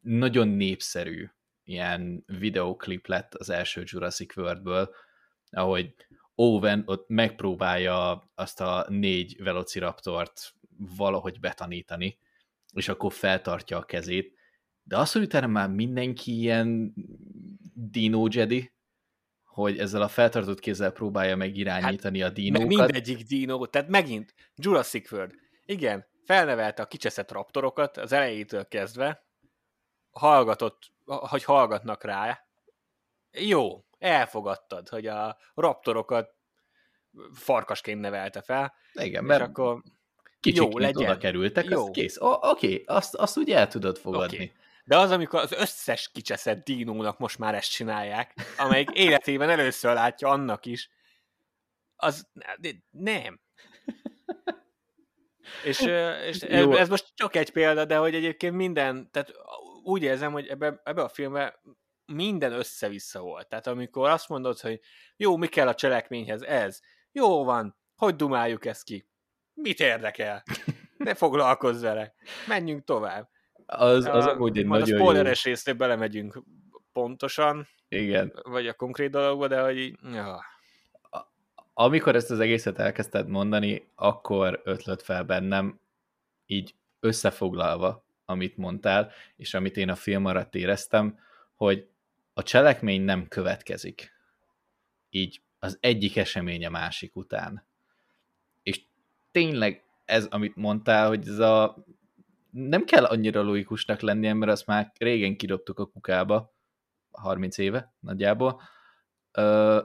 nagyon 0.00 0.48
népszerű 0.48 1.28
ilyen 1.64 2.24
videoklip 2.26 3.06
lett 3.06 3.34
az 3.34 3.50
első 3.50 3.82
Jurassic 3.84 4.36
Worldből, 4.36 4.94
ahogy 5.50 5.94
Owen 6.34 6.82
ott 6.86 7.08
megpróbálja 7.08 8.30
azt 8.34 8.60
a 8.60 8.86
négy 8.88 9.42
velociraptort 9.42 10.54
valahogy 10.96 11.40
betanítani, 11.40 12.18
és 12.72 12.88
akkor 12.88 13.12
feltartja 13.12 13.78
a 13.78 13.84
kezét, 13.84 14.35
de 14.88 14.98
az, 14.98 15.12
hogy 15.12 15.22
utána 15.22 15.46
már 15.46 15.68
mindenki 15.68 16.38
ilyen 16.38 16.94
Dino 17.74 18.26
Jedi, 18.30 18.72
hogy 19.44 19.78
ezzel 19.78 20.02
a 20.02 20.08
feltartott 20.08 20.60
kézzel 20.60 20.90
próbálja 20.90 21.36
meg 21.36 21.56
irányítani 21.56 22.20
hát, 22.20 22.30
a 22.30 22.32
dinókat. 22.32 22.68
Mindegyik 22.68 23.26
dino, 23.26 23.66
tehát 23.66 23.88
megint 23.88 24.34
Jurassic 24.54 25.12
World. 25.12 25.34
Igen, 25.64 26.06
felnevelte 26.24 26.82
a 26.82 26.86
kicseszett 26.86 27.32
raptorokat 27.32 27.96
az 27.96 28.12
elejétől 28.12 28.68
kezdve, 28.68 29.26
hallgatott, 30.10 30.92
hogy 31.04 31.44
hallgatnak 31.44 32.04
rá. 32.04 32.40
Jó, 33.30 33.84
elfogadtad, 33.98 34.88
hogy 34.88 35.06
a 35.06 35.38
raptorokat 35.54 36.34
farkasként 37.32 38.00
nevelte 38.00 38.42
fel. 38.42 38.74
Igen, 38.92 39.24
mert 39.24 39.42
akkor 39.42 39.82
kicsit 40.40 40.72
jó, 40.72 40.78
legyen. 40.78 41.10
oda 41.10 41.18
kerültek, 41.18 41.64
jó. 41.64 41.84
az 41.84 41.90
kész. 41.92 42.16
Oké, 42.20 42.46
okay, 42.48 42.82
azt, 42.86 43.14
azt 43.14 43.38
úgy 43.38 43.50
el 43.50 43.68
tudod 43.68 43.98
fogadni. 43.98 44.36
Okay. 44.36 44.52
De 44.86 44.98
az, 44.98 45.10
amikor 45.10 45.40
az 45.40 45.52
összes 45.52 46.10
kicseszett 46.12 46.64
dinónak 46.64 47.18
most 47.18 47.38
már 47.38 47.54
ezt 47.54 47.70
csinálják, 47.70 48.34
amelyik 48.56 48.90
életében 49.06 49.50
először 49.50 49.94
látja 49.94 50.28
annak 50.28 50.66
is, 50.66 50.90
az 51.96 52.28
nem. 52.90 53.40
és, 55.64 55.80
és 56.26 56.40
ez, 56.40 56.66
ez 56.66 56.88
most 56.88 57.12
csak 57.14 57.36
egy 57.36 57.50
példa, 57.50 57.84
de 57.84 57.96
hogy 57.96 58.14
egyébként 58.14 58.54
minden, 58.54 59.10
tehát 59.10 59.32
úgy 59.82 60.02
érzem, 60.02 60.32
hogy 60.32 60.46
ebbe, 60.46 60.80
ebbe 60.84 61.02
a 61.02 61.08
filmbe 61.08 61.60
minden 62.04 62.52
össze-vissza 62.52 63.20
volt. 63.20 63.48
Tehát 63.48 63.66
amikor 63.66 64.08
azt 64.08 64.28
mondod, 64.28 64.60
hogy 64.60 64.80
jó, 65.16 65.36
mi 65.36 65.46
kell 65.46 65.68
a 65.68 65.74
cselekményhez, 65.74 66.42
ez, 66.42 66.80
jó 67.12 67.44
van, 67.44 67.76
hogy 67.94 68.16
dumáljuk 68.16 68.64
ezt 68.64 68.84
ki? 68.84 69.08
Mit 69.54 69.80
érdekel? 69.80 70.42
Ne 70.96 71.14
foglalkozz 71.14 71.82
vele. 71.82 72.14
Menjünk 72.46 72.84
tovább. 72.84 73.28
Az, 73.66 74.04
az 74.04 74.26
amúgy 74.26 74.58
egy 74.58 74.66
nagyon 74.66 74.82
a 74.82 74.98
spoileres 74.98 75.44
jó... 75.44 75.50
részre 75.50 75.72
belemegyünk 75.72 76.42
pontosan. 76.92 77.68
Igen. 77.88 78.32
Vagy 78.42 78.66
a 78.66 78.74
konkrét 78.74 79.10
dologba, 79.10 79.48
de 79.48 79.60
hogy 79.60 79.78
így, 79.78 79.98
ja. 80.02 80.44
Amikor 81.74 82.14
ezt 82.14 82.30
az 82.30 82.40
egészet 82.40 82.78
elkezdted 82.78 83.28
mondani, 83.28 83.90
akkor 83.94 84.60
ötlött 84.64 85.02
fel 85.02 85.24
bennem, 85.24 85.80
így 86.46 86.74
összefoglalva, 87.00 88.04
amit 88.24 88.56
mondtál, 88.56 89.12
és 89.36 89.54
amit 89.54 89.76
én 89.76 89.88
a 89.88 89.94
film 89.94 90.24
alatt 90.24 90.54
éreztem, 90.54 91.18
hogy 91.54 91.88
a 92.34 92.42
cselekmény 92.42 93.02
nem 93.02 93.28
következik. 93.28 94.12
Így 95.10 95.40
az 95.58 95.78
egyik 95.80 96.16
esemény 96.16 96.66
a 96.66 96.70
másik 96.70 97.16
után. 97.16 97.66
És 98.62 98.80
tényleg 99.30 99.84
ez, 100.04 100.26
amit 100.26 100.56
mondtál, 100.56 101.08
hogy 101.08 101.28
ez 101.28 101.38
a 101.38 101.84
nem 102.56 102.84
kell 102.84 103.04
annyira 103.04 103.42
logikusnak 103.42 104.00
lennie, 104.00 104.34
mert 104.34 104.52
azt 104.52 104.66
már 104.66 104.92
régen 104.98 105.36
kidobtuk 105.36 105.78
a 105.78 105.86
kukába, 105.86 106.54
30 107.10 107.58
éve 107.58 107.94
nagyjából. 108.00 108.62
Ö, 109.32 109.82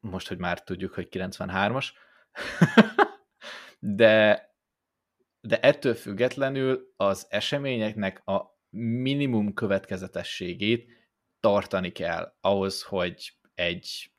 most, 0.00 0.28
hogy 0.28 0.38
már 0.38 0.62
tudjuk, 0.62 0.94
hogy 0.94 1.08
93-as. 1.10 1.86
de, 3.78 4.46
de 5.40 5.60
ettől 5.60 5.94
függetlenül 5.94 6.92
az 6.96 7.26
eseményeknek 7.28 8.26
a 8.26 8.58
minimum 8.78 9.54
következetességét 9.54 10.90
tartani 11.40 11.92
kell 11.92 12.36
ahhoz, 12.40 12.82
hogy 12.82 13.36
egy 13.54 14.12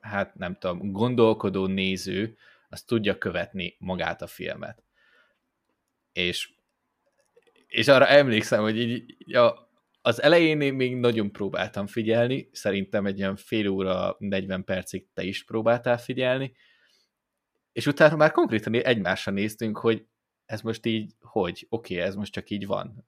hát 0.00 0.34
nem 0.34 0.56
tudom, 0.58 0.92
gondolkodó 0.92 1.66
néző 1.66 2.36
az 2.68 2.82
tudja 2.82 3.18
követni 3.18 3.76
magát 3.78 4.22
a 4.22 4.26
filmet 4.26 4.87
és, 6.18 6.50
és 7.66 7.88
arra 7.88 8.06
emlékszem, 8.06 8.62
hogy 8.62 8.78
így 8.78 9.34
a, 9.36 9.70
az 10.00 10.22
elején 10.22 10.60
én 10.60 10.74
még 10.74 10.96
nagyon 10.96 11.32
próbáltam 11.32 11.86
figyelni, 11.86 12.48
szerintem 12.52 13.06
egy 13.06 13.18
ilyen 13.18 13.36
fél 13.36 13.68
óra, 13.68 14.16
40 14.18 14.64
percig 14.64 15.06
te 15.14 15.22
is 15.22 15.44
próbáltál 15.44 15.98
figyelni, 15.98 16.56
és 17.72 17.86
utána 17.86 18.16
már 18.16 18.30
konkrétan 18.30 18.74
egymásra 18.74 19.32
néztünk, 19.32 19.78
hogy 19.78 20.06
ez 20.46 20.60
most 20.60 20.86
így, 20.86 21.14
hogy, 21.20 21.66
oké, 21.68 21.94
okay, 21.94 22.06
ez 22.06 22.14
most 22.14 22.32
csak 22.32 22.50
így 22.50 22.66
van. 22.66 23.06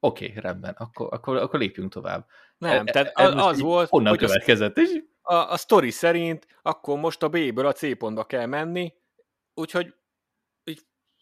Oké, 0.00 0.28
okay, 0.28 0.40
rendben, 0.40 0.74
akkor, 0.78 1.08
akkor, 1.12 1.36
akkor 1.36 1.58
lépjünk 1.60 1.92
tovább. 1.92 2.26
Nem, 2.58 2.86
e, 2.86 2.90
tehát 2.90 3.12
ez 3.14 3.32
az 3.34 3.60
volt, 3.60 3.88
honnan 3.88 4.08
hogy 4.08 4.18
következett, 4.18 4.78
és... 4.78 5.02
A, 5.20 5.34
a 5.34 5.56
sztori 5.56 5.90
szerint 5.90 6.46
akkor 6.62 6.98
most 6.98 7.22
a 7.22 7.28
B-ből 7.28 7.66
a 7.66 7.72
C 7.72 7.98
pontba 7.98 8.24
kell 8.24 8.46
menni, 8.46 8.94
úgyhogy 9.54 9.94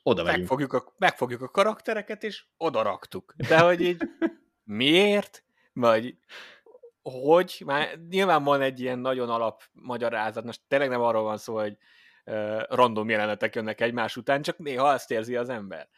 oda 0.07 0.23
megfogjuk 0.23 0.73
a, 0.73 0.95
megfogjuk 0.99 1.43
a 1.43 1.49
karaktereket, 1.49 2.23
és 2.23 2.45
oda 2.57 2.83
raktuk. 2.83 3.35
De 3.49 3.59
hogy 3.59 3.81
így 3.81 4.03
miért? 4.65 5.45
Vagy 5.73 6.17
hogy? 7.03 7.63
Már 7.65 7.99
nyilván 8.09 8.45
van 8.45 8.61
egy 8.61 8.81
ilyen 8.81 8.99
nagyon 8.99 9.31
alap 9.31 9.63
magyarázat, 9.73 10.45
most 10.45 10.61
tényleg 10.69 10.89
nem 10.89 11.01
arról 11.01 11.23
van 11.23 11.39
szó, 11.39 11.55
hogy 11.55 11.77
uh, 12.25 12.63
random 12.69 13.09
jelenetek 13.09 13.55
jönnek 13.55 13.81
egymás 13.81 14.17
után, 14.17 14.43
csak 14.43 14.59
néha 14.59 14.89
azt 14.89 15.11
érzi 15.11 15.37
az 15.37 15.49
ember. 15.49 15.89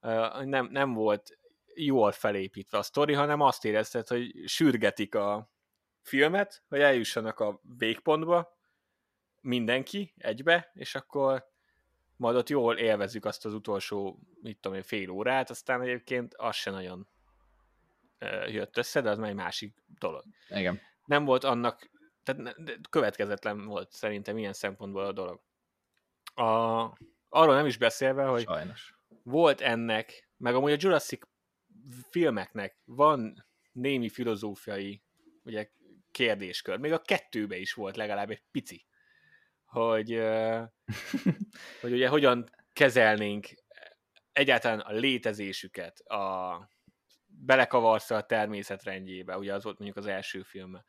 Uh, 0.00 0.44
nem, 0.44 0.68
nem 0.70 0.92
volt 0.92 1.38
jól 1.74 2.12
felépítve 2.12 2.78
a 2.78 2.82
sztori, 2.82 3.12
hanem 3.12 3.40
azt 3.40 3.64
érezted, 3.64 4.08
hogy 4.08 4.32
sürgetik 4.46 5.14
a 5.14 5.50
filmet, 6.02 6.62
hogy 6.68 6.80
eljussanak 6.80 7.40
a 7.40 7.60
végpontba 7.78 8.58
mindenki 9.40 10.14
egybe, 10.16 10.70
és 10.74 10.94
akkor 10.94 11.52
majd 12.24 12.36
ott 12.36 12.48
jól 12.48 12.76
élvezzük 12.76 13.24
azt 13.24 13.44
az 13.44 13.54
utolsó, 13.54 14.18
mit 14.42 14.58
tudom 14.60 14.76
én, 14.76 14.82
fél 14.82 15.10
órát, 15.10 15.50
aztán 15.50 15.82
egyébként 15.82 16.34
az 16.34 16.56
se 16.56 16.70
nagyon 16.70 17.08
jött 18.46 18.76
össze, 18.76 19.00
de 19.00 19.10
az 19.10 19.18
már 19.18 19.28
egy 19.28 19.34
másik 19.34 19.74
dolog. 19.98 20.24
Igen. 20.48 20.80
Nem 21.04 21.24
volt 21.24 21.44
annak, 21.44 21.90
tehát 22.22 22.54
következetlen 22.90 23.64
volt 23.64 23.92
szerintem 23.92 24.38
ilyen 24.38 24.52
szempontból 24.52 25.04
a 25.04 25.12
dolog. 25.12 25.40
A, 26.34 26.42
arról 27.28 27.54
nem 27.54 27.66
is 27.66 27.76
beszélve, 27.76 28.24
hogy 28.24 28.44
Sajnos. 28.44 28.94
volt 29.22 29.60
ennek, 29.60 30.28
meg 30.36 30.54
amúgy 30.54 30.72
a 30.72 30.76
Jurassic 30.78 31.22
filmeknek 32.10 32.76
van 32.84 33.46
némi 33.72 34.08
filozófiai 34.08 35.02
ugye, 35.42 35.70
kérdéskör. 36.10 36.78
Még 36.78 36.92
a 36.92 37.02
kettőbe 37.02 37.56
is 37.56 37.72
volt 37.72 37.96
legalább 37.96 38.30
egy 38.30 38.42
pici. 38.50 38.86
Hogy, 39.74 40.22
hogy 41.80 41.92
ugye 41.92 42.08
hogyan 42.08 42.44
kezelnénk 42.72 43.46
egyáltalán 44.32 44.80
a 44.80 44.92
létezésüket, 44.92 45.98
a 45.98 46.68
belekavarsz 47.26 48.10
a 48.10 48.22
természetrendjébe, 48.22 49.38
ugye 49.38 49.54
az 49.54 49.64
volt 49.64 49.78
mondjuk 49.78 50.04
az 50.04 50.06
első 50.06 50.42
film. 50.42 50.80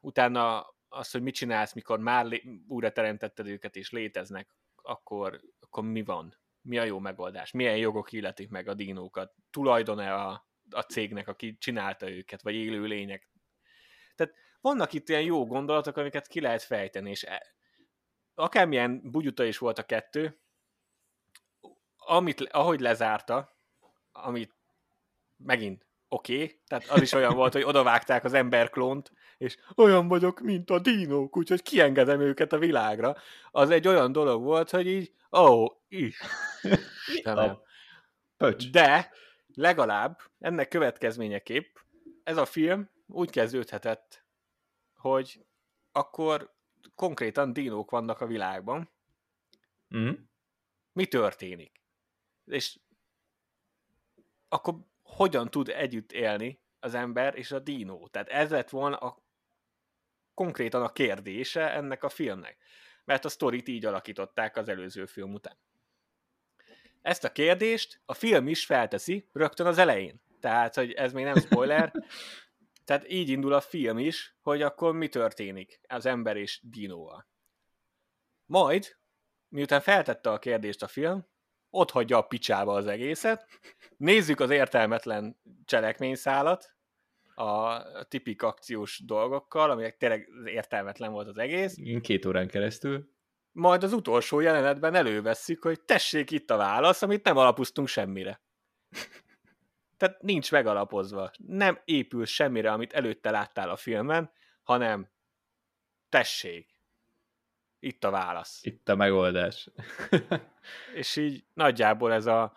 Utána 0.00 0.74
az, 0.88 1.10
hogy 1.10 1.22
mit 1.22 1.34
csinálsz, 1.34 1.72
mikor 1.72 1.98
már 1.98 2.24
lé- 2.24 2.44
újra 2.68 2.92
teremtetted 2.92 3.46
őket 3.46 3.76
és 3.76 3.90
léteznek, 3.90 4.54
akkor, 4.74 5.40
akkor 5.60 5.84
mi 5.84 6.02
van? 6.02 6.38
Mi 6.60 6.78
a 6.78 6.84
jó 6.84 6.98
megoldás? 6.98 7.50
Milyen 7.50 7.76
jogok 7.76 8.12
illetik 8.12 8.48
meg 8.48 8.68
a 8.68 8.74
dinókat? 8.74 9.34
Tulajdon-e 9.50 10.14
a, 10.14 10.46
a 10.70 10.80
cégnek, 10.80 11.28
aki 11.28 11.56
csinálta 11.58 12.10
őket, 12.10 12.42
vagy 12.42 12.54
élő 12.54 12.84
lények? 12.84 13.30
Tehát 14.14 14.34
vannak 14.62 14.92
itt 14.92 15.08
ilyen 15.08 15.22
jó 15.22 15.46
gondolatok, 15.46 15.96
amiket 15.96 16.26
ki 16.26 16.40
lehet 16.40 16.62
fejteni, 16.62 17.10
és 17.10 17.24
e, 17.24 17.54
akármilyen 18.34 19.10
bugyuta 19.10 19.44
is 19.44 19.58
volt 19.58 19.78
a 19.78 19.82
kettő, 19.82 20.40
amit, 21.96 22.40
ahogy 22.40 22.80
lezárta, 22.80 23.56
amit 24.12 24.54
megint 25.36 25.86
oké, 26.08 26.34
okay. 26.34 26.60
tehát 26.66 26.88
az 26.88 27.02
is 27.02 27.12
olyan 27.12 27.34
volt, 27.34 27.52
hogy 27.52 27.62
odavágták 27.62 28.24
az 28.24 28.32
emberklónt, 28.32 29.12
és 29.38 29.56
olyan 29.76 30.08
vagyok, 30.08 30.40
mint 30.40 30.70
a 30.70 30.78
dinók, 30.78 31.36
úgyhogy 31.36 31.62
kiengedem 31.62 32.20
őket 32.20 32.52
a 32.52 32.58
világra. 32.58 33.16
Az 33.50 33.70
egy 33.70 33.88
olyan 33.88 34.12
dolog 34.12 34.42
volt, 34.42 34.70
hogy 34.70 34.86
így, 34.86 35.12
ó, 35.32 35.38
oh, 35.38 35.76
is. 35.88 36.20
De 38.72 39.10
legalább 39.54 40.20
ennek 40.38 40.68
következményeképp 40.68 41.76
ez 42.24 42.36
a 42.36 42.44
film 42.44 42.90
úgy 43.06 43.30
kezdődhetett, 43.30 44.21
hogy 45.02 45.46
akkor 45.92 46.54
konkrétan 46.94 47.52
dinók 47.52 47.90
vannak 47.90 48.20
a 48.20 48.26
világban. 48.26 48.90
Mm. 49.96 50.12
Mi 50.92 51.06
történik? 51.06 51.82
És 52.44 52.78
akkor 54.48 54.74
hogyan 55.02 55.50
tud 55.50 55.68
együtt 55.68 56.12
élni 56.12 56.60
az 56.80 56.94
ember 56.94 57.34
és 57.36 57.50
a 57.52 57.58
dínó. 57.58 58.08
Tehát 58.08 58.28
ez 58.28 58.50
lett 58.50 58.70
volna 58.70 58.96
a, 58.96 59.24
konkrétan 60.34 60.82
a 60.82 60.92
kérdése 60.92 61.72
ennek 61.72 62.02
a 62.02 62.08
filmnek. 62.08 62.58
Mert 63.04 63.24
a 63.24 63.28
sztorit 63.28 63.68
így 63.68 63.84
alakították 63.84 64.56
az 64.56 64.68
előző 64.68 65.06
film 65.06 65.32
után. 65.34 65.58
Ezt 67.00 67.24
a 67.24 67.32
kérdést 67.32 68.00
a 68.04 68.14
film 68.14 68.48
is 68.48 68.64
felteszi 68.64 69.28
rögtön 69.32 69.66
az 69.66 69.78
elején. 69.78 70.22
Tehát, 70.40 70.74
hogy 70.74 70.92
ez 70.92 71.12
még 71.12 71.24
nem 71.24 71.36
spoiler. 71.36 71.92
Tehát 72.92 73.10
így 73.10 73.28
indul 73.28 73.52
a 73.52 73.60
film 73.60 73.98
is, 73.98 74.36
hogy 74.40 74.62
akkor 74.62 74.92
mi 74.92 75.08
történik 75.08 75.80
az 75.88 76.06
ember 76.06 76.36
és 76.36 76.60
dinóval. 76.62 77.28
Majd, 78.44 78.96
miután 79.48 79.80
feltette 79.80 80.30
a 80.30 80.38
kérdést 80.38 80.82
a 80.82 80.86
film, 80.86 81.26
ott 81.70 81.90
hagyja 81.90 82.16
a 82.16 82.22
picsába 82.22 82.74
az 82.74 82.86
egészet, 82.86 83.46
nézzük 83.96 84.40
az 84.40 84.50
értelmetlen 84.50 85.40
cselekményszálat, 85.64 86.76
a 87.34 87.82
tipik 88.08 88.42
akciós 88.42 89.02
dolgokkal, 89.06 89.70
amelyek 89.70 89.96
tényleg 89.96 90.28
értelmetlen 90.44 91.12
volt 91.12 91.28
az 91.28 91.38
egész. 91.38 91.76
Két 92.00 92.26
órán 92.26 92.48
keresztül. 92.48 93.10
Majd 93.52 93.82
az 93.82 93.92
utolsó 93.92 94.40
jelenetben 94.40 94.94
elővesszük, 94.94 95.62
hogy 95.62 95.80
tessék 95.80 96.30
itt 96.30 96.50
a 96.50 96.56
válasz, 96.56 97.02
amit 97.02 97.24
nem 97.24 97.36
alapoztunk 97.36 97.88
semmire. 97.88 98.42
Tehát 100.02 100.22
nincs 100.22 100.52
megalapozva. 100.52 101.30
Nem 101.46 101.80
épül 101.84 102.24
semmire, 102.24 102.72
amit 102.72 102.92
előtte 102.92 103.30
láttál 103.30 103.70
a 103.70 103.76
filmen, 103.76 104.32
hanem 104.62 105.10
tessék, 106.08 106.78
itt 107.78 108.04
a 108.04 108.10
válasz. 108.10 108.60
Itt 108.62 108.88
a 108.88 108.94
megoldás. 108.94 109.68
és 110.94 111.16
így 111.16 111.44
nagyjából 111.54 112.12
ez 112.12 112.26
a 112.26 112.56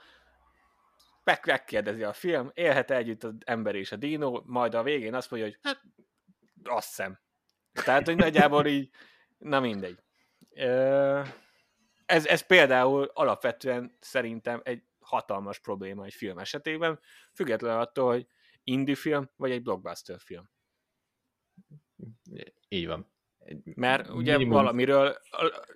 megkérdezi 1.24 2.04
a 2.04 2.14
film, 2.14 2.52
élhet 2.54 2.92
együtt 2.92 3.24
az 3.24 3.34
ember 3.46 3.76
és 3.76 3.92
a 3.92 3.96
dino, 3.96 4.42
majd 4.46 4.74
a 4.74 4.84
végén 4.84 5.14
azt 5.14 5.32
mondja, 5.32 5.50
hogy 5.50 5.60
hát 5.62 5.82
azt 6.64 6.90
szem. 6.90 7.20
Tehát, 7.72 8.06
hogy 8.06 8.16
nagyjából 8.16 8.66
így, 8.66 8.90
na 9.38 9.60
mindegy. 9.60 10.00
Ez, 12.06 12.26
ez 12.26 12.42
például 12.42 13.12
alapvetően 13.14 13.98
szerintem 14.00 14.62
egy 14.64 14.84
hatalmas 15.06 15.60
probléma 15.60 16.06
egy 16.06 16.14
film 16.14 16.38
esetében, 16.38 17.00
függetlenül 17.34 17.80
attól, 17.80 18.12
hogy 18.12 18.28
indie 18.64 18.96
film, 18.96 19.30
vagy 19.36 19.52
egy 19.52 19.62
blockbuster 19.62 20.20
film. 20.20 20.50
Így 22.68 22.88
van. 22.88 23.14
Mert 23.64 24.10
ugye 24.10 24.38
minimum. 24.38 24.58
valamiről, 24.58 25.18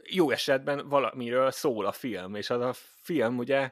jó 0.03 0.29
esetben 0.29 0.87
valamiről 0.87 1.51
szól 1.51 1.85
a 1.85 1.91
film, 1.91 2.35
és 2.35 2.49
az 2.49 2.61
a 2.61 2.73
film 3.01 3.37
ugye 3.37 3.71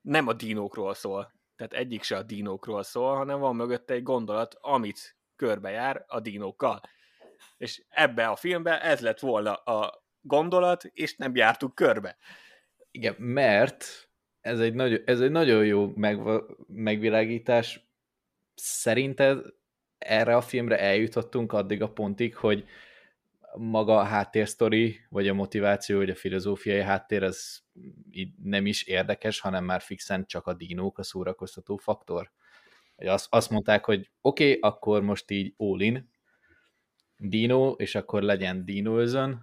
nem 0.00 0.26
a 0.26 0.32
dinókról 0.32 0.94
szól. 0.94 1.34
Tehát 1.56 1.72
egyik 1.72 2.02
se 2.02 2.16
a 2.16 2.22
dinókról 2.22 2.82
szól, 2.82 3.16
hanem 3.16 3.38
van 3.38 3.56
mögötte 3.56 3.94
egy 3.94 4.02
gondolat, 4.02 4.54
amit 4.60 5.16
körbejár 5.36 6.04
a 6.06 6.20
dinókkal. 6.20 6.80
És 7.56 7.84
ebbe 7.88 8.28
a 8.28 8.36
filmbe 8.36 8.82
ez 8.82 9.00
lett 9.00 9.20
volna 9.20 9.54
a 9.54 10.04
gondolat, 10.20 10.84
és 10.84 11.16
nem 11.16 11.34
jártuk 11.34 11.74
körbe. 11.74 12.16
Igen, 12.90 13.14
mert 13.18 14.05
ez 14.46 14.60
egy, 14.60 14.74
nagy, 14.74 15.02
ez 15.06 15.20
egy 15.20 15.30
nagyon 15.30 15.64
jó 15.66 15.92
meg, 15.96 16.20
megvilágítás. 16.66 17.88
Szerinted 18.54 19.44
erre 19.98 20.36
a 20.36 20.40
filmre 20.40 20.78
eljutottunk 20.78 21.52
addig 21.52 21.82
a 21.82 21.92
pontig, 21.92 22.36
hogy 22.36 22.64
maga 23.56 23.98
a 23.98 24.02
háttérsztori, 24.02 25.00
vagy 25.08 25.28
a 25.28 25.34
motiváció, 25.34 25.96
vagy 25.96 26.10
a 26.10 26.14
filozófiai 26.14 26.80
háttér, 26.80 27.30
így 28.10 28.34
nem 28.42 28.66
is 28.66 28.82
érdekes, 28.82 29.40
hanem 29.40 29.64
már 29.64 29.80
fixen 29.80 30.26
csak 30.26 30.46
a 30.46 30.54
dinók 30.54 30.98
a 30.98 31.02
szórakoztató 31.02 31.76
faktor. 31.76 32.30
Azt, 32.96 33.26
azt 33.30 33.50
mondták, 33.50 33.84
hogy 33.84 34.10
oké, 34.20 34.48
okay, 34.48 34.70
akkor 34.70 35.02
most 35.02 35.30
így 35.30 35.54
all 35.56 35.80
in, 35.80 36.10
dino, 37.16 37.70
és 37.70 37.94
akkor 37.94 38.22
legyen 38.22 38.64
dinoözön. 38.64 39.42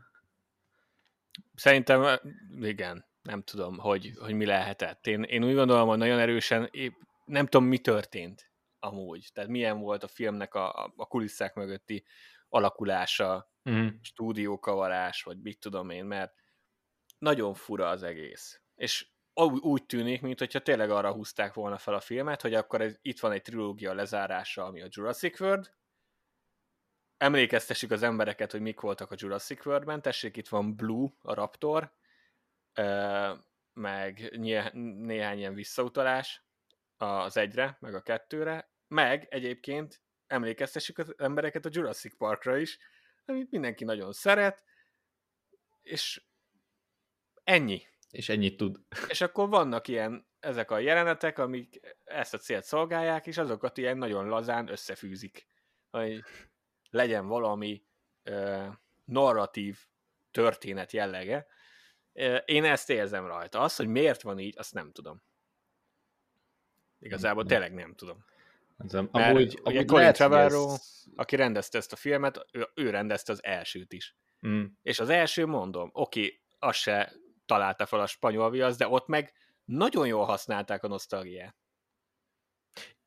Szerintem 1.56 2.20
igen, 2.62 3.06
nem 3.24 3.42
tudom, 3.42 3.78
hogy, 3.78 4.14
hogy 4.20 4.34
mi 4.34 4.46
lehetett. 4.46 5.08
Én, 5.08 5.24
én 5.24 5.44
úgy 5.44 5.56
gondolom, 5.56 5.88
hogy 5.88 5.98
nagyon 5.98 6.20
erősen, 6.20 6.68
épp, 6.72 6.94
nem 7.26 7.46
tudom, 7.46 7.68
mi 7.68 7.78
történt 7.80 8.52
amúgy. 8.80 9.30
Tehát 9.34 9.50
milyen 9.50 9.80
volt 9.80 10.04
a 10.04 10.08
filmnek 10.08 10.54
a, 10.54 10.94
a 10.96 11.06
kulisszák 11.08 11.54
mögötti 11.54 12.06
alakulása, 12.50 13.52
mm. 13.70 13.88
stúdiókavarás, 14.02 15.24
vagy 15.24 15.42
mit 15.42 15.60
tudom 15.60 15.90
én, 15.90 16.06
mert 16.06 16.34
nagyon 17.18 17.54
fura 17.54 17.90
az 17.90 18.04
egész. 18.04 18.62
És 18.76 19.12
úgy 19.62 19.86
tűnik, 19.86 20.22
mintha 20.22 20.60
tényleg 20.60 20.90
arra 20.90 21.14
húzták 21.14 21.54
volna 21.54 21.78
fel 21.78 21.94
a 21.94 22.00
filmet, 22.00 22.42
hogy 22.42 22.54
akkor 22.54 22.82
ez, 22.82 22.98
itt 23.02 23.20
van 23.20 23.32
egy 23.32 23.42
trilógia 23.42 23.94
lezárása, 23.94 24.66
ami 24.66 24.82
a 24.82 24.88
Jurassic 24.90 25.40
World, 25.40 25.74
emlékeztessük 27.18 27.92
az 27.92 28.04
embereket, 28.04 28.52
hogy 28.52 28.62
mik 28.62 28.80
voltak 28.80 29.12
a 29.12 29.16
Jurassic 29.18 29.66
World-ben, 29.66 30.02
tessék, 30.02 30.38
itt 30.38 30.48
van 30.48 30.76
Blue, 30.76 31.10
a 31.22 31.34
Raptor, 31.34 31.94
meg 33.74 34.38
néhány 34.72 35.38
ilyen 35.38 35.54
visszautalás 35.54 36.46
az 36.98 37.38
egyre, 37.38 37.78
meg 37.80 37.96
a 37.96 38.02
kettőre, 38.02 38.72
meg 38.88 39.28
egyébként 39.30 40.02
emlékeztessük 40.28 40.98
az 40.98 41.14
embereket 41.18 41.66
a 41.66 41.70
Jurassic 41.72 42.18
Parkra 42.18 42.58
is, 42.58 42.78
amit 43.26 43.52
mindenki 43.52 43.84
nagyon 43.84 44.14
szeret, 44.14 44.64
és 45.82 46.24
ennyi. 47.44 47.88
És 48.10 48.30
ennyit 48.30 48.58
tud. 48.58 48.80
És 49.08 49.22
akkor 49.22 49.50
vannak 49.50 49.88
ilyen, 49.88 50.28
ezek 50.40 50.72
a 50.72 50.80
jelenetek, 50.80 51.38
amik 51.40 51.80
ezt 52.04 52.34
a 52.34 52.38
célt 52.38 52.64
szolgálják, 52.64 53.28
és 53.28 53.38
azokat 53.38 53.78
ilyen 53.78 53.98
nagyon 53.98 54.28
lazán 54.28 54.70
összefűzik. 54.70 55.48
Hogy 55.90 56.24
legyen 56.90 57.28
valami 57.28 57.86
uh, 58.30 58.68
narratív 59.04 59.86
történet 60.32 60.92
jellege. 60.92 61.48
Én 62.46 62.64
ezt 62.64 62.90
érzem 62.90 63.26
rajta. 63.26 63.60
Az, 63.60 63.76
hogy 63.76 63.88
miért 63.88 64.22
van 64.22 64.40
így, 64.40 64.58
azt 64.58 64.74
nem 64.74 64.92
tudom. 64.92 65.24
Igazából 67.00 67.46
tényleg 67.46 67.74
nem 67.74 67.96
tudom. 67.96 68.26
Amúgy, 68.78 69.10
Mert, 69.12 69.30
amúgy 69.30 69.60
ugye 69.64 69.86
Colin 69.86 70.14
Trevorrow, 70.14 70.74
ez... 70.74 71.04
aki 71.16 71.36
rendezte 71.36 71.78
ezt 71.78 71.94
a 71.94 71.96
filmet, 71.96 72.46
ő, 72.52 72.68
ő 72.76 72.90
rendezte 72.90 73.32
az 73.32 73.44
elsőt 73.44 73.94
is. 73.94 74.18
Mm. 74.48 74.64
És 74.82 75.00
az 75.00 75.10
első, 75.10 75.46
mondom, 75.46 75.90
oké, 75.94 76.20
okay, 76.20 76.42
az 76.60 76.76
se 76.76 77.14
találta 77.46 77.86
fel 77.86 78.00
a 78.00 78.08
spanyol 78.08 78.50
viasz, 78.50 78.78
de 78.78 78.88
ott 78.88 79.08
meg 79.08 79.34
nagyon 79.66 80.08
jól 80.08 80.26
használták 80.26 80.84
a 80.84 80.88
nosztalgiát. 80.88 81.56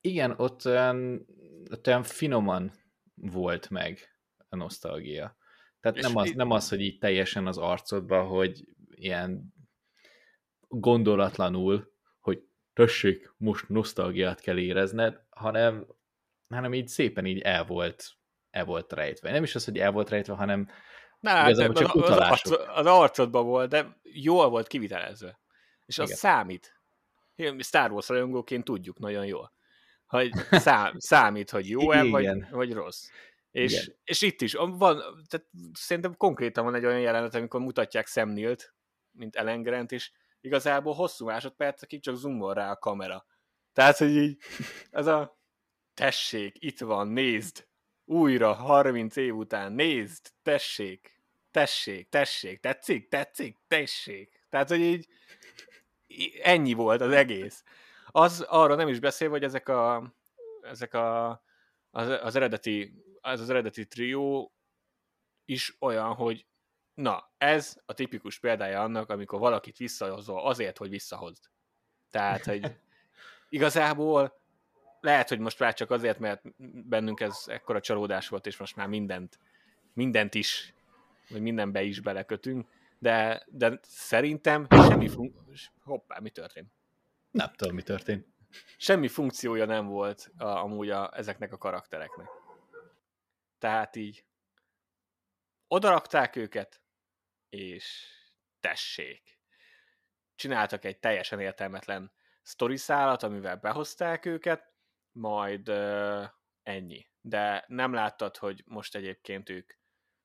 Igen, 0.00 0.34
ott 0.36 0.64
olyan, 0.64 1.26
ott 1.70 1.86
olyan 1.86 2.02
finoman 2.02 2.72
volt 3.14 3.70
meg 3.70 3.98
a 4.48 4.56
nosztalgia. 4.56 5.36
Tehát 5.80 6.00
nem 6.00 6.16
az, 6.16 6.30
nem 6.30 6.50
az, 6.50 6.68
hogy 6.68 6.80
így 6.80 6.98
teljesen 6.98 7.46
az 7.46 7.58
arcodba, 7.58 8.22
hogy 8.22 8.64
ilyen 8.98 9.54
gondolatlanul, 10.68 11.92
hogy 12.20 12.42
tessék, 12.72 13.34
most 13.36 13.68
nosztalgiát 13.68 14.40
kell 14.40 14.58
érezned, 14.58 15.22
hanem, 15.30 15.86
hanem 16.48 16.74
így 16.74 16.88
szépen 16.88 17.26
így 17.26 17.40
el 17.40 17.64
volt, 17.64 18.10
el 18.50 18.64
volt 18.64 18.92
rejtve. 18.92 19.30
Nem 19.30 19.42
is 19.42 19.54
az, 19.54 19.64
hogy 19.64 19.78
el 19.78 19.92
volt 19.92 20.08
rejtve, 20.08 20.34
hanem 20.34 20.68
Na, 21.20 21.44
igazából 21.44 21.74
csak 21.74 21.94
az, 21.94 22.02
utalások. 22.02 22.52
Az, 22.52 22.66
az 22.74 22.86
arcodban 22.86 23.44
volt, 23.44 23.68
de 23.68 24.00
jól 24.02 24.48
volt 24.48 24.66
kivitelezve. 24.66 25.40
És 25.86 25.98
az 25.98 26.06
Igen. 26.06 26.18
számít. 26.18 26.80
Star 27.58 27.90
Wars 27.90 28.08
rajongóként 28.08 28.64
tudjuk 28.64 28.98
nagyon 28.98 29.26
jól 29.26 29.54
hogy 30.06 30.30
szám, 30.66 30.98
számít, 30.98 31.50
hogy 31.50 31.68
jó-e, 31.68 32.02
vagy, 32.02 32.28
vagy 32.50 32.72
rossz. 32.72 33.08
És, 33.50 33.92
és 34.04 34.22
itt 34.22 34.40
is 34.40 34.52
van, 34.54 34.96
tehát 35.28 35.46
szerintem 35.72 36.16
konkrétan 36.16 36.64
van 36.64 36.74
egy 36.74 36.84
olyan 36.84 37.00
jelenet, 37.00 37.34
amikor 37.34 37.60
mutatják 37.60 38.06
Sam 38.06 38.28
mint 39.16 39.36
Ellen 39.36 39.62
Grant, 39.62 39.92
és 39.92 40.10
igazából 40.40 40.94
hosszú 40.94 41.26
másodpercekig 41.26 42.02
csak 42.02 42.16
zoomol 42.16 42.54
rá 42.54 42.70
a 42.70 42.76
kamera. 42.76 43.26
Tehát, 43.72 43.96
hogy 43.96 44.16
így, 44.16 44.38
ez 44.90 45.06
a 45.06 45.38
tessék, 45.94 46.56
itt 46.58 46.78
van, 46.78 47.08
nézd, 47.08 47.66
újra, 48.04 48.52
30 48.52 49.16
év 49.16 49.36
után, 49.36 49.72
nézd, 49.72 50.32
tessék, 50.42 51.20
tessék, 51.50 52.08
tessék, 52.08 52.60
tetszik, 52.60 53.08
tetszik, 53.08 53.56
tessék. 53.68 54.44
Tehát, 54.48 54.68
hogy 54.68 54.80
így 54.80 55.08
ennyi 56.42 56.72
volt 56.72 57.00
az 57.00 57.12
egész. 57.12 57.64
Az 58.10 58.40
arra 58.40 58.74
nem 58.74 58.88
is 58.88 58.98
beszél, 58.98 59.28
hogy 59.28 59.42
ezek 59.42 59.68
a, 59.68 60.14
ezek 60.62 60.94
a 60.94 61.40
az, 61.90 62.08
az 62.08 62.36
eredeti 62.36 63.04
az, 63.20 63.40
az 63.40 63.50
eredeti 63.50 63.86
trió 63.86 64.52
is 65.44 65.76
olyan, 65.80 66.14
hogy 66.14 66.46
na, 66.96 67.30
ez 67.38 67.76
a 67.86 67.92
tipikus 67.92 68.38
példája 68.38 68.82
annak, 68.82 69.10
amikor 69.10 69.38
valakit 69.38 69.76
visszahozol 69.76 70.46
azért, 70.46 70.78
hogy 70.78 70.88
visszahozd. 70.88 71.44
Tehát, 72.10 72.44
hogy 72.44 72.76
igazából 73.48 74.40
lehet, 75.00 75.28
hogy 75.28 75.38
most 75.38 75.58
már 75.58 75.74
csak 75.74 75.90
azért, 75.90 76.18
mert 76.18 76.42
bennünk 76.88 77.20
ez 77.20 77.44
ekkora 77.46 77.80
csalódás 77.80 78.28
volt, 78.28 78.46
és 78.46 78.56
most 78.56 78.76
már 78.76 78.86
mindent, 78.86 79.38
mindent 79.92 80.34
is, 80.34 80.74
vagy 81.28 81.42
mindenbe 81.42 81.82
is 81.82 82.00
belekötünk, 82.00 82.68
de, 82.98 83.44
de 83.46 83.78
szerintem 83.82 84.66
semmi 84.70 85.08
fun... 85.08 85.34
Hoppá, 85.82 86.18
mi 86.18 86.30
történt? 86.30 86.72
Nem 87.30 87.52
tudom, 87.56 87.74
mi 87.74 87.82
történt. 87.82 88.26
Semmi 88.76 89.08
funkciója 89.08 89.64
nem 89.64 89.86
volt 89.86 90.30
a, 90.38 90.44
amúgy 90.44 90.90
a, 90.90 91.10
ezeknek 91.16 91.52
a 91.52 91.58
karaktereknek. 91.58 92.28
Tehát 93.58 93.96
így 93.96 94.24
odarakták 95.68 96.36
őket, 96.36 96.80
és 97.48 98.06
tessék. 98.60 99.38
Csináltak 100.34 100.84
egy 100.84 100.98
teljesen 100.98 101.40
értelmetlen 101.40 102.12
sztori 102.42 102.76
szállat, 102.76 103.22
amivel 103.22 103.56
behozták 103.56 104.24
őket, 104.24 104.74
majd 105.12 105.68
uh, 105.68 106.24
ennyi. 106.62 107.06
De 107.20 107.64
nem 107.66 107.92
láttad, 107.92 108.36
hogy 108.36 108.62
most 108.66 108.94
egyébként 108.94 109.48
ők 109.50 109.72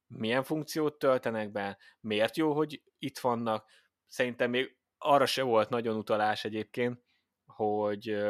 milyen 0.08 0.44
funkciót 0.44 1.00
töltenek 1.00 1.52
be, 1.52 1.78
miért 2.00 2.38
jó, 2.38 2.54
hogy 2.54 2.84
itt 3.00 3.20
vannak. 3.20 3.70
Szerintem 4.08 4.50
még 4.50 4.78
arra 4.98 5.26
se 5.26 5.42
volt 5.44 5.70
nagyon 5.70 5.96
utalás 5.96 6.46
egyébként, 6.46 7.02
hogy, 7.46 8.24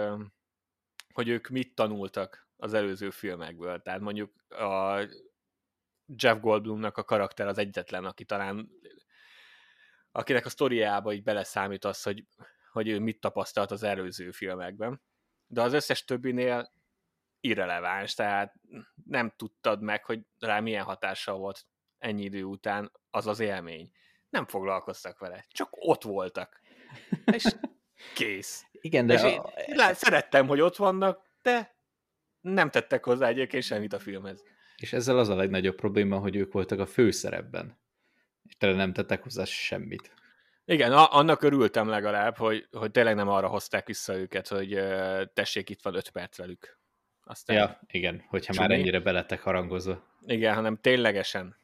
hogy 1.14 1.28
ők 1.28 1.48
mit 1.48 1.76
tanultak 1.76 2.50
az 2.58 2.74
előző 2.74 3.10
filmekből. 3.10 3.82
Tehát 3.82 4.00
mondjuk 4.00 4.46
a 4.50 5.00
Jeff 6.06 6.40
Goldblumnak 6.40 6.98
a 6.98 7.04
karakter 7.04 7.48
az 7.48 7.58
egyetlen, 7.58 8.06
aki 8.06 8.26
talán 8.26 8.70
akinek 10.12 10.46
a 10.46 10.50
sztoriába 10.50 11.14
így 11.14 11.24
beleszámít 11.24 11.86
az, 11.86 12.04
hogy, 12.04 12.26
hogy 12.72 12.88
ő 12.88 13.00
mit 13.00 13.20
tapasztalt 13.20 13.72
az 13.72 13.84
előző 13.84 14.32
filmekben. 14.32 15.02
De 15.48 15.62
az 15.62 15.74
összes 15.74 16.04
többinél 16.06 16.74
irreleváns, 17.40 18.14
tehát 18.14 18.54
nem 19.06 19.34
tudtad 19.36 19.82
meg, 19.82 20.06
hogy 20.06 20.20
rá 20.40 20.60
milyen 20.60 20.84
hatással 20.84 21.38
volt 21.38 21.66
ennyi 21.98 22.24
idő 22.24 22.44
után 22.44 22.92
az 23.10 23.28
az 23.28 23.40
élmény. 23.40 23.92
Nem 24.30 24.46
foglalkoztak 24.46 25.20
vele, 25.20 25.46
csak 25.50 25.70
ott 25.72 26.04
voltak. 26.04 26.62
És 27.26 27.44
kész. 28.16 28.66
Igen, 28.72 29.06
de... 29.06 29.14
És 29.14 29.22
a... 29.22 29.54
én, 29.68 29.76
lát, 29.76 29.96
szerettem, 29.96 30.48
hogy 30.48 30.60
ott 30.60 30.76
vannak, 30.76 31.22
de 31.42 31.76
nem 32.42 32.70
tettek 32.70 33.06
hozzá 33.06 33.28
egyébként 33.28 33.64
semmit 33.64 33.94
a 33.94 34.00
filmhez. 34.00 34.44
És 34.76 34.94
ezzel 34.94 35.18
az 35.18 35.30
a 35.30 35.36
legnagyobb 35.36 35.76
probléma, 35.76 36.18
hogy 36.20 36.36
ők 36.36 36.52
voltak 36.52 36.80
a 36.80 36.86
főszerepben. 36.86 37.81
És 38.52 38.58
tényleg 38.58 38.78
nem 38.78 38.94
tettek 38.94 39.24
hozzá 39.24 39.44
semmit. 39.44 40.14
Igen, 40.66 40.92
annak 40.94 41.42
örültem 41.42 41.88
legalább, 41.88 42.38
hogy, 42.38 42.68
hogy 42.72 42.92
tényleg 42.92 43.16
nem 43.16 43.28
arra 43.28 43.48
hozták 43.48 43.88
vissza 43.88 44.16
őket, 44.16 44.48
hogy 44.48 44.74
uh, 44.74 45.22
tessék, 45.34 45.70
itt 45.70 45.82
van 45.82 45.96
öt 45.96 46.10
perc 46.10 46.38
velük. 46.38 46.80
Aztán 47.24 47.58
ja, 47.58 47.80
igen, 47.88 48.26
hogyha 48.28 48.54
csumi. 48.54 48.68
már 48.68 48.78
ennyire 48.78 49.00
belettek 49.00 49.42
harangozva. 49.42 50.04
Igen, 50.26 50.54
hanem 50.54 50.78
ténylegesen, 50.78 51.56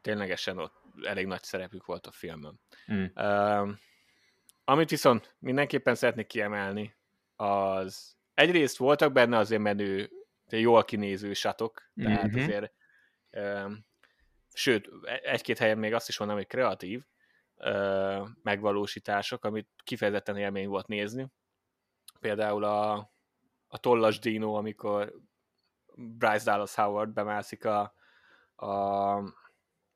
ténylegesen 0.00 0.58
ott 0.58 0.74
elég 1.02 1.26
nagy 1.26 1.42
szerepük 1.42 1.84
volt 1.84 2.06
a 2.06 2.10
filmben. 2.10 2.60
Mm. 2.92 3.04
Uh, 3.14 3.68
amit 4.64 4.90
viszont 4.90 5.34
mindenképpen 5.38 5.94
szeretnék 5.94 6.26
kiemelni, 6.26 6.94
az 7.36 8.16
egyrészt 8.34 8.76
voltak 8.76 9.12
benne 9.12 9.38
azért 9.38 9.62
menő, 9.62 10.10
jól 10.48 10.84
kinéző 10.84 11.32
satok, 11.32 11.90
tehát 11.96 12.26
mm-hmm. 12.26 12.42
azért 12.42 12.72
um, 13.30 13.84
sőt, 14.52 14.88
egy-két 15.22 15.58
helyen 15.58 15.78
még 15.78 15.94
azt 15.94 16.08
is 16.08 16.18
mondom, 16.18 16.36
hogy 16.36 16.46
kreatív 16.46 17.04
uh, 17.56 18.28
megvalósítások, 18.42 19.44
amit 19.44 19.68
kifejezetten 19.84 20.36
élmény 20.36 20.68
volt 20.68 20.86
nézni. 20.86 21.32
Például 22.20 22.64
a, 22.64 22.92
a 23.66 23.78
tollas 23.78 24.18
dino, 24.18 24.54
amikor 24.54 25.14
Bryce 25.94 26.44
Dallas 26.50 26.74
Howard 26.74 27.10
bemászik 27.10 27.64
a, 27.64 27.94
a 28.56 29.34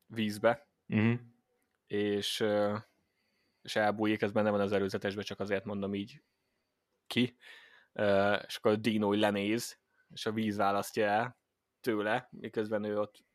vízbe, 0.05 0.67
mm-hmm. 0.93 1.13
és 1.87 2.45
és 3.61 3.75
elbújik, 3.75 4.21
ez 4.21 4.31
benne 4.31 4.49
van 4.49 4.59
az 4.59 4.71
előzetesben, 4.71 5.23
csak 5.23 5.39
azért 5.39 5.65
mondom 5.65 5.93
így 5.93 6.21
ki, 7.07 7.37
és 8.47 8.55
akkor 8.55 8.71
a 8.71 8.75
Dino 8.75 9.13
lenéz, 9.13 9.79
és 10.13 10.25
a 10.25 10.31
víz 10.31 10.57
választja 10.57 11.05
el 11.05 11.37
tőle, 11.81 12.27
miközben 12.31 12.83
ő 12.83 12.99
ott 12.99 13.25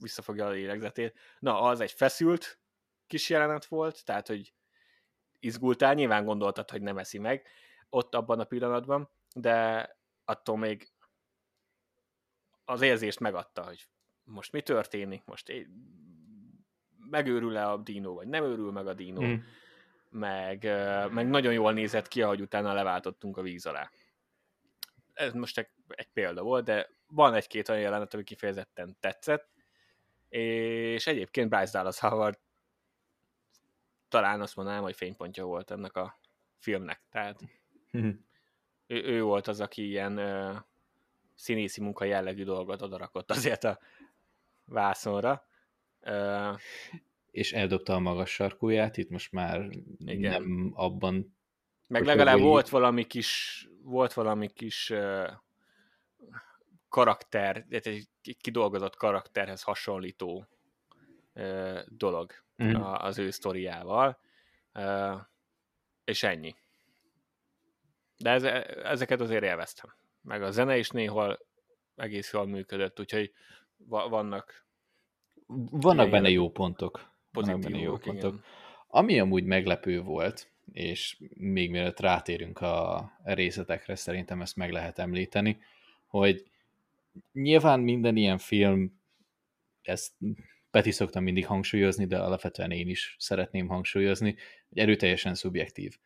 visszafogja 0.00 0.46
a 0.46 0.50
lélegzetét. 0.50 1.18
Na, 1.38 1.60
az 1.60 1.80
egy 1.80 1.92
feszült 1.92 2.58
kis 3.06 3.30
jelenet 3.30 3.64
volt, 3.64 4.04
tehát, 4.04 4.26
hogy 4.26 4.52
izgultál, 5.38 5.94
nyilván 5.94 6.24
gondoltad, 6.24 6.70
hogy 6.70 6.82
nem 6.82 6.98
eszi 6.98 7.18
meg 7.18 7.46
ott 7.90 8.14
abban 8.14 8.40
a 8.40 8.44
pillanatban, 8.44 9.10
de 9.34 9.88
attól 10.24 10.58
még 10.58 10.92
az 12.64 12.80
érzést 12.80 13.20
megadta, 13.20 13.64
hogy 13.64 13.88
most 14.24 14.52
mi 14.52 14.62
történik, 14.62 15.24
most 15.24 15.52
megőrül-e 17.10 17.70
a 17.70 17.76
dino, 17.76 18.14
vagy 18.14 18.28
nem 18.28 18.44
őrül 18.44 18.72
meg 18.72 18.86
a 18.86 18.94
dino. 18.94 19.26
Mm. 19.26 19.34
meg, 20.10 20.62
meg 21.10 21.28
nagyon 21.28 21.52
jól 21.52 21.72
nézett 21.72 22.08
ki, 22.08 22.22
ahogy 22.22 22.40
utána 22.40 22.72
leváltottunk 22.72 23.36
a 23.36 23.42
víz 23.42 23.66
alá. 23.66 23.90
Ez 25.12 25.32
most 25.32 25.58
egy, 25.58 25.68
egy 25.88 26.08
példa 26.12 26.42
volt, 26.42 26.64
de 26.64 26.90
van 27.06 27.34
egy-két 27.34 27.68
olyan 27.68 27.80
jelenet, 27.80 28.14
ami 28.14 28.22
kifejezetten 28.22 28.96
tetszett, 29.00 29.48
és 30.28 31.06
egyébként 31.06 31.48
Bryce 31.48 31.78
Dallas 31.78 31.98
Howard 31.98 32.38
talán 34.08 34.40
azt 34.40 34.56
mondanám, 34.56 34.82
hogy 34.82 34.96
fénypontja 34.96 35.44
volt 35.44 35.70
ennek 35.70 35.96
a 35.96 36.18
filmnek. 36.58 37.00
Tehát 37.10 37.40
ő, 38.86 39.02
ő 39.04 39.22
volt 39.22 39.46
az, 39.46 39.60
aki 39.60 39.88
ilyen 39.88 40.18
uh, 40.18 40.56
színészi 41.34 41.80
munka 41.80 42.04
jellegű 42.04 42.44
dolgot 42.44 42.82
odarakott 42.82 43.30
azért 43.30 43.64
a 43.64 43.78
vászonra. 44.64 45.46
Uh, 46.00 46.58
és 47.30 47.52
eldobta 47.52 47.94
a 47.94 47.98
magas 47.98 48.30
sarkúját, 48.30 48.96
itt 48.96 49.10
most 49.10 49.32
már 49.32 49.68
igen. 49.98 50.30
nem 50.30 50.72
abban... 50.74 51.36
Meg 51.86 52.04
legalább 52.04 52.38
volt 52.38 52.68
valami 52.68 53.04
kis, 53.04 53.62
volt 53.82 54.12
valami 54.12 54.48
kis 54.48 54.90
uh, 54.90 55.30
karakter, 56.88 57.66
egy 57.68 58.08
kidolgozott 58.40 58.96
karakterhez 58.96 59.62
hasonlító 59.62 60.46
dolog 61.86 62.32
mm. 62.62 62.74
a, 62.74 63.04
az 63.04 63.18
ő 63.18 63.30
sztoriával, 63.30 64.18
és 66.04 66.22
ennyi. 66.22 66.56
De 68.16 68.30
ez, 68.30 68.42
ezeket 68.84 69.20
azért 69.20 69.42
élveztem. 69.42 69.94
Meg 70.20 70.42
a 70.42 70.50
zene 70.50 70.78
is 70.78 70.90
néhol 70.90 71.38
egész 71.94 72.32
jól 72.32 72.46
működött, 72.46 73.00
úgyhogy 73.00 73.32
vannak 73.86 74.66
vannak 75.70 76.10
benne 76.10 76.30
jó 76.30 76.50
pontok. 76.50 77.10
Vannak 77.32 77.60
benne 77.60 77.78
jó 77.78 77.96
pontok. 77.96 78.32
Igen. 78.32 78.44
Ami 78.86 79.20
amúgy 79.20 79.44
meglepő 79.44 80.00
volt, 80.00 80.50
és 80.72 81.16
még 81.34 81.70
mielőtt 81.70 82.00
rátérünk 82.00 82.60
a 82.60 83.10
részletekre, 83.24 83.94
szerintem 83.94 84.40
ezt 84.40 84.56
meg 84.56 84.72
lehet 84.72 84.98
említeni, 84.98 85.60
hogy 86.06 86.50
nyilván 87.32 87.80
minden 87.80 88.16
ilyen 88.16 88.38
film, 88.38 89.00
ezt 89.82 90.12
Peti 90.70 90.90
szoktam 90.90 91.22
mindig 91.22 91.46
hangsúlyozni, 91.46 92.06
de 92.06 92.18
alapvetően 92.18 92.70
én 92.70 92.88
is 92.88 93.16
szeretném 93.18 93.68
hangsúlyozni, 93.68 94.36
hogy 94.68 94.78
erőteljesen 94.78 95.34
szubjektív. 95.34 95.98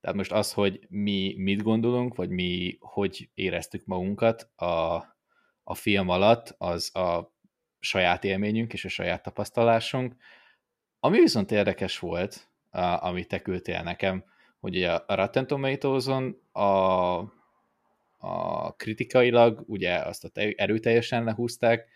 Tehát 0.00 0.16
most 0.16 0.32
az, 0.32 0.52
hogy 0.52 0.86
mi 0.88 1.34
mit 1.36 1.62
gondolunk, 1.62 2.14
vagy 2.14 2.30
mi 2.30 2.76
hogy 2.80 3.30
éreztük 3.34 3.84
magunkat 3.84 4.50
a, 4.56 4.94
a 5.62 5.74
film 5.74 6.08
alatt, 6.08 6.54
az 6.58 6.96
a 6.96 7.34
saját 7.80 8.24
élményünk 8.24 8.72
és 8.72 8.84
a 8.84 8.88
saját 8.88 9.22
tapasztalásunk. 9.22 10.16
Ami 11.00 11.18
viszont 11.18 11.50
érdekes 11.50 11.98
volt, 11.98 12.50
amit 12.98 13.28
te 13.28 13.40
küldtél 13.40 13.82
nekem, 13.82 14.24
hogy 14.60 14.82
a 14.82 15.04
Rotten 15.06 15.46
tomatoes 15.46 16.06
a, 16.52 17.18
a 18.24 18.72
kritikailag 18.72 19.62
ugye 19.66 19.94
azt 19.94 20.24
a 20.24 20.30
erőteljesen 20.34 21.24
lehúzták, 21.24 21.88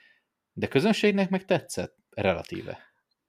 de 0.52 0.68
közönségnek 0.68 1.30
meg 1.30 1.44
tetszett 1.44 1.96
relatíve. 2.10 2.78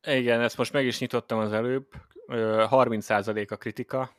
Igen, 0.02 0.42
ezt 0.42 0.58
most 0.58 0.74
meg 0.74 0.86
is 0.86 1.00
nyitottam 1.00 1.40
az 1.40 1.54
előbb. 1.54 1.88
30% 2.28 3.50
a 3.50 3.56
kritika, 3.56 4.12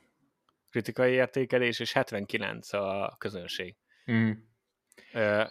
kritikai 0.70 1.12
értékelés, 1.12 1.80
és 1.80 1.92
79 1.92 2.72
a 2.72 3.16
közönség. 3.18 3.76
Mm. 4.12 4.30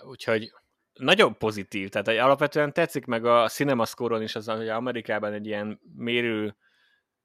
Úgyhogy 0.01 0.51
nagyon 0.93 1.37
pozitív, 1.37 1.89
tehát 1.89 2.07
alapvetően 2.07 2.73
tetszik 2.73 3.05
meg 3.05 3.25
a 3.25 3.47
CinemaScore-on 3.47 4.21
is 4.21 4.35
az, 4.35 4.47
hogy 4.47 4.69
Amerikában 4.69 5.33
egy 5.33 5.45
ilyen 5.45 5.79
mérő 5.95 6.55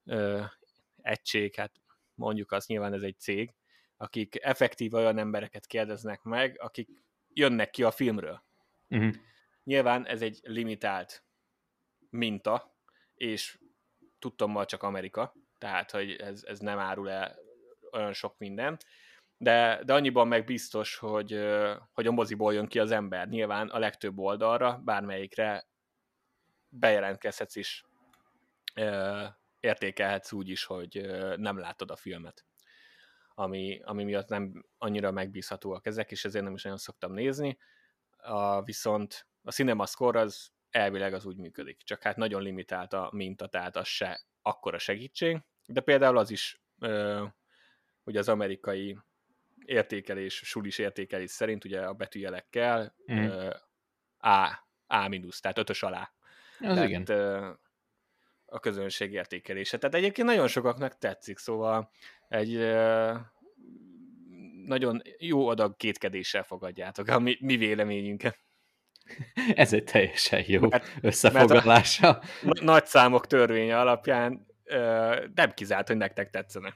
ö, 0.05 0.43
egység, 1.03 1.55
hát 1.55 1.73
mondjuk 2.15 2.53
azt 2.53 2.69
nyilván 2.69 2.93
ez 2.93 3.03
egy 3.03 3.19
cég, 3.19 3.55
akik 4.03 4.45
effektív 4.45 4.95
olyan 4.95 5.19
embereket 5.19 5.67
kérdeznek 5.67 6.23
meg, 6.23 6.57
akik 6.61 6.89
jönnek 7.33 7.71
ki 7.71 7.83
a 7.83 7.91
filmről. 7.91 8.43
Uh-huh. 8.89 9.15
Nyilván 9.65 10.07
ez 10.07 10.23
egy 10.23 10.41
limitált 10.43 11.25
minta, 12.11 12.75
és 13.15 13.59
tudtommal 14.19 14.65
csak 14.65 14.83
Amerika, 14.83 15.35
tehát 15.59 15.91
hogy 15.91 16.11
ez, 16.11 16.45
ez 16.45 16.59
nem 16.59 16.79
árul 16.79 17.11
el 17.11 17.39
olyan 17.93 18.13
sok 18.13 18.39
minden, 18.39 18.79
de, 19.37 19.81
de 19.85 19.95
annyiban 19.95 20.29
meg 20.29 20.45
biztos, 20.45 20.97
hogy, 20.97 21.45
hogy 21.93 22.07
a 22.07 22.13
moziból 22.13 22.55
jön 22.55 22.67
ki 22.67 22.79
az 22.79 22.91
ember. 22.91 23.29
Nyilván 23.29 23.69
a 23.69 23.79
legtöbb 23.79 24.19
oldalra, 24.19 24.81
bármelyikre 24.85 25.69
bejelentkezhetsz 26.69 27.57
is, 27.57 27.85
értékelhetsz 29.61 30.33
úgy 30.33 30.49
is, 30.49 30.65
hogy 30.65 31.11
nem 31.37 31.59
látod 31.59 31.91
a 31.91 31.97
filmet. 31.97 32.47
Ami, 33.35 33.81
ami 33.85 34.05
miatt 34.05 34.29
nem 34.29 34.65
annyira 34.79 35.11
megbízhatóak 35.11 35.87
ezek, 35.87 36.11
és 36.11 36.25
ezért 36.25 36.45
nem 36.45 36.55
is 36.55 36.63
nagyon 36.63 36.79
szoktam 36.79 37.13
nézni. 37.13 37.59
A, 38.17 38.63
viszont 38.63 39.27
a 39.43 39.51
Cinema 39.51 39.87
Score 39.87 40.21
az 40.21 40.51
elvileg 40.71 41.15
az 41.15 41.25
úgy 41.25 41.37
működik, 41.37 41.83
csak 41.83 42.03
hát 42.03 42.17
nagyon 42.17 42.43
limitált 42.43 42.93
a 42.93 43.11
minta, 43.13 43.47
tehát 43.47 43.77
az 43.77 43.87
se 43.87 44.21
akkora 44.43 44.79
segítség, 44.79 45.41
de 45.67 45.81
például 45.81 46.19
az 46.19 46.31
is, 46.31 46.63
hogy 48.03 48.17
az 48.17 48.29
amerikai 48.29 48.99
értékelés, 49.65 50.35
sulis 50.35 50.79
értékelés 50.79 51.31
szerint 51.31 51.65
ugye 51.65 51.81
a 51.87 51.93
betűjelekkel 51.93 52.95
mm. 53.13 53.29
A, 54.19 54.67
A 54.87 55.09
mínusz, 55.09 55.41
tehát 55.41 55.59
ötös 55.59 55.83
alá. 55.83 56.13
Az 56.61 56.75
tehát, 56.75 56.89
igen. 56.89 57.59
a 58.47 58.61
közönség 58.61 59.13
értékelése. 59.13 59.79
Tehát 59.79 59.95
egyébként 59.95 60.29
nagyon 60.29 60.49
sokaknak 60.49 60.99
tetszik, 60.99 61.39
szóval 61.39 61.91
egy 62.33 62.57
nagyon 64.67 65.03
jó 65.19 65.49
adag 65.49 65.77
kétkedéssel 65.77 66.43
fogadjátok 66.43 67.09
a 67.09 67.19
mi, 67.19 67.37
mi 67.41 67.57
véleményünket. 67.57 68.39
Ez 69.55 69.73
egy 69.73 69.85
teljesen 69.85 70.45
jó 70.47 70.69
mert, 70.69 70.93
összefoglalása. 71.01 72.23
Mert 72.43 72.59
a 72.59 72.65
nagy 72.65 72.87
számok 72.87 73.27
törvénye 73.27 73.81
alapján 73.81 74.47
nem 75.35 75.53
kizárt, 75.55 75.89
hogy 75.89 75.97
nektek 75.97 76.31
tetszene. 76.31 76.75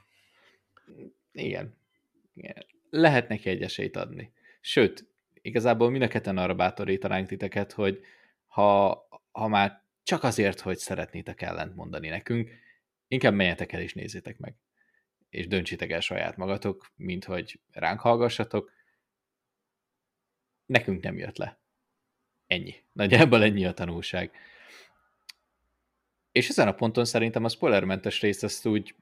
Igen. 1.31 1.77
Igen 2.33 2.65
lehet 2.89 3.27
neki 3.27 3.49
egy 3.49 3.61
esélyt 3.61 3.95
adni. 3.95 4.31
Sőt, 4.61 5.05
igazából 5.41 5.89
mind 5.89 6.03
a 6.03 6.07
ketten 6.07 6.37
arra 6.37 6.53
bátorítanánk 6.53 7.27
titeket, 7.27 7.71
hogy 7.71 8.01
ha, 8.47 9.01
ha 9.31 9.47
már 9.47 9.81
csak 10.03 10.23
azért, 10.23 10.59
hogy 10.59 10.77
szeretnétek 10.77 11.41
ellent 11.41 11.75
mondani 11.75 12.09
nekünk, 12.09 12.49
inkább 13.07 13.33
menjetek 13.33 13.71
el 13.71 13.81
és 13.81 13.93
nézzétek 13.93 14.37
meg. 14.37 14.55
És 15.29 15.47
döntsétek 15.47 15.91
el 15.91 15.99
saját 15.99 16.37
magatok, 16.37 16.91
mint 16.95 17.25
hogy 17.25 17.59
ránk 17.71 17.99
hallgassatok. 17.99 18.71
Nekünk 20.65 21.03
nem 21.03 21.17
jött 21.17 21.37
le. 21.37 21.59
Ennyi. 22.47 22.75
Nagyjából 22.91 23.43
ennyi 23.43 23.65
a 23.65 23.73
tanulság. 23.73 24.31
És 26.31 26.49
ezen 26.49 26.67
a 26.67 26.73
ponton 26.73 27.05
szerintem 27.05 27.43
a 27.43 27.49
spoilermentes 27.49 28.21
részt 28.21 28.43
ezt 28.43 28.65
úgy 28.65 28.95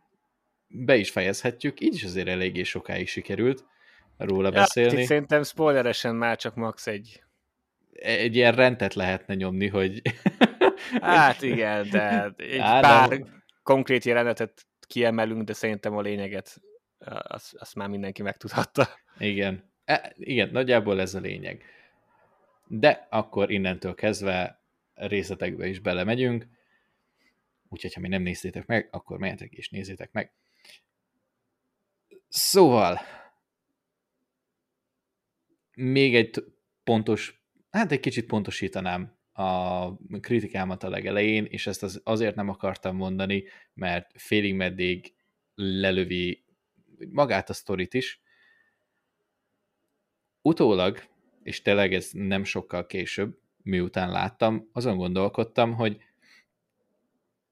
be 0.67 0.95
is 0.95 1.09
fejezhetjük, 1.09 1.79
így 1.79 1.93
is 1.93 2.03
azért 2.03 2.27
eléggé 2.27 2.63
sokáig 2.63 3.07
sikerült 3.07 3.65
róla 4.17 4.47
ja, 4.47 4.53
beszélni. 4.53 5.05
Szerintem 5.05 5.43
spoileresen 5.43 6.15
már 6.15 6.37
csak 6.37 6.55
max 6.55 6.87
egy... 6.87 7.23
Egy 7.93 8.35
ilyen 8.35 8.55
rendet 8.55 8.93
lehetne 8.93 9.33
nyomni, 9.33 9.67
hogy... 9.67 10.01
hát 11.01 11.41
igen, 11.51 11.89
de 11.89 12.33
egy 12.37 12.57
Á, 12.57 12.79
pár 12.79 13.09
nem. 13.09 13.43
konkrét 13.63 14.03
jelenetet 14.03 14.65
kiemelünk, 14.85 15.43
de 15.43 15.53
szerintem 15.53 15.97
a 15.97 16.01
lényeget 16.01 16.61
azt, 17.07 17.53
azt 17.53 17.75
már 17.75 17.89
mindenki 17.89 18.21
megtudhatta. 18.21 18.87
Igen. 19.17 19.73
E, 19.85 20.13
igen, 20.17 20.49
nagyjából 20.49 20.99
ez 20.99 21.13
a 21.13 21.19
lényeg. 21.19 21.63
De 22.67 23.07
akkor 23.09 23.51
innentől 23.51 23.95
kezdve 23.95 24.63
részletekbe 24.93 25.67
is 25.67 25.79
belemegyünk, 25.79 26.47
úgyhogy 27.69 27.93
ha 27.93 27.99
mi 27.99 28.07
nem 28.07 28.21
néztétek 28.21 28.65
meg, 28.65 28.87
akkor 28.91 29.19
menjetek 29.19 29.51
és 29.51 29.69
nézzétek 29.69 30.11
meg. 30.11 30.33
Szóval, 32.27 32.99
még 35.75 36.15
egy 36.15 36.43
pontos, 36.83 37.43
hát 37.69 37.91
egy 37.91 37.99
kicsit 37.99 38.25
pontosítanám 38.25 39.17
a 39.37 40.19
kritikámat 40.19 40.83
a 40.83 40.89
legelején, 40.89 41.45
és 41.45 41.67
ezt 41.67 41.83
az, 41.83 42.01
azért 42.03 42.35
nem 42.35 42.49
akartam 42.49 42.95
mondani, 42.95 43.43
mert 43.73 44.11
félig 44.21 44.55
meddig 44.55 45.13
lelövi 45.55 46.43
magát 47.09 47.49
a 47.49 47.53
sztorit 47.53 47.93
is. 47.93 48.21
Utólag, 50.41 51.03
és 51.43 51.61
tényleg 51.61 51.93
ez 51.93 52.09
nem 52.11 52.43
sokkal 52.43 52.85
később, 52.85 53.39
miután 53.63 54.11
láttam, 54.11 54.69
azon 54.71 54.97
gondolkodtam, 54.97 55.73
hogy 55.73 56.01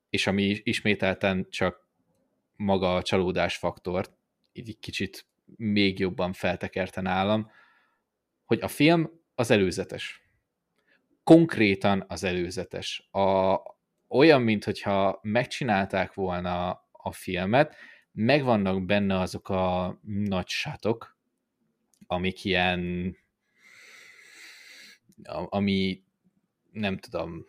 és 0.09 0.27
ami 0.27 0.61
ismételten 0.63 1.47
csak 1.49 1.87
maga 2.55 2.95
a 2.95 3.01
csalódás 3.01 3.57
faktort, 3.57 4.11
így 4.51 4.79
kicsit 4.79 5.25
még 5.55 5.99
jobban 5.99 6.33
feltekerte 6.33 7.01
nálam, 7.01 7.51
hogy 8.45 8.61
a 8.61 8.67
film 8.67 9.09
az 9.35 9.51
előzetes. 9.51 10.22
Konkrétan 11.23 12.05
az 12.07 12.23
előzetes. 12.23 13.07
A, 13.11 13.57
olyan, 14.07 14.41
mintha 14.41 15.19
megcsinálták 15.21 16.13
volna 16.13 16.69
a 16.91 17.11
filmet. 17.11 17.75
Megvannak 18.11 18.85
benne 18.85 19.19
azok 19.19 19.49
a 19.49 19.99
nagy 20.03 20.47
sátok, 20.47 21.17
amik 22.07 22.43
ilyen 22.45 23.15
ami 25.49 26.03
nem 26.71 26.97
tudom, 26.97 27.45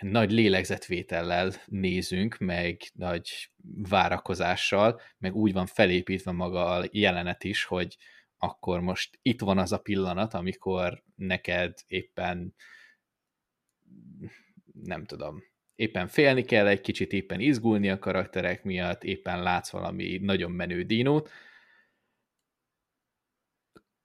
nagy 0.00 0.30
lélegzetvétellel 0.30 1.52
nézünk, 1.66 2.38
meg 2.38 2.80
nagy 2.94 3.50
várakozással, 3.88 5.00
meg 5.18 5.34
úgy 5.34 5.52
van 5.52 5.66
felépítve 5.66 6.32
maga 6.32 6.66
a 6.66 6.88
jelenet 6.90 7.44
is, 7.44 7.64
hogy 7.64 7.96
akkor 8.38 8.80
most 8.80 9.18
itt 9.22 9.40
van 9.40 9.58
az 9.58 9.72
a 9.72 9.78
pillanat, 9.78 10.34
amikor 10.34 11.02
neked 11.14 11.78
éppen 11.86 12.54
nem 14.82 15.04
tudom, 15.04 15.42
éppen 15.74 16.08
félni 16.08 16.42
kell 16.42 16.66
egy 16.66 16.80
kicsit, 16.80 17.12
éppen 17.12 17.40
izgulni 17.40 17.90
a 17.90 17.98
karakterek 17.98 18.64
miatt, 18.64 19.04
éppen 19.04 19.42
látsz 19.42 19.70
valami 19.70 20.18
nagyon 20.22 20.50
menő 20.50 20.82
dinót. 20.82 21.30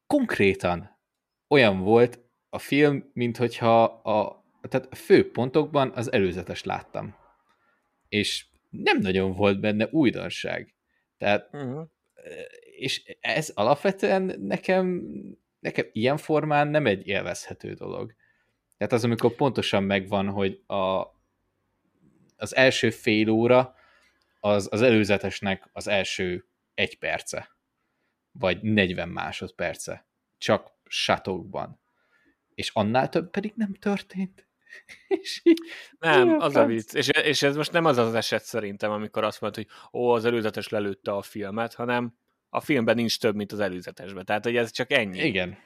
Konkrétan 0.07 0.99
olyan 1.47 1.79
volt 1.79 2.19
a 2.49 2.59
film, 2.59 3.09
mint 3.13 3.37
hogyha 3.37 3.83
a, 3.83 4.45
tehát 4.69 4.87
a 4.91 4.95
fő 4.95 5.31
pontokban 5.31 5.91
az 5.91 6.11
előzetes 6.11 6.63
láttam. 6.63 7.15
És 8.07 8.45
nem 8.69 8.99
nagyon 8.99 9.33
volt 9.33 9.59
benne 9.59 9.87
újdonság. 9.91 10.75
Tehát, 11.17 11.53
uh-huh. 11.53 11.87
és 12.77 13.17
ez 13.19 13.49
alapvetően 13.49 14.35
nekem, 14.39 15.03
nekem 15.59 15.85
ilyen 15.91 16.17
formán 16.17 16.67
nem 16.67 16.85
egy 16.85 17.07
élvezhető 17.07 17.73
dolog. 17.73 18.13
Tehát 18.81 18.95
az, 18.95 19.03
amikor 19.03 19.35
pontosan 19.35 19.83
megvan, 19.83 20.29
hogy 20.29 20.61
a, 20.67 21.05
az 22.37 22.55
első 22.55 22.89
fél 22.89 23.29
óra 23.29 23.75
az, 24.39 24.67
az 24.71 24.81
előzetesnek 24.81 25.69
az 25.73 25.87
első 25.87 26.47
egy 26.73 26.97
perce, 26.97 27.57
vagy 28.31 28.61
40 28.61 29.09
másodperce, 29.09 30.07
csak 30.37 30.71
satokban. 30.85 31.79
És 32.53 32.69
annál 32.73 33.09
több 33.09 33.29
pedig 33.29 33.53
nem 33.55 33.73
történt. 33.73 34.47
és 35.21 35.41
így, 35.43 35.59
nem, 35.99 36.39
az 36.39 36.55
a 36.55 36.65
vicc. 36.65 36.93
És, 36.93 37.07
és 37.07 37.41
ez 37.41 37.55
most 37.55 37.71
nem 37.71 37.85
az 37.85 37.97
az 37.97 38.13
eset 38.13 38.43
szerintem, 38.43 38.91
amikor 38.91 39.23
azt 39.23 39.41
mondod, 39.41 39.65
hogy 39.65 39.99
ó, 40.01 40.09
az 40.09 40.25
előzetes 40.25 40.69
lelőtte 40.69 41.11
a 41.11 41.21
filmet, 41.21 41.73
hanem 41.73 42.17
a 42.49 42.59
filmben 42.59 42.95
nincs 42.95 43.19
több, 43.19 43.35
mint 43.35 43.51
az 43.51 43.59
előzetesben. 43.59 44.25
Tehát, 44.25 44.43
hogy 44.43 44.55
ez 44.55 44.71
csak 44.71 44.91
ennyi. 44.91 45.25
Igen. 45.25 45.57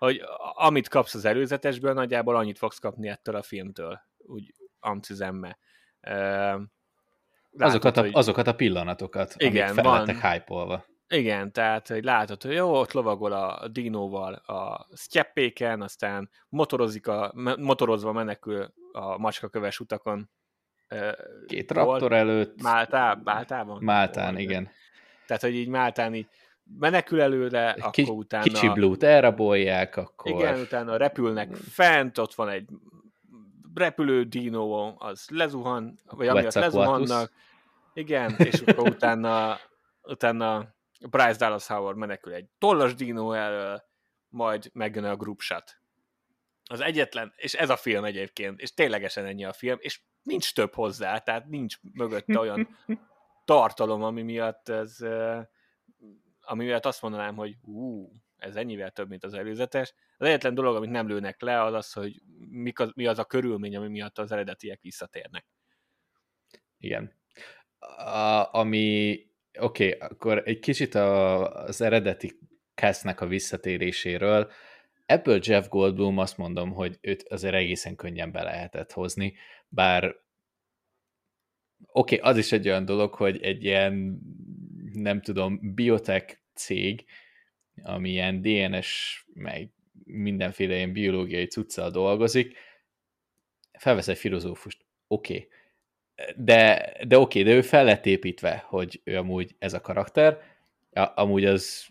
Hogy 0.00 0.20
amit 0.54 0.88
kapsz 0.88 1.14
az 1.14 1.24
előzetesből, 1.24 1.92
nagyjából 1.92 2.36
annyit 2.36 2.58
fogsz 2.58 2.78
kapni 2.78 3.08
ettől 3.08 3.34
a 3.34 3.42
filmtől. 3.42 4.00
Úgy 4.16 4.54
amcizemme. 4.78 5.58
Látod, 6.00 6.68
azokat, 7.58 7.96
a, 7.96 8.00
hogy... 8.00 8.10
azokat 8.12 8.46
a 8.46 8.54
pillanatokat, 8.54 9.34
igen, 9.36 9.68
amik 9.68 9.84
fel 9.84 10.04
lettek 10.04 10.32
hype 10.32 10.84
igen, 11.12 11.52
tehát 11.52 11.88
hogy 11.88 12.04
látod, 12.04 12.42
hogy 12.42 12.52
jó, 12.52 12.74
ott 12.74 12.92
lovagol 12.92 13.32
a 13.32 13.68
dinóval 13.68 14.34
a 14.34 14.86
sztyeppéken, 14.92 15.82
aztán 15.82 16.30
motorozik 16.48 17.06
a, 17.06 17.32
motorozva 17.58 18.12
menekül 18.12 18.74
a 18.92 19.18
macskaköves 19.18 19.80
utakon. 19.80 20.30
Két 21.46 21.70
raptor 21.70 22.12
előtt. 22.12 22.62
Máltá, 22.62 23.20
Máltában? 23.24 23.82
Máltán, 23.82 24.32
Hol, 24.32 24.40
igen. 24.42 24.70
Tehát, 25.26 25.42
hogy 25.42 25.54
így 25.54 25.68
Máltán 25.68 26.14
így 26.14 26.28
menekül 26.78 27.20
előre, 27.20 27.76
Ki, 27.90 28.02
akkor 28.02 28.14
utána... 28.16 28.42
Kicsi 28.42 28.68
blue 28.68 28.96
elrabolják, 29.00 29.96
akkor... 29.96 30.30
Igen, 30.30 30.60
utána 30.60 30.96
repülnek 30.96 31.54
fent, 31.54 32.18
ott 32.18 32.34
van 32.34 32.48
egy 32.48 32.68
repülő 33.74 34.24
dinó, 34.24 34.94
az 34.98 35.26
lezuhan, 35.30 35.98
vagy 36.04 36.28
amiatt 36.28 36.54
lezuhannak. 36.54 37.32
Igen, 37.94 38.34
és 38.38 38.60
akkor 38.60 38.88
utána, 38.88 39.58
utána 40.02 40.74
Bryce 41.10 41.36
Dallas 41.38 41.66
Howard 41.66 41.96
menekül 41.96 42.32
egy 42.32 42.46
tollas 42.58 42.94
dino 42.94 43.32
elől, 43.32 43.82
majd 44.28 44.70
megjön 44.72 45.04
a 45.04 45.16
group 45.16 45.40
shot. 45.40 45.78
Az 46.64 46.80
egyetlen, 46.80 47.32
és 47.36 47.54
ez 47.54 47.70
a 47.70 47.76
film 47.76 48.04
egyébként, 48.04 48.60
és 48.60 48.74
ténylegesen 48.74 49.24
ennyi 49.24 49.44
a 49.44 49.52
film, 49.52 49.76
és 49.80 50.00
nincs 50.22 50.54
több 50.54 50.74
hozzá, 50.74 51.18
tehát 51.18 51.46
nincs 51.46 51.76
mögötte 51.92 52.38
olyan 52.38 52.68
tartalom, 53.44 54.02
ami 54.02 54.22
miatt 54.22 54.68
ez, 54.68 54.96
ami 56.50 56.72
azt 56.72 57.02
mondanám, 57.02 57.36
hogy 57.36 57.56
ú, 57.62 58.10
ez 58.36 58.56
ennyivel 58.56 58.90
több, 58.90 59.08
mint 59.08 59.24
az 59.24 59.34
előzetes. 59.34 59.94
Az 60.18 60.26
egyetlen 60.26 60.54
dolog, 60.54 60.76
amit 60.76 60.90
nem 60.90 61.08
lőnek 61.08 61.40
le, 61.40 61.62
az 61.62 61.74
az, 61.74 61.92
hogy 61.92 62.22
az, 62.74 62.90
mi 62.94 63.06
az 63.06 63.18
a 63.18 63.24
körülmény, 63.24 63.76
ami 63.76 63.88
miatt 63.88 64.18
az 64.18 64.32
eredetiek 64.32 64.80
visszatérnek. 64.80 65.46
Igen. 66.78 67.12
A, 67.96 68.48
ami 68.52 69.30
Oké, 69.58 69.94
okay, 69.94 70.08
akkor 70.08 70.42
egy 70.44 70.58
kicsit 70.58 70.94
a, 70.94 71.54
az 71.54 71.80
eredeti 71.80 72.38
castnek 72.74 73.20
a 73.20 73.26
visszatéréséről. 73.26 74.50
Ebből 75.06 75.40
Jeff 75.42 75.68
Goldblum 75.68 76.18
azt 76.18 76.36
mondom, 76.36 76.72
hogy 76.72 76.98
őt 77.00 77.22
azért 77.28 77.54
egészen 77.54 77.96
könnyen 77.96 78.32
be 78.32 78.42
lehetett 78.42 78.92
hozni, 78.92 79.34
bár 79.68 80.04
oké, 81.92 82.18
okay, 82.18 82.30
az 82.30 82.36
is 82.36 82.52
egy 82.52 82.68
olyan 82.68 82.84
dolog, 82.84 83.14
hogy 83.14 83.42
egy 83.42 83.64
ilyen, 83.64 84.20
nem 84.92 85.20
tudom, 85.20 85.74
biotech 85.74 86.39
cég, 86.60 87.04
ami 87.82 88.10
ilyen 88.10 88.42
DNS, 88.42 89.22
meg 89.34 89.70
mindenféle 90.04 90.74
ilyen 90.74 90.92
biológiai 90.92 91.46
cuccal 91.46 91.90
dolgozik, 91.90 92.56
felvesz 93.72 94.08
egy 94.08 94.18
filozófust. 94.18 94.84
Oké, 95.06 95.34
okay 95.34 95.48
de, 96.36 96.92
de 97.06 97.18
oké, 97.18 97.42
de 97.42 97.52
ő 97.52 97.62
fel 97.62 97.84
lett 97.84 98.06
építve, 98.06 98.64
hogy 98.66 99.00
ő 99.04 99.16
amúgy 99.16 99.54
ez 99.58 99.72
a 99.72 99.80
karakter, 99.80 100.42
amúgy 101.14 101.44
az 101.44 101.86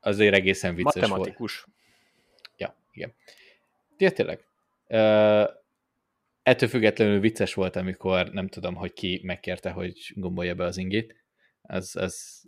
azért 0.00 0.34
egészen 0.34 0.74
vicces 0.74 1.08
Matematikus. 1.08 1.60
volt. 1.60 1.76
Ja, 2.56 2.76
igen. 2.92 3.14
Ja, 3.98 4.10
tényleg. 4.10 4.44
Uh, 4.88 5.50
ettől 6.42 6.68
függetlenül 6.68 7.20
vicces 7.20 7.54
volt, 7.54 7.76
amikor 7.76 8.30
nem 8.30 8.48
tudom, 8.48 8.74
hogy 8.74 8.92
ki 8.92 9.20
megkérte, 9.22 9.70
hogy 9.70 10.12
gombolja 10.14 10.54
be 10.54 10.64
az 10.64 10.76
ingét. 10.76 11.16
Az, 11.62 11.96
az... 11.96 12.44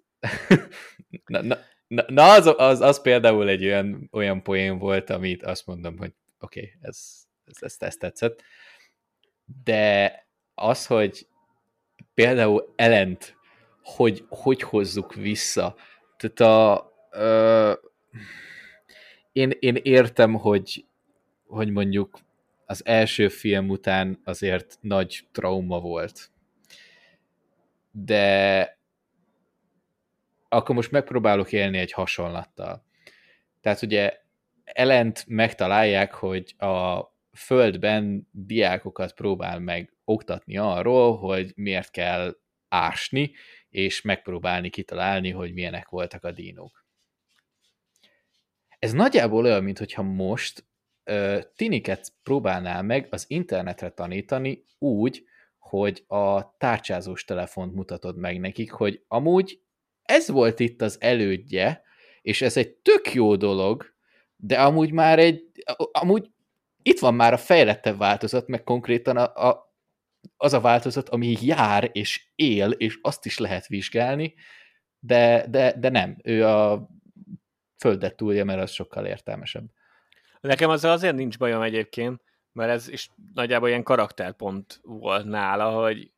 na, 1.26 1.40
na, 1.88 2.04
na, 2.08 2.32
az, 2.32 2.54
az, 2.56 2.80
az, 2.80 3.02
például 3.02 3.48
egy 3.48 3.64
olyan, 3.64 4.08
olyan 4.12 4.42
poén 4.42 4.78
volt, 4.78 5.10
amit 5.10 5.42
azt 5.42 5.66
mondom, 5.66 5.98
hogy 5.98 6.12
oké, 6.40 6.60
okay, 6.60 6.72
ez, 6.80 6.98
ez, 7.44 7.56
ez, 7.60 7.76
ez 7.78 7.96
tetszett. 7.96 8.42
De 9.64 10.12
az, 10.54 10.86
hogy 10.86 11.26
például 12.14 12.72
ellent, 12.76 13.36
hogy 13.82 14.24
hogy 14.28 14.62
hozzuk 14.62 15.14
vissza. 15.14 15.76
Tehát 16.16 16.40
a, 16.40 16.92
ö, 17.10 17.72
én, 19.32 19.52
én 19.58 19.76
értem, 19.82 20.34
hogy, 20.34 20.84
hogy 21.46 21.70
mondjuk 21.70 22.18
az 22.66 22.86
első 22.86 23.28
film 23.28 23.68
után 23.68 24.20
azért 24.24 24.78
nagy 24.80 25.26
trauma 25.32 25.80
volt. 25.80 26.30
De 27.90 28.73
akkor 30.54 30.74
most 30.74 30.90
megpróbálok 30.90 31.52
élni 31.52 31.78
egy 31.78 31.92
hasonlattal. 31.92 32.84
Tehát 33.60 33.82
ugye 33.82 34.18
ellent 34.64 35.24
megtalálják, 35.26 36.14
hogy 36.14 36.54
a 36.58 37.02
földben 37.32 38.28
diákokat 38.30 39.14
próbál 39.14 39.58
meg 39.58 39.92
oktatni 40.04 40.56
arról, 40.56 41.16
hogy 41.16 41.52
miért 41.56 41.90
kell 41.90 42.36
ásni, 42.68 43.32
és 43.68 44.00
megpróbálni 44.00 44.68
kitalálni, 44.68 45.30
hogy 45.30 45.52
milyenek 45.52 45.88
voltak 45.88 46.24
a 46.24 46.30
dínók. 46.30 46.84
Ez 48.78 48.92
nagyjából 48.92 49.44
olyan, 49.44 49.62
mintha 49.64 50.02
most 50.02 50.64
ö, 51.04 51.40
tiniket 51.56 52.12
próbálnál 52.22 52.82
meg 52.82 53.06
az 53.10 53.24
internetre 53.28 53.90
tanítani 53.90 54.64
úgy, 54.78 55.24
hogy 55.58 56.04
a 56.06 56.56
tárcsázós 56.56 57.24
telefont 57.24 57.74
mutatod 57.74 58.18
meg 58.18 58.40
nekik, 58.40 58.72
hogy 58.72 59.04
amúgy 59.08 59.63
ez 60.04 60.28
volt 60.28 60.60
itt 60.60 60.82
az 60.82 60.96
elődje, 61.00 61.82
és 62.22 62.42
ez 62.42 62.56
egy 62.56 62.70
tök 62.70 63.12
jó 63.12 63.36
dolog, 63.36 63.94
de 64.36 64.60
amúgy 64.60 64.92
már 64.92 65.18
egy, 65.18 65.42
amúgy 65.92 66.30
itt 66.82 66.98
van 66.98 67.14
már 67.14 67.32
a 67.32 67.36
fejlettebb 67.36 67.98
változat, 67.98 68.46
meg 68.46 68.62
konkrétan 68.62 69.16
a, 69.16 69.48
a 69.48 69.72
az 70.36 70.52
a 70.52 70.60
változat, 70.60 71.08
ami 71.08 71.36
jár 71.40 71.90
és 71.92 72.28
él, 72.34 72.70
és 72.70 72.98
azt 73.02 73.26
is 73.26 73.38
lehet 73.38 73.66
vizsgálni, 73.66 74.34
de, 74.98 75.46
de, 75.48 75.74
de 75.78 75.88
nem. 75.88 76.16
Ő 76.22 76.46
a 76.46 76.88
földet 77.78 78.16
túlja, 78.16 78.44
mert 78.44 78.60
az 78.60 78.70
sokkal 78.70 79.06
értelmesebb. 79.06 79.64
Nekem 80.40 80.70
azzal 80.70 80.90
azért 80.90 81.14
nincs 81.14 81.38
bajom 81.38 81.62
egyébként, 81.62 82.22
mert 82.52 82.70
ez 82.70 82.88
is 82.88 83.10
nagyjából 83.34 83.68
ilyen 83.68 83.82
karakterpont 83.82 84.80
volt 84.82 85.24
nála, 85.24 85.82
hogy, 85.82 86.12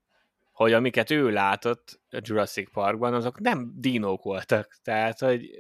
hogy 0.57 0.73
amiket 0.73 1.11
ő 1.11 1.31
látott 1.31 2.01
a 2.11 2.19
Jurassic 2.21 2.71
Parkban, 2.71 3.15
azok 3.15 3.41
nem 3.41 3.73
dinók 3.75 4.23
voltak. 4.23 4.77
Tehát, 4.83 5.19
hogy 5.19 5.51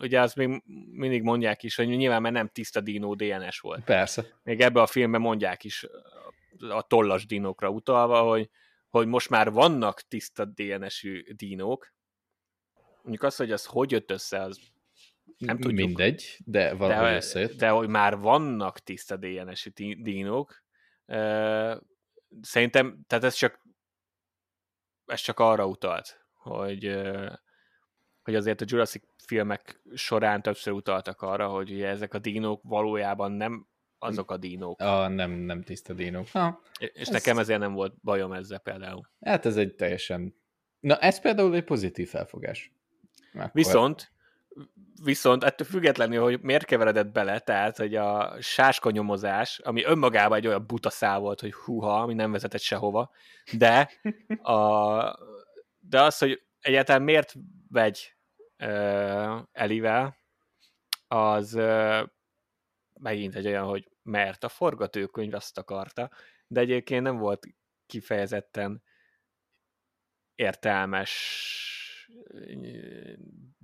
ugye 0.00 0.20
azt 0.20 0.36
még 0.36 0.62
mindig 0.90 1.22
mondják 1.22 1.62
is, 1.62 1.74
hogy 1.74 1.86
nyilván 1.86 2.22
mert 2.22 2.34
nem 2.34 2.48
tiszta 2.48 2.80
dinó 2.80 3.14
DNS 3.14 3.58
volt. 3.58 3.84
Persze. 3.84 4.26
Még 4.42 4.60
ebbe 4.60 4.80
a 4.80 4.86
filmben 4.86 5.20
mondják 5.20 5.64
is 5.64 5.86
a 6.68 6.82
tollas 6.82 7.26
dinókra 7.26 7.68
utalva, 7.68 8.22
hogy, 8.22 8.50
hogy 8.88 9.06
most 9.06 9.30
már 9.30 9.50
vannak 9.50 10.00
tiszta 10.00 10.44
DNS-ű 10.44 11.22
dinók. 11.32 11.94
Mondjuk 13.02 13.22
az, 13.22 13.36
hogy 13.36 13.52
az 13.52 13.64
hogy 13.64 13.90
jött 13.90 14.10
össze, 14.10 14.40
az 14.40 14.60
nem 15.38 15.58
tudjuk. 15.58 15.86
Mindegy, 15.86 16.38
de 16.44 16.74
valahogy 16.74 17.10
de, 17.10 17.16
összejött. 17.16 17.58
de 17.58 17.68
hogy 17.68 17.88
már 17.88 18.18
vannak 18.18 18.78
tiszta 18.78 19.16
DNS-ű 19.16 19.70
dinók, 20.02 20.64
szerintem, 22.40 23.04
tehát 23.06 23.24
ez 23.24 23.34
csak 23.34 23.64
ez 25.06 25.20
csak 25.20 25.38
arra 25.38 25.66
utalt, 25.66 26.26
hogy, 26.34 27.00
hogy 28.22 28.34
azért 28.34 28.60
a 28.60 28.64
Jurassic 28.68 29.02
filmek 29.16 29.80
során 29.94 30.42
többször 30.42 30.72
utaltak 30.72 31.22
arra, 31.22 31.48
hogy 31.48 31.72
ugye 31.72 31.88
ezek 31.88 32.14
a 32.14 32.18
dinók 32.18 32.60
valójában 32.64 33.32
nem 33.32 33.66
azok 33.98 34.30
a 34.30 34.36
dinók. 34.36 34.80
A, 34.80 35.08
nem, 35.08 35.30
nem 35.30 35.62
tiszta 35.62 35.92
dinók. 35.92 36.28
Ha, 36.28 36.60
és 36.78 36.90
ez... 36.94 37.08
nekem 37.08 37.38
ezért 37.38 37.60
nem 37.60 37.72
volt 37.72 37.94
bajom 38.02 38.32
ezzel 38.32 38.58
például. 38.58 39.10
Hát 39.20 39.46
ez 39.46 39.56
egy 39.56 39.74
teljesen... 39.74 40.34
Na, 40.80 40.96
ez 40.98 41.20
például 41.20 41.54
egy 41.54 41.64
pozitív 41.64 42.08
felfogás. 42.08 42.72
Akkor... 43.34 43.50
Viszont, 43.52 44.12
viszont 45.02 45.44
ettől 45.44 45.66
függetlenül, 45.66 46.22
hogy 46.22 46.40
miért 46.40 46.64
keveredett 46.64 47.12
bele, 47.12 47.38
tehát, 47.38 47.76
hogy 47.76 47.94
a 47.94 48.36
sáskonyomozás, 48.40 49.58
ami 49.58 49.84
önmagában 49.84 50.38
egy 50.38 50.46
olyan 50.46 50.66
buta 50.66 50.90
szál 50.90 51.18
volt, 51.18 51.40
hogy 51.40 51.52
húha, 51.52 52.00
ami 52.00 52.14
nem 52.14 52.32
vezetett 52.32 52.60
sehova, 52.60 53.10
de, 53.52 53.90
a, 54.42 55.00
de 55.78 56.02
az, 56.02 56.18
hogy 56.18 56.42
egyáltalán 56.60 57.02
miért 57.02 57.34
vegy 57.68 58.16
uh, 58.58 59.38
Elivel, 59.52 60.16
az 61.08 61.54
uh, 61.54 62.02
megint 63.00 63.34
egy 63.34 63.46
olyan, 63.46 63.64
hogy 63.64 63.90
mert 64.02 64.44
a 64.44 64.48
forgatókönyv 64.48 65.34
azt 65.34 65.58
akarta, 65.58 66.10
de 66.46 66.60
egyébként 66.60 67.02
nem 67.02 67.16
volt 67.16 67.46
kifejezetten 67.86 68.82
értelmes 70.34 71.12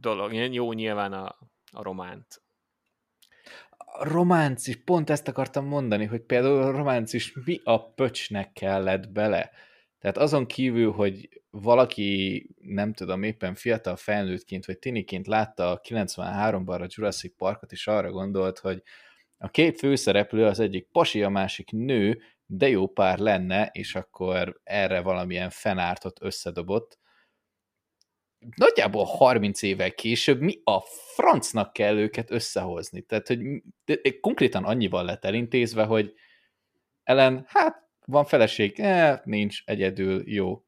dolog. 0.03 0.33
Jó 0.33 0.73
nyilván 0.73 1.13
a, 1.13 1.39
a 1.73 1.83
románt. 1.83 2.43
A 3.77 4.09
románc 4.09 4.67
is, 4.67 4.77
pont 4.85 5.11
ezt 5.11 5.29
akartam 5.29 5.67
mondani, 5.67 6.05
hogy 6.05 6.21
például 6.21 6.63
a 6.63 6.71
románc 6.71 7.13
is 7.13 7.33
mi 7.45 7.61
a 7.65 7.93
pöcsnek 7.93 8.53
kellett 8.53 9.09
bele. 9.09 9.51
Tehát 9.99 10.19
azon 10.19 10.47
kívül, 10.47 10.93
hogy 10.93 11.43
valaki, 11.51 12.47
nem 12.61 12.93
tudom, 12.93 13.23
éppen 13.23 13.55
fiatal 13.55 13.97
felnőttként 13.97 14.67
vagy 14.67 14.79
tiniként 14.79 15.27
látta 15.27 15.71
a 15.71 15.81
93-ban 15.81 16.81
a 16.81 16.87
Jurassic 16.89 17.37
Parkot, 17.37 17.73
és 17.73 17.87
arra 17.87 18.11
gondolt, 18.11 18.59
hogy 18.59 18.83
a 19.39 19.49
két 19.49 19.79
főszereplő 19.79 20.45
az 20.45 20.61
egyik 20.61 20.89
pasi, 20.93 21.23
a 21.23 21.29
másik 21.29 21.71
nő, 21.71 22.23
de 22.47 22.69
jó 22.69 22.87
pár 22.87 23.19
lenne, 23.19 23.71
és 23.73 23.95
akkor 23.95 24.61
erre 24.65 25.01
valamilyen 25.01 25.51
fenártot 25.51 26.23
összedobott, 26.23 26.99
nagyjából 28.57 29.05
30 29.05 29.63
évvel 29.63 29.95
később 29.95 30.41
mi 30.41 30.61
a 30.65 30.81
francnak 31.15 31.73
kell 31.73 31.97
őket 31.97 32.31
összehozni? 32.31 33.01
Tehát, 33.01 33.27
hogy 33.27 33.63
konkrétan 34.21 34.65
annyival 34.65 35.05
lett 35.05 35.25
elintézve, 35.25 35.85
hogy 35.85 36.15
Ellen, 37.05 37.45
hát 37.49 37.89
van 38.05 38.25
feleség, 38.25 38.81
eh, 38.81 39.21
nincs, 39.25 39.63
egyedül, 39.65 40.23
jó. 40.25 40.65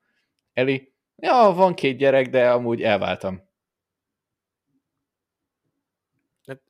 Eli, 0.52 0.92
ja, 1.16 1.52
van 1.54 1.74
két 1.74 1.96
gyerek, 1.96 2.30
de 2.30 2.50
amúgy 2.50 2.82
elváltam. 2.82 3.48
Hát, 6.46 6.60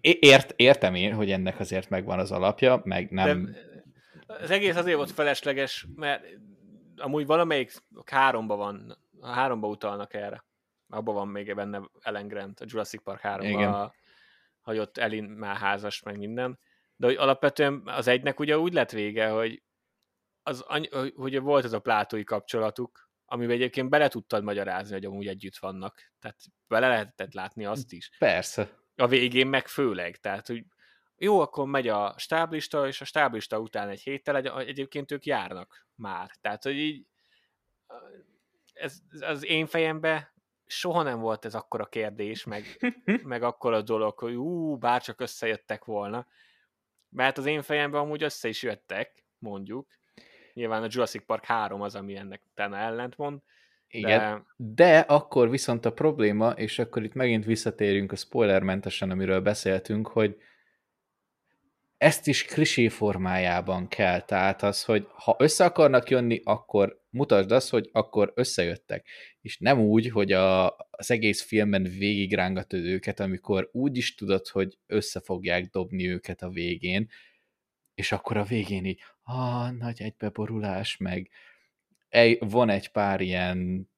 ért, 0.00 0.52
értem 0.56 0.94
én, 0.94 1.14
hogy 1.14 1.30
ennek 1.30 1.60
azért 1.60 1.88
megvan 1.88 2.18
az 2.18 2.32
alapja, 2.32 2.80
meg 2.84 3.10
nem... 3.10 3.44
De 3.44 3.66
az 4.26 4.50
egész 4.50 4.76
azért 4.76 4.96
volt 4.96 5.10
felesleges, 5.10 5.86
mert 5.94 6.24
amúgy 6.96 7.26
valamelyik 7.26 7.72
háromba 8.04 8.56
van 8.56 8.98
a 9.20 9.28
háromba 9.28 9.68
utalnak 9.68 10.14
erre. 10.14 10.44
Abban 10.88 11.14
van 11.14 11.28
még 11.28 11.54
benne 11.54 11.80
Ellen 12.00 12.28
Grant, 12.28 12.60
a 12.60 12.64
Jurassic 12.68 13.02
Park 13.02 13.20
3 13.20 13.90
hogy 14.62 14.78
ott 14.78 14.98
Elin 14.98 15.24
már 15.24 15.56
házas, 15.56 16.02
meg 16.02 16.18
minden. 16.18 16.58
De 16.96 17.06
hogy 17.06 17.16
alapvetően 17.16 17.82
az 17.84 18.06
egynek 18.06 18.40
ugye 18.40 18.58
úgy 18.58 18.72
lett 18.72 18.90
vége, 18.90 19.28
hogy, 19.28 19.62
az, 20.42 20.64
hogy 21.14 21.40
volt 21.40 21.64
ez 21.64 21.72
a 21.72 21.80
plátói 21.80 22.24
kapcsolatuk, 22.24 23.10
amiben 23.24 23.54
egyébként 23.54 23.88
bele 23.88 24.08
tudtad 24.08 24.42
magyarázni, 24.42 24.92
hogy 24.92 25.04
amúgy 25.04 25.26
együtt 25.26 25.56
vannak. 25.56 26.12
Tehát 26.20 26.38
bele 26.66 26.88
lehetett 26.88 27.32
látni 27.32 27.64
azt 27.64 27.92
is. 27.92 28.10
Persze. 28.18 28.70
A 28.96 29.06
végén 29.06 29.46
meg 29.46 29.68
főleg. 29.68 30.16
Tehát, 30.16 30.46
hogy 30.46 30.64
jó, 31.16 31.40
akkor 31.40 31.66
megy 31.66 31.88
a 31.88 32.14
stáblista, 32.18 32.86
és 32.86 33.00
a 33.00 33.04
stáblista 33.04 33.58
után 33.58 33.88
egy 33.88 34.00
héttel 34.00 34.58
egyébként 34.58 35.10
ők 35.10 35.26
járnak 35.26 35.86
már. 35.94 36.30
Tehát, 36.40 36.62
hogy 36.62 36.76
így 36.76 37.06
ez, 38.80 38.98
az 39.20 39.44
én 39.46 39.66
fejembe 39.66 40.32
soha 40.66 41.02
nem 41.02 41.20
volt 41.20 41.44
ez 41.44 41.54
akkora 41.54 41.86
kérdés, 41.86 42.44
meg, 42.44 42.64
meg 43.22 43.42
akkora 43.42 43.82
dolog, 43.82 44.18
hogy 44.18 44.34
ú, 44.34 44.76
bárcsak 44.76 45.20
összejöttek 45.20 45.84
volna. 45.84 46.26
Mert 47.08 47.38
az 47.38 47.46
én 47.46 47.62
fejemben 47.62 48.00
amúgy 48.00 48.22
össze 48.22 48.48
is 48.48 48.62
jöttek, 48.62 49.24
mondjuk. 49.38 49.88
Nyilván 50.52 50.82
a 50.82 50.88
Jurassic 50.90 51.26
Park 51.26 51.44
3 51.44 51.80
az, 51.80 51.94
ami 51.94 52.16
ennek 52.16 52.42
utána 52.50 52.76
ellentmond. 52.76 53.40
Igen, 53.88 54.46
de... 54.56 54.74
de 54.74 54.98
akkor 54.98 55.50
viszont 55.50 55.84
a 55.84 55.92
probléma, 55.92 56.50
és 56.50 56.78
akkor 56.78 57.02
itt 57.02 57.14
megint 57.14 57.44
visszatérünk 57.44 58.12
a 58.12 58.16
spoilermentesen, 58.16 59.10
amiről 59.10 59.40
beszéltünk, 59.40 60.08
hogy 60.08 60.36
ezt 61.96 62.26
is 62.26 62.44
klisé 62.44 62.88
formájában 62.88 63.88
kell, 63.88 64.20
tehát 64.20 64.62
az, 64.62 64.84
hogy 64.84 65.06
ha 65.12 65.36
össze 65.38 65.64
akarnak 65.64 66.10
jönni, 66.10 66.40
akkor 66.44 66.97
mutasd 67.10 67.52
azt, 67.52 67.70
hogy 67.70 67.88
akkor 67.92 68.32
összejöttek. 68.34 69.06
És 69.40 69.58
nem 69.58 69.80
úgy, 69.80 70.10
hogy 70.10 70.32
a, 70.32 70.76
az 70.90 71.10
egész 71.10 71.42
filmben 71.42 71.82
végigrángatod 71.82 72.84
őket, 72.84 73.20
amikor 73.20 73.68
úgy 73.72 73.96
is 73.96 74.14
tudod, 74.14 74.48
hogy 74.48 74.78
össze 74.86 75.20
fogják 75.20 75.66
dobni 75.70 76.08
őket 76.08 76.42
a 76.42 76.48
végén, 76.48 77.08
és 77.94 78.12
akkor 78.12 78.36
a 78.36 78.44
végén 78.44 78.84
így, 78.84 79.00
ah, 79.22 79.70
nagy 79.70 80.02
egybeborulás, 80.02 80.96
meg 80.96 81.30
van 82.38 82.68
egy 82.68 82.88
pár 82.88 83.20
ilyen 83.20 83.88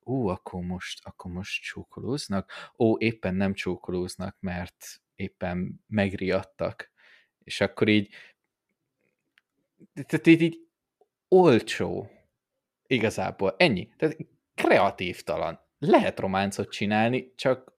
ú, 0.00 0.26
akkor 0.26 0.62
most, 0.62 1.00
akkor 1.04 1.32
most 1.32 1.62
csókolóznak, 1.62 2.52
ó, 2.78 2.98
éppen 2.98 3.34
nem 3.34 3.54
csókolóznak, 3.54 4.36
mert 4.40 5.02
éppen 5.14 5.84
megriadtak, 5.86 6.90
és 7.44 7.60
akkor 7.60 7.88
így 7.88 8.08
tehát 9.94 10.26
így, 10.26 10.42
így 10.42 10.66
olcsó 11.28 12.10
igazából, 12.92 13.54
ennyi. 13.58 13.88
Tehát 13.96 14.16
kreatív 14.54 15.22
talan. 15.22 15.60
Lehet 15.78 16.20
románcot 16.20 16.70
csinálni, 16.70 17.32
csak 17.36 17.72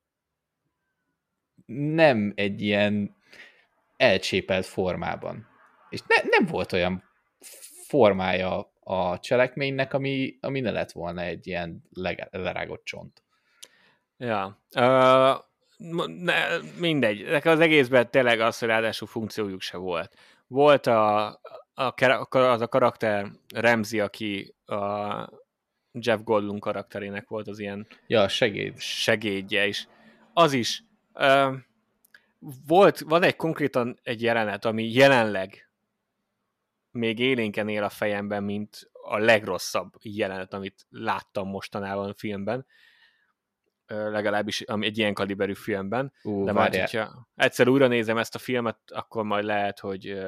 nem 1.67 2.33
egy 2.37 2.63
ilyen 2.63 3.17
elcsépelt 3.97 4.67
formában. 4.67 5.47
És 5.91 6.01
ne, 6.07 6.17
nem 6.29 6.47
volt 6.47 6.73
olyan 6.73 7.03
formája 7.87 8.73
a 8.81 9.19
cselekménynek, 9.19 9.93
ami, 9.93 10.39
ami 10.41 10.61
ne 10.61 10.71
lett 10.71 10.93
volna 10.93 11.21
egy 11.21 11.47
ilyen 11.47 11.83
lerágott 12.31 12.85
csont. 12.85 13.23
Ja. 14.17 14.63
Uh, 14.77 15.39
ne, 16.07 16.35
mindegy. 16.79 17.25
Nekem 17.25 17.53
az 17.53 17.61
egészben 17.61 18.11
tényleg 18.11 18.41
az, 18.41 18.59
hogy 18.59 18.69
ráadásul 18.69 19.09
funkciójuk 19.09 19.61
se 19.61 19.77
volt. 19.77 20.17
Volt 20.47 20.87
a, 20.87 21.27
a, 21.75 21.95
az 22.31 22.61
a 22.61 22.69
karakter 22.69 23.31
Remzi, 23.55 24.01
aki 24.01 24.54
a 24.67 25.31
Jeff 25.93 26.21
Goldblum 26.23 26.59
karakterének 26.59 27.29
volt 27.29 27.49
az 27.49 27.59
ilyen 27.59 27.87
ja, 28.07 28.29
segéd. 28.29 28.79
segédje 28.79 29.67
is. 29.67 29.89
Az 30.33 30.53
is. 30.53 30.85
Uh, 31.15 31.55
volt, 32.67 33.01
van 33.01 33.23
egy 33.23 33.37
konkrétan 33.37 33.99
egy 34.03 34.23
jelenet, 34.23 34.65
ami 34.65 34.93
jelenleg 34.93 35.69
még 36.91 37.19
élénken 37.19 37.69
él 37.69 37.83
a 37.83 37.89
fejemben, 37.89 38.43
mint 38.43 38.91
a 38.93 39.19
legrosszabb 39.19 39.93
jelenet, 40.01 40.53
amit 40.53 40.87
láttam 40.91 41.49
mostanában 41.49 42.09
a 42.09 42.15
filmben 42.15 42.67
legalábbis 43.87 44.61
egy 44.61 44.99
ilyen 44.99 45.15
kaliberű 45.15 45.55
filmben. 45.55 46.13
Uh, 46.23 46.45
de 46.45 46.53
majd, 46.53 46.77
hogyha 46.77 47.29
egyszer 47.37 47.69
újra 47.69 47.87
nézem 47.87 48.19
ezt 48.19 48.35
a 48.35 48.39
filmet, 48.39 48.79
akkor 48.87 49.25
majd 49.25 49.45
lehet, 49.45 49.81
hogy 49.81 50.19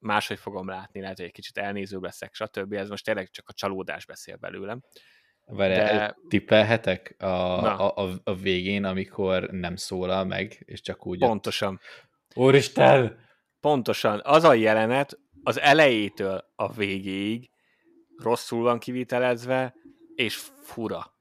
máshogy 0.00 0.38
fogom 0.38 0.68
látni, 0.68 1.00
lehet, 1.00 1.16
hogy 1.16 1.26
egy 1.26 1.32
kicsit 1.32 1.58
elnézőbb 1.58 2.02
leszek, 2.02 2.34
stb. 2.34 2.72
Ez 2.72 2.88
most 2.88 3.04
tényleg 3.04 3.30
csak 3.30 3.48
a 3.48 3.52
csalódás 3.52 4.06
beszél 4.06 4.36
belőlem. 4.36 4.80
Várj, 5.46 5.74
de... 5.74 6.16
tippelhetek 6.28 7.14
a, 7.18 7.24
a, 7.24 7.96
a, 7.96 8.10
a 8.24 8.34
végén, 8.34 8.84
amikor 8.84 9.50
nem 9.50 9.76
szólal 9.76 10.24
meg, 10.24 10.62
és 10.64 10.80
csak 10.80 11.06
úgy... 11.06 11.18
Pontosan. 11.18 11.80
Úristen! 12.34 13.18
Pontosan. 13.60 14.20
Az 14.24 14.44
a 14.44 14.54
jelenet 14.54 15.18
az 15.42 15.60
elejétől 15.60 16.44
a 16.56 16.72
végéig 16.72 17.50
rosszul 18.16 18.62
van 18.62 18.78
kivitelezve, 18.78 19.74
és 20.14 20.36
fura. 20.62 21.14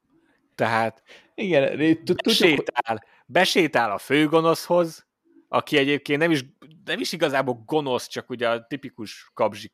Tehát 0.55 1.03
igen, 1.35 1.97
besétál, 2.23 3.03
besétál 3.25 3.91
a 3.91 3.97
főgonoszhoz, 3.97 5.07
aki 5.47 5.77
egyébként 5.77 6.19
nem 6.19 6.31
is, 6.31 6.45
nem 6.89 6.99
is 6.99 7.11
igazából 7.11 7.63
gonosz, 7.65 8.07
csak 8.07 8.29
ugye 8.29 8.49
a 8.49 8.65
tipikus 8.67 9.31
kabzsi 9.33 9.71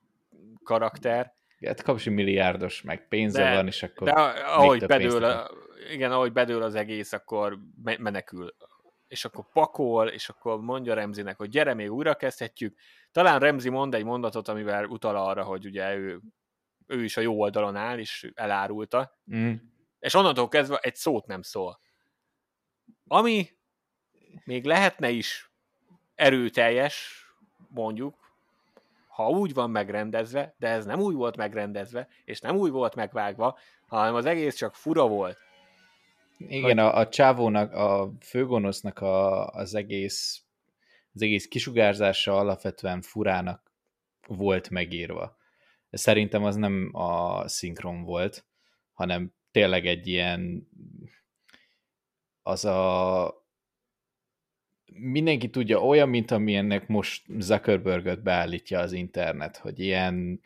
karakter. 0.63 1.33
hát 1.65 1.81
kapsi 1.81 2.09
milliárdos, 2.09 2.81
meg 2.81 3.07
pénze 3.07 3.43
De- 3.43 3.53
van, 3.53 3.67
és 3.67 3.83
akkor 3.83 4.07
De 4.07 4.13
ahogy 4.21 4.85
bedől, 4.85 5.23
a, 5.23 5.49
igen, 5.91 6.11
ahogy 6.11 6.31
bedől 6.31 6.63
az 6.63 6.75
egész, 6.75 7.13
akkor 7.13 7.59
me- 7.83 7.97
menekül. 7.97 8.55
És 9.07 9.25
akkor 9.25 9.45
pakol, 9.53 10.07
és 10.07 10.29
akkor 10.29 10.61
mondja 10.61 10.93
Remzinek, 10.93 11.37
hogy 11.37 11.49
gyere, 11.49 11.73
még 11.73 11.91
újra 11.91 12.15
kezdhetjük. 12.15 12.77
Talán 13.11 13.39
Remzi 13.39 13.69
mond 13.69 13.93
egy 13.93 14.03
mondatot, 14.03 14.47
amivel 14.47 14.85
utal 14.85 15.15
arra, 15.15 15.43
hogy 15.43 15.65
ugye 15.65 15.95
ő, 15.95 16.21
ő 16.87 17.03
is 17.03 17.17
a 17.17 17.21
jó 17.21 17.39
oldalon 17.39 17.75
áll, 17.75 17.97
és 17.99 18.31
elárulta. 18.33 19.19
Mm. 19.35 19.53
És 19.99 20.13
onnantól 20.13 20.47
kezdve 20.47 20.77
egy 20.77 20.95
szót 20.95 21.25
nem 21.25 21.41
szól. 21.41 21.79
Ami 23.07 23.49
még 24.43 24.65
lehetne 24.65 25.09
is 25.09 25.54
erőteljes, 26.15 27.25
mondjuk, 27.67 28.15
ha 29.07 29.29
úgy 29.29 29.53
van 29.53 29.69
megrendezve, 29.69 30.55
de 30.57 30.67
ez 30.67 30.85
nem 30.85 30.99
úgy 30.99 31.15
volt 31.15 31.37
megrendezve, 31.37 32.07
és 32.25 32.39
nem 32.39 32.55
úgy 32.55 32.71
volt 32.71 32.95
megvágva, 32.95 33.57
hanem 33.87 34.15
az 34.15 34.25
egész 34.25 34.55
csak 34.55 34.75
fura 34.75 35.07
volt. 35.07 35.37
Igen, 36.37 36.77
a, 36.77 36.97
a 36.97 37.09
csávónak, 37.09 37.73
a 37.73 38.11
főgonosznak 38.21 38.99
a, 38.99 39.47
az 39.47 39.75
egész 39.75 40.45
az 41.13 41.21
egész 41.21 41.47
kisugárzása 41.47 42.37
alapvetően 42.37 43.01
furának 43.01 43.71
volt 44.27 44.69
megírva. 44.69 45.37
Szerintem 45.91 46.43
az 46.43 46.55
nem 46.55 46.89
a 46.93 47.47
szinkron 47.47 48.03
volt, 48.03 48.45
hanem 48.93 49.33
tényleg 49.51 49.85
egy 49.85 50.07
ilyen 50.07 50.69
az 52.41 52.65
a 52.65 53.44
mindenki 54.93 55.49
tudja, 55.49 55.79
olyan, 55.79 56.09
mint 56.09 56.31
amilyennek 56.31 56.87
most 56.87 57.25
Zuckerbergöt 57.39 58.23
beállítja 58.23 58.79
az 58.79 58.91
internet, 58.91 59.57
hogy 59.57 59.79
ilyen 59.79 60.39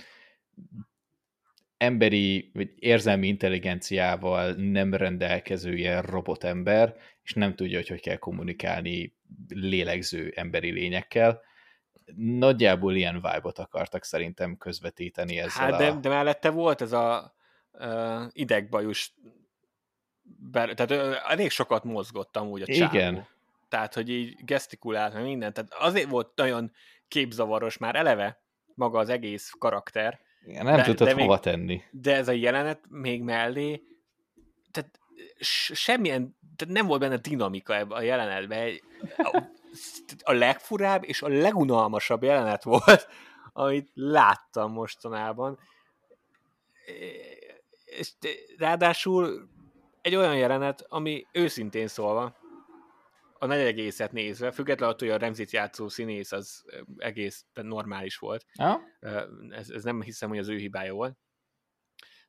emberi, 1.78 2.52
vagy 2.54 2.72
érzelmi 2.76 3.28
intelligenciával 3.28 4.52
nem 4.52 4.94
rendelkező 4.94 5.76
ilyen 5.76 6.02
robotember, 6.02 6.96
és 7.24 7.34
nem 7.34 7.56
tudja, 7.56 7.78
hogy 7.78 7.88
hogy 7.88 8.02
kell 8.02 8.16
kommunikálni 8.16 9.18
lélegző 9.48 10.34
emberi 10.36 10.72
lényekkel. 10.72 11.42
Nagyjából 12.16 12.96
ilyen 12.96 13.16
vibe-ot 13.16 13.60
akartak 13.60 14.04
szerintem 14.04 14.58
közvetíteni 14.58 15.40
ezzel 15.40 15.72
Hát 15.72 15.80
de, 15.80 15.88
a... 15.88 15.96
de 15.96 16.10
mellette 16.10 16.50
volt 16.50 16.82
ez 16.82 16.92
a 16.92 17.36
uh, 17.72 18.24
idegbajus, 18.32 19.14
ber, 20.52 20.74
tehát 20.74 21.22
elég 21.30 21.50
sokat 21.50 21.84
mozgott 21.84 22.38
amúgy 22.38 22.62
a 22.62 22.66
csávó. 22.66 22.98
Igen. 22.98 23.28
Tehát, 23.70 23.94
hogy 23.94 24.10
így 24.10 24.46
gesztikulált, 24.46 25.14
meg 25.14 25.24
minden. 25.24 25.54
Tehát 25.54 25.74
azért 25.74 26.10
volt 26.10 26.32
nagyon 26.36 26.72
képzavaros 27.08 27.78
már 27.78 27.96
eleve 27.96 28.42
maga 28.76 29.00
az 29.00 29.10
egész 29.10 29.52
karakter, 29.60 30.20
Nem 30.46 30.66
de- 30.76 30.84
tudtad 30.84 31.08
de 31.08 31.14
még- 31.14 31.24
hova 31.24 31.40
tenni. 31.40 31.82
de 31.92 32.16
ez 32.16 32.28
a 32.28 32.32
jelenet 32.32 32.82
még 32.90 33.22
mellé, 33.22 33.82
tehát 34.72 35.00
semmilyen, 35.74 36.38
tehát 36.56 36.74
nem 36.74 36.86
volt 36.86 37.00
benne 37.00 37.18
dinamika 37.18 37.76
ebben 37.76 37.98
a 37.98 38.02
jelenetben. 38.02 38.80
A, 39.18 39.44
a 40.24 40.32
legfurább 40.34 41.04
és 41.04 41.22
a 41.22 41.28
legunalmasabb 41.28 42.24
jelenet 42.24 42.64
volt, 42.64 43.08
amit 43.54 43.90
láttam 43.94 44.72
mostanában. 44.72 45.60
És 47.86 48.12
ráadásul 48.58 49.50
egy 50.02 50.16
olyan 50.16 50.38
jelenet, 50.38 50.86
ami 50.90 51.28
őszintén 51.32 51.88
szólva, 51.88 52.36
a 53.40 53.46
nagy 53.46 53.60
egészet 53.60 54.12
nézve, 54.12 54.52
függetlenül 54.52 54.94
attól, 54.94 55.08
hogy 55.08 55.18
a 55.18 55.20
Remzit 55.20 55.52
játszó 55.52 55.88
színész 55.88 56.32
az 56.32 56.66
egész 56.98 57.46
normális 57.54 58.18
volt, 58.18 58.46
Ha? 58.58 58.82
Ez, 59.50 59.70
ez 59.70 59.84
nem 59.84 60.02
hiszem, 60.02 60.30
hogy 60.30 60.38
az 60.38 60.48
ő 60.48 60.58
hibája 60.58 60.94
volt. 60.94 61.18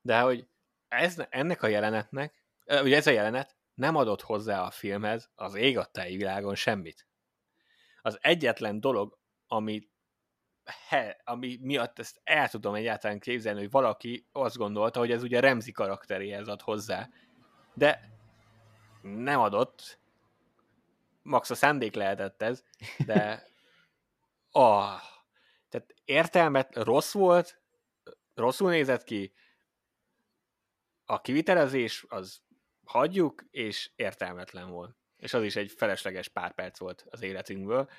De 0.01 0.19
hogy 0.19 0.47
ez, 0.87 1.23
ennek 1.29 1.63
a 1.63 1.67
jelenetnek, 1.67 2.45
ugye 2.65 2.95
ez 2.95 3.07
a 3.07 3.11
jelenet 3.11 3.57
nem 3.73 3.95
adott 3.95 4.21
hozzá 4.21 4.61
a 4.61 4.71
filmhez 4.71 5.31
az 5.35 5.55
ég 5.55 5.77
adta 5.77 6.03
világon 6.03 6.55
semmit. 6.55 7.07
Az 8.01 8.17
egyetlen 8.21 8.79
dolog, 8.79 9.19
ami, 9.47 9.89
he, 10.87 11.21
ami 11.23 11.57
miatt 11.61 11.99
ezt 11.99 12.21
el 12.23 12.49
tudom 12.49 12.73
egyáltalán 12.73 13.19
képzelni, 13.19 13.59
hogy 13.59 13.71
valaki 13.71 14.27
azt 14.31 14.57
gondolta, 14.57 14.99
hogy 14.99 15.11
ez 15.11 15.23
ugye 15.23 15.39
Remzi 15.39 15.71
karakteréhez 15.71 16.47
ad 16.47 16.61
hozzá. 16.61 17.09
De 17.73 18.19
nem 19.01 19.39
adott. 19.39 20.00
Max 21.21 21.49
a 21.49 21.55
szándék 21.55 21.95
lehetett 21.95 22.41
ez, 22.41 22.63
de 23.05 23.47
ah, 24.51 25.01
tehát 25.69 25.93
értelmet 26.05 26.75
rossz 26.75 27.13
volt, 27.13 27.61
rosszul 28.33 28.69
nézett 28.69 29.03
ki, 29.03 29.33
a 31.05 31.21
kivitelezés 31.21 32.05
az 32.09 32.41
hagyjuk, 32.85 33.43
és 33.51 33.91
értelmetlen 33.95 34.69
volt. 34.69 34.95
És 35.17 35.33
az 35.33 35.43
is 35.43 35.55
egy 35.55 35.71
felesleges 35.71 36.27
pár 36.27 36.53
perc 36.53 36.79
volt 36.79 37.05
az 37.09 37.21
életünkből, 37.21 37.89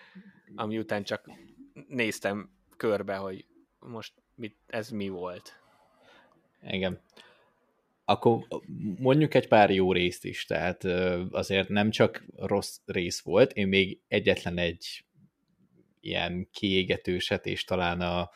ami 0.54 0.78
után 0.78 1.04
csak 1.04 1.30
néztem 1.88 2.50
körbe, 2.76 3.16
hogy 3.16 3.46
most 3.78 4.12
mit, 4.34 4.58
ez 4.66 4.88
mi 4.88 5.08
volt. 5.08 5.60
Igen. 6.62 7.00
Akkor 8.12 8.46
mondjuk 8.98 9.34
egy 9.34 9.48
pár 9.48 9.70
jó 9.70 9.92
részt 9.92 10.24
is, 10.24 10.44
tehát 10.44 10.84
azért 11.30 11.68
nem 11.68 11.90
csak 11.90 12.24
rossz 12.36 12.78
rész 12.84 13.20
volt, 13.20 13.52
én 13.52 13.68
még 13.68 14.00
egyetlen 14.08 14.58
egy 14.58 15.04
ilyen 16.00 16.48
kiégetőset, 16.52 17.46
és 17.46 17.64
talán 17.64 18.00
a 18.00 18.30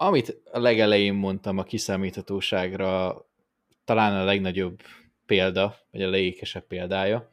amit 0.00 0.40
a 0.44 0.58
legelején 0.58 1.14
mondtam 1.14 1.58
a 1.58 1.62
kiszámíthatóságra, 1.62 3.24
talán 3.84 4.20
a 4.20 4.24
legnagyobb 4.24 4.80
példa, 5.26 5.76
vagy 5.90 6.02
a 6.02 6.10
legékesebb 6.10 6.66
példája, 6.66 7.32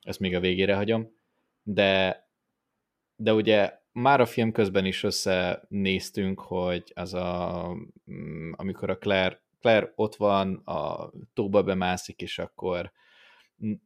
ezt 0.00 0.20
még 0.20 0.34
a 0.34 0.40
végére 0.40 0.74
hagyom, 0.74 1.16
de, 1.62 2.24
de 3.16 3.34
ugye 3.34 3.78
már 3.92 4.20
a 4.20 4.26
film 4.26 4.52
közben 4.52 4.84
is 4.84 5.02
összenéztünk, 5.02 6.40
hogy 6.40 6.92
az 6.94 7.14
a, 7.14 7.76
mm, 8.10 8.52
amikor 8.56 8.90
a 8.90 8.98
Claire, 8.98 9.41
Claire 9.62 9.92
ott 9.94 10.16
van, 10.16 10.54
a 10.54 11.10
tóba 11.34 11.62
bemászik, 11.62 12.20
és 12.20 12.38
akkor 12.38 12.92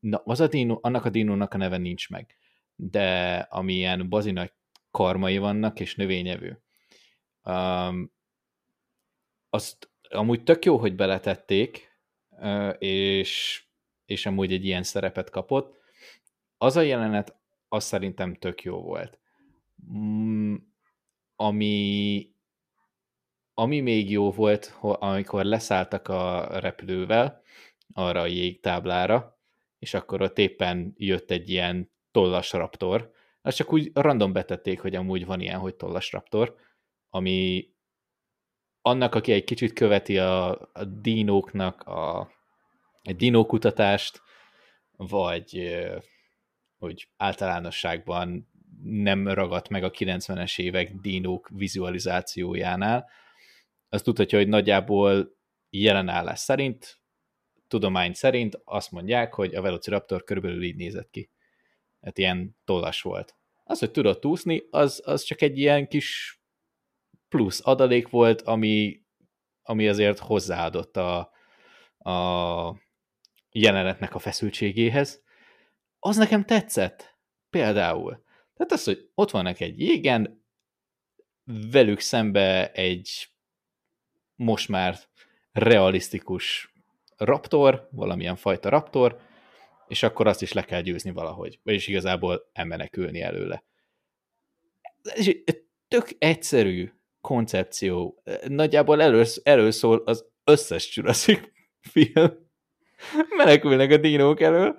na, 0.01 0.23
az 0.25 0.41
a 0.41 0.47
dino, 0.47 0.79
annak 0.81 1.05
a 1.05 1.11
dinónak 1.11 1.55
a 1.55 1.57
neve 1.57 1.77
nincs 1.77 2.11
meg, 2.11 2.37
de 2.75 3.39
amilyen 3.51 4.09
bazinak 4.09 4.55
karmai 4.91 5.39
vannak, 5.39 5.81
és 5.81 5.95
növényevő. 5.95 6.63
Um, 7.43 8.13
azt 9.51 9.91
amúgy 10.11 10.43
tök 10.43 10.65
jó, 10.65 10.77
hogy 10.77 10.95
beletették, 10.95 11.99
és, 12.79 13.65
és 14.07 14.27
amúgy 14.27 14.53
egy 14.53 14.65
ilyen 14.65 14.83
szerepet 14.83 15.31
kapott. 15.31 15.77
Az 16.59 16.77
a 16.77 16.81
jelenet, 16.81 17.37
az 17.69 17.85
szerintem 17.85 18.35
tök 18.35 18.63
jó 18.63 18.83
volt. 18.83 19.19
Mm, 19.93 20.55
ami, 21.37 22.31
ami 23.59 23.81
még 23.81 24.11
jó 24.11 24.31
volt, 24.31 24.77
amikor 24.81 25.45
leszálltak 25.45 26.09
a 26.09 26.49
repülővel 26.59 27.43
arra 27.93 28.21
a 28.21 28.27
jégtáblára, 28.27 29.39
és 29.79 29.95
akkor 29.95 30.23
ott 30.23 30.39
éppen 30.39 30.95
jött 30.97 31.31
egy 31.31 31.51
ilyen 31.51 31.91
tollas 32.11 32.53
raptor, 32.53 33.13
azt 33.43 33.57
csak 33.57 33.73
úgy 33.73 33.91
random 33.95 34.33
betették, 34.33 34.81
hogy 34.81 34.95
amúgy 34.95 35.27
van 35.27 35.41
ilyen, 35.41 35.59
hogy 35.59 35.75
tollas 35.75 36.13
raptor, 36.13 36.57
ami 37.11 37.69
annak, 38.81 39.15
aki 39.15 39.33
egy 39.33 39.45
kicsit 39.45 39.73
követi 39.73 40.19
a, 40.19 40.51
a 40.73 40.85
dinóknak 40.85 41.83
a, 41.83 42.19
a 43.03 43.13
dinókutatást, 43.17 44.23
vagy 44.97 45.77
hogy 46.79 47.09
általánosságban 47.17 48.49
nem 48.83 49.29
ragadt 49.29 49.69
meg 49.69 49.85
a 49.85 49.91
90-es 49.91 50.59
évek 50.59 50.95
dinók 50.95 51.49
vizualizációjánál, 51.53 53.09
azt 53.97 54.05
tudhatja, 54.05 54.39
hogy 54.39 54.49
nagyjából 54.49 55.37
jelenállás 55.71 56.39
szerint, 56.39 57.01
tudomány 57.69 58.13
szerint 58.13 58.61
azt 58.65 58.91
mondják, 58.91 59.35
hogy 59.35 59.55
a 59.55 59.63
Velociraptor 59.63 60.25
körülbelül 60.25 60.63
így 60.63 60.77
nézett 60.77 61.11
ki. 61.11 61.31
Hát 62.01 62.19
ilyen 62.19 62.57
tollas 62.65 63.03
volt. 63.03 63.37
Az, 63.65 63.79
hogy 63.79 63.91
tudott 63.91 64.25
úszni, 64.25 64.63
az, 64.71 65.03
az 65.05 65.23
csak 65.23 65.43
egy 65.43 65.59
ilyen 65.59 65.89
kis 65.89 66.41
plusz 67.29 67.61
adalék 67.65 68.09
volt, 68.09 68.43
ami, 68.43 69.03
ami 69.63 69.89
azért 69.89 70.19
hozzáadott 70.19 70.97
a, 70.97 71.19
a 72.11 72.77
jelenetnek 73.51 74.15
a 74.15 74.19
feszültségéhez. 74.19 75.23
Az 75.99 76.17
nekem 76.17 76.45
tetszett. 76.45 77.19
Például. 77.51 78.25
Tehát 78.55 78.73
az, 78.73 78.85
hogy 78.85 79.11
ott 79.15 79.31
vannak 79.31 79.61
egy 79.61 79.81
jégen, 79.81 80.45
velük 81.71 82.01
szembe 82.01 82.73
egy 82.73 83.29
most 84.37 84.69
már 84.69 84.99
realisztikus 85.53 86.73
raptor, 87.17 87.89
valamilyen 87.91 88.37
fajta 88.37 88.69
raptor, 88.69 89.19
és 89.89 90.03
akkor 90.03 90.27
azt 90.27 90.43
is 90.43 90.53
le 90.53 90.63
kell 90.63 90.81
győzni 90.81 91.11
valahogy. 91.11 91.59
Vagyis 91.63 91.87
igazából 91.87 92.51
elmenekülni 92.53 93.21
előle. 93.21 93.65
Ez 95.03 95.27
egy 95.45 95.65
tök 95.89 96.09
egyszerű 96.19 96.93
koncepció. 97.21 98.23
Nagyjából 98.47 99.03
erről, 99.03 99.27
erről 99.43 99.71
szól 99.71 100.03
az 100.05 100.27
összes 100.45 100.97
Jurassic 100.97 101.41
film. 101.81 102.33
Menekülnek 103.37 103.91
a 103.91 103.97
dinók 103.97 104.41
elől, 104.41 104.77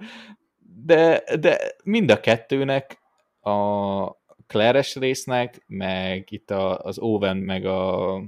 de, 0.86 1.24
de 1.40 1.76
mind 1.84 2.12
a 2.12 2.20
kettőnek 2.20 3.00
a 3.40 4.16
Clares 4.48 4.96
résznek, 4.96 5.64
meg 5.68 6.28
itt 6.32 6.52
a, 6.52 6.80
az 6.80 7.00
Owen, 7.00 7.38
meg 7.38 7.66
a 7.66 8.22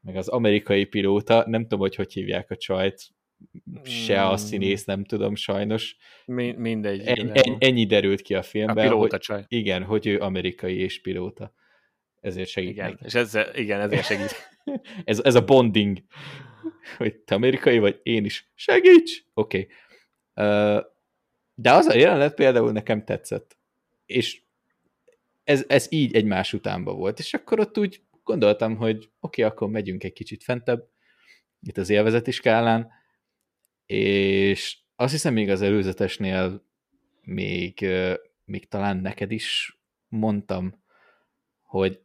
meg 0.00 0.16
az 0.16 0.28
amerikai 0.28 0.84
pilóta, 0.84 1.44
nem 1.46 1.62
tudom, 1.62 1.78
hogy 1.78 1.94
hogy 1.94 2.12
hívják 2.12 2.50
a 2.50 2.56
csajt, 2.56 3.12
se 3.82 4.22
a 4.22 4.26
hmm. 4.26 4.36
színész, 4.36 4.84
nem 4.84 5.04
tudom, 5.04 5.34
sajnos. 5.34 5.96
Mi, 6.24 6.52
mindegy. 6.52 7.06
En, 7.06 7.30
en, 7.32 7.56
ennyi 7.58 7.86
derült 7.86 8.20
ki 8.20 8.34
a 8.34 8.42
filmben. 8.42 8.86
A 8.86 8.88
pilóta 8.88 9.10
hogy, 9.10 9.20
csaj. 9.20 9.44
Igen, 9.48 9.82
hogy 9.82 10.06
ő 10.06 10.18
amerikai 10.18 10.78
és 10.78 11.00
pilóta. 11.00 11.52
Ezért 12.20 12.48
segít 12.48 12.70
igen, 12.70 12.90
neki. 12.90 13.04
És 13.04 13.14
ezzel, 13.14 13.54
igen, 13.54 13.80
ezért 13.80 14.04
segít. 14.04 14.34
ez, 15.04 15.20
ez 15.24 15.34
a 15.34 15.44
bonding. 15.44 15.98
Hogy 16.96 17.16
te 17.16 17.34
amerikai 17.34 17.78
vagy, 17.78 18.00
én 18.02 18.24
is. 18.24 18.50
Segíts! 18.54 19.24
Oké. 19.34 19.68
Okay. 20.34 20.82
De 21.54 21.72
az 21.72 21.86
a 21.86 21.96
jelenet 21.96 22.34
például 22.34 22.72
nekem 22.72 23.04
tetszett. 23.04 23.56
És 24.06 24.42
ez, 25.44 25.64
ez 25.68 25.86
így 25.90 26.14
egymás 26.14 26.52
utánba 26.52 26.92
volt. 26.92 27.18
És 27.18 27.34
akkor 27.34 27.60
ott 27.60 27.78
úgy 27.78 28.02
gondoltam, 28.28 28.76
hogy 28.76 28.96
oké, 28.96 29.10
okay, 29.20 29.44
akkor 29.44 29.68
megyünk 29.68 30.04
egy 30.04 30.12
kicsit 30.12 30.44
fentebb, 30.44 30.88
itt 31.60 31.76
az 31.76 31.90
élvezeti 31.90 32.30
skálán, 32.30 32.90
és 33.86 34.78
azt 34.96 35.12
hiszem 35.12 35.32
még 35.32 35.50
az 35.50 35.62
előzetesnél 35.62 36.64
még, 37.22 37.86
még 38.44 38.68
talán 38.68 38.96
neked 38.96 39.30
is 39.30 39.78
mondtam, 40.08 40.82
hogy 41.62 42.00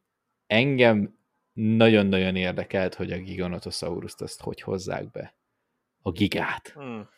engem 0.47 1.17
nagyon-nagyon 1.53 2.35
érdekelt, 2.35 2.95
hogy 2.95 3.11
a 3.11 3.17
Giganotosaurus-t 3.17 4.21
azt 4.21 4.41
hogy 4.41 4.61
hozzák 4.61 5.11
be. 5.11 5.35
A 6.01 6.11
gigát. 6.11 6.67
Hmm. 6.67 7.09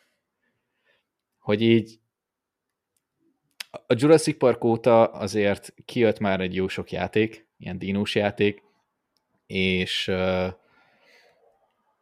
Hogy 1.38 1.62
így 1.62 2.00
a 3.70 3.94
Jurassic 3.96 4.38
Park 4.38 4.64
óta 4.64 5.04
azért 5.04 5.74
kijött 5.84 6.18
már 6.18 6.40
egy 6.40 6.54
jó 6.54 6.68
sok 6.68 6.92
játék, 6.92 7.48
ilyen 7.58 7.78
dínós 7.78 8.14
játék, 8.14 8.65
és 9.46 10.10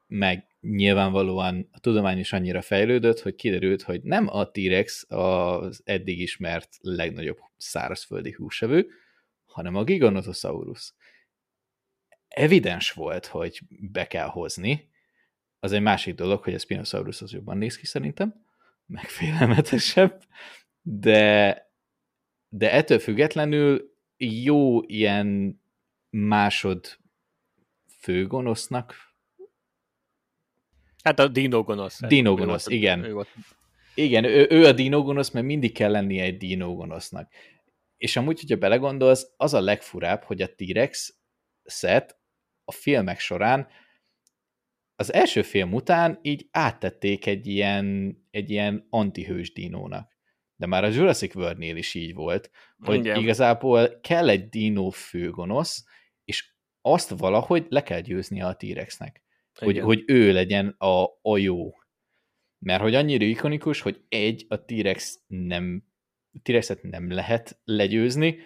meg 0.06 0.46
nyilvánvalóan 0.60 1.68
a 1.72 1.80
tudomány 1.80 2.18
is 2.18 2.32
annyira 2.32 2.62
fejlődött, 2.62 3.20
hogy 3.20 3.34
kiderült, 3.34 3.82
hogy 3.82 4.02
nem 4.02 4.28
a 4.28 4.50
T-Rex 4.50 5.04
az 5.08 5.82
eddig 5.84 6.20
ismert 6.20 6.76
legnagyobb 6.80 7.38
szárazföldi 7.56 8.32
húsevő, 8.32 8.88
hanem 9.44 9.74
a 9.74 9.84
Giganotosaurus. 9.84 10.94
Evidens 12.28 12.92
volt, 12.92 13.26
hogy 13.26 13.60
be 13.68 14.06
kell 14.06 14.26
hozni. 14.26 14.88
Az 15.60 15.72
egy 15.72 15.82
másik 15.82 16.14
dolog, 16.14 16.42
hogy 16.42 16.54
a 16.54 16.58
Spinosaurus 16.58 17.22
az 17.22 17.32
jobban 17.32 17.58
néz 17.58 17.76
ki 17.76 17.86
szerintem, 17.86 18.44
meg 18.86 19.04
félelmetesebb, 19.04 20.22
de, 20.82 21.62
de 22.48 22.72
ettől 22.72 22.98
függetlenül 22.98 23.96
jó 24.16 24.82
ilyen 24.82 25.60
másod 26.10 26.98
főgonosznak. 28.04 28.94
Hát 31.02 31.18
a 31.18 31.28
dinógonosz. 31.28 32.00
Dinógonosz, 32.06 32.66
igen. 32.66 33.04
Ő. 33.04 33.26
Igen, 33.94 34.24
ő, 34.24 34.46
ő 34.50 34.64
a 34.64 34.72
dinógonosz, 34.72 35.30
mert 35.30 35.46
mindig 35.46 35.72
kell 35.72 35.90
lennie 35.90 36.22
egy 36.22 36.36
dinógonosznak. 36.36 37.32
És 37.96 38.16
amúgy, 38.16 38.40
hogyha 38.40 38.56
belegondolsz, 38.56 39.32
az 39.36 39.54
a 39.54 39.60
legfurább, 39.60 40.22
hogy 40.22 40.42
a 40.42 40.54
T-Rex 40.54 41.18
szet 41.64 42.18
a 42.64 42.72
filmek 42.72 43.18
során 43.18 43.68
az 44.96 45.12
első 45.12 45.42
film 45.42 45.72
után 45.72 46.18
így 46.22 46.48
áttették 46.50 47.26
egy 47.26 47.46
ilyen, 47.46 48.16
egy 48.30 48.50
ilyen 48.50 48.86
antihős 48.90 49.52
dinónak. 49.52 50.12
De 50.56 50.66
már 50.66 50.84
a 50.84 50.88
Jurassic 50.88 51.34
World-nél 51.34 51.76
is 51.76 51.94
így 51.94 52.14
volt, 52.14 52.50
hogy 52.78 52.98
Igen. 52.98 53.20
igazából 53.20 54.00
kell 54.00 54.28
egy 54.28 54.48
dinó 54.48 54.90
főgonosz, 54.90 55.84
azt 56.86 57.10
valahogy 57.10 57.66
le 57.68 57.82
kell 57.82 58.00
győzni 58.00 58.42
a 58.42 58.54
T-Rexnek. 58.54 59.22
Hogy, 59.54 59.78
hogy 59.78 60.02
ő 60.06 60.32
legyen 60.32 60.68
a, 60.78 61.04
a 61.22 61.36
jó. 61.36 61.72
Mert 62.58 62.82
hogy 62.82 62.94
annyira 62.94 63.24
ikonikus, 63.24 63.80
hogy 63.80 64.00
egy, 64.08 64.46
a 64.48 64.64
T-Rex 64.64 65.20
nem 65.26 65.84
T-Rexet 66.42 66.82
nem 66.82 67.12
lehet 67.12 67.60
legyőzni, 67.64 68.38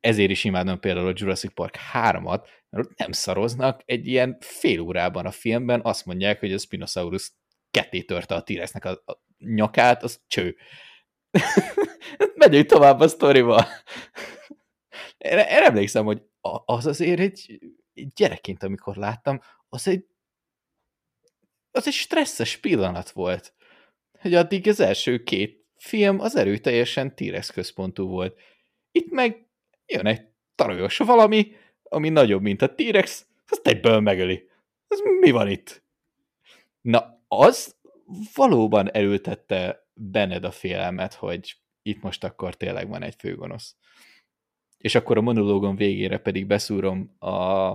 ezért 0.00 0.30
is 0.30 0.44
imádom 0.44 0.80
például 0.80 1.06
a 1.06 1.12
Jurassic 1.14 1.54
Park 1.54 1.76
3-at, 1.92 2.46
mert 2.68 2.96
nem 2.96 3.12
szaroznak, 3.12 3.82
egy 3.84 4.06
ilyen 4.06 4.36
fél 4.40 4.80
órában 4.80 5.26
a 5.26 5.30
filmben 5.30 5.80
azt 5.84 6.06
mondják, 6.06 6.40
hogy 6.40 6.52
a 6.52 6.58
Spinosaurus 6.58 7.32
ketté 7.70 8.02
törte 8.02 8.34
a 8.34 8.42
T-Rexnek 8.42 8.84
a, 8.84 8.90
a 8.90 9.22
nyakát, 9.38 10.02
az 10.02 10.20
cső. 10.26 10.56
Megyünk 12.34 12.66
tovább 12.66 13.00
a 13.00 13.08
sztorival. 13.08 13.64
Én, 15.18 15.38
én 15.38 15.62
emlékszem, 15.62 16.04
hogy 16.04 16.22
az 16.64 16.86
azért 16.86 17.20
egy, 17.20 17.58
egy 17.94 18.12
gyerekként, 18.12 18.62
amikor 18.62 18.96
láttam, 18.96 19.40
az 19.68 19.88
egy 19.88 20.06
az 21.76 21.86
egy 21.86 21.92
stresszes 21.92 22.56
pillanat 22.56 23.10
volt. 23.10 23.54
Hogy 24.20 24.34
addig 24.34 24.68
az 24.68 24.80
első 24.80 25.22
két 25.22 25.64
film 25.76 26.20
az 26.20 26.36
erőteljesen 26.36 27.14
T-Rex 27.14 27.50
központú 27.50 28.08
volt. 28.08 28.40
Itt 28.90 29.10
meg 29.10 29.46
jön 29.86 30.06
egy 30.06 30.26
tarajos 30.54 30.96
valami, 30.96 31.52
ami 31.82 32.08
nagyobb, 32.08 32.42
mint 32.42 32.62
a 32.62 32.74
T-Rex, 32.74 33.26
azt 33.48 33.66
egyből 33.66 34.00
megöli. 34.00 34.48
Ez 34.88 34.98
mi 35.20 35.30
van 35.30 35.48
itt? 35.48 35.82
Na, 36.80 37.20
az 37.28 37.76
valóban 38.34 38.94
elültette 38.94 39.88
benned 39.94 40.44
a 40.44 40.50
félelmet, 40.50 41.14
hogy 41.14 41.56
itt 41.82 42.02
most 42.02 42.24
akkor 42.24 42.54
tényleg 42.54 42.88
van 42.88 43.02
egy 43.02 43.14
főgonosz 43.18 43.76
és 44.78 44.94
akkor 44.94 45.16
a 45.16 45.20
monológon 45.20 45.76
végére 45.76 46.18
pedig 46.18 46.46
beszúrom 46.46 47.16
a 47.18 47.74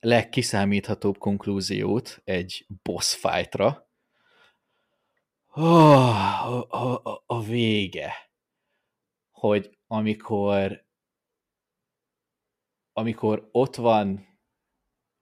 legkiszámíthatóbb 0.00 1.18
konklúziót 1.18 2.20
egy 2.24 2.66
boss 2.82 3.14
fightra. 3.14 3.90
Oh, 5.54 6.74
a, 6.74 7.00
a, 7.04 7.22
a 7.26 7.42
vége. 7.42 8.12
Hogy 9.30 9.78
amikor 9.86 10.84
amikor 12.92 13.48
ott 13.52 13.76
van, 13.76 14.26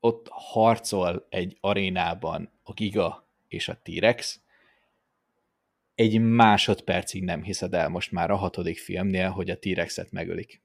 ott 0.00 0.28
harcol 0.30 1.26
egy 1.28 1.56
arénában 1.60 2.50
a 2.62 2.72
Giga 2.72 3.28
és 3.48 3.68
a 3.68 3.80
T-Rex, 3.82 4.42
egy 6.00 6.20
másodpercig 6.20 7.24
nem 7.24 7.42
hiszed 7.42 7.74
el 7.74 7.88
most 7.88 8.12
már 8.12 8.30
a 8.30 8.36
hatodik 8.36 8.78
filmnél, 8.78 9.30
hogy 9.30 9.50
a 9.50 9.58
T-Rexet 9.58 10.10
megölik. 10.10 10.62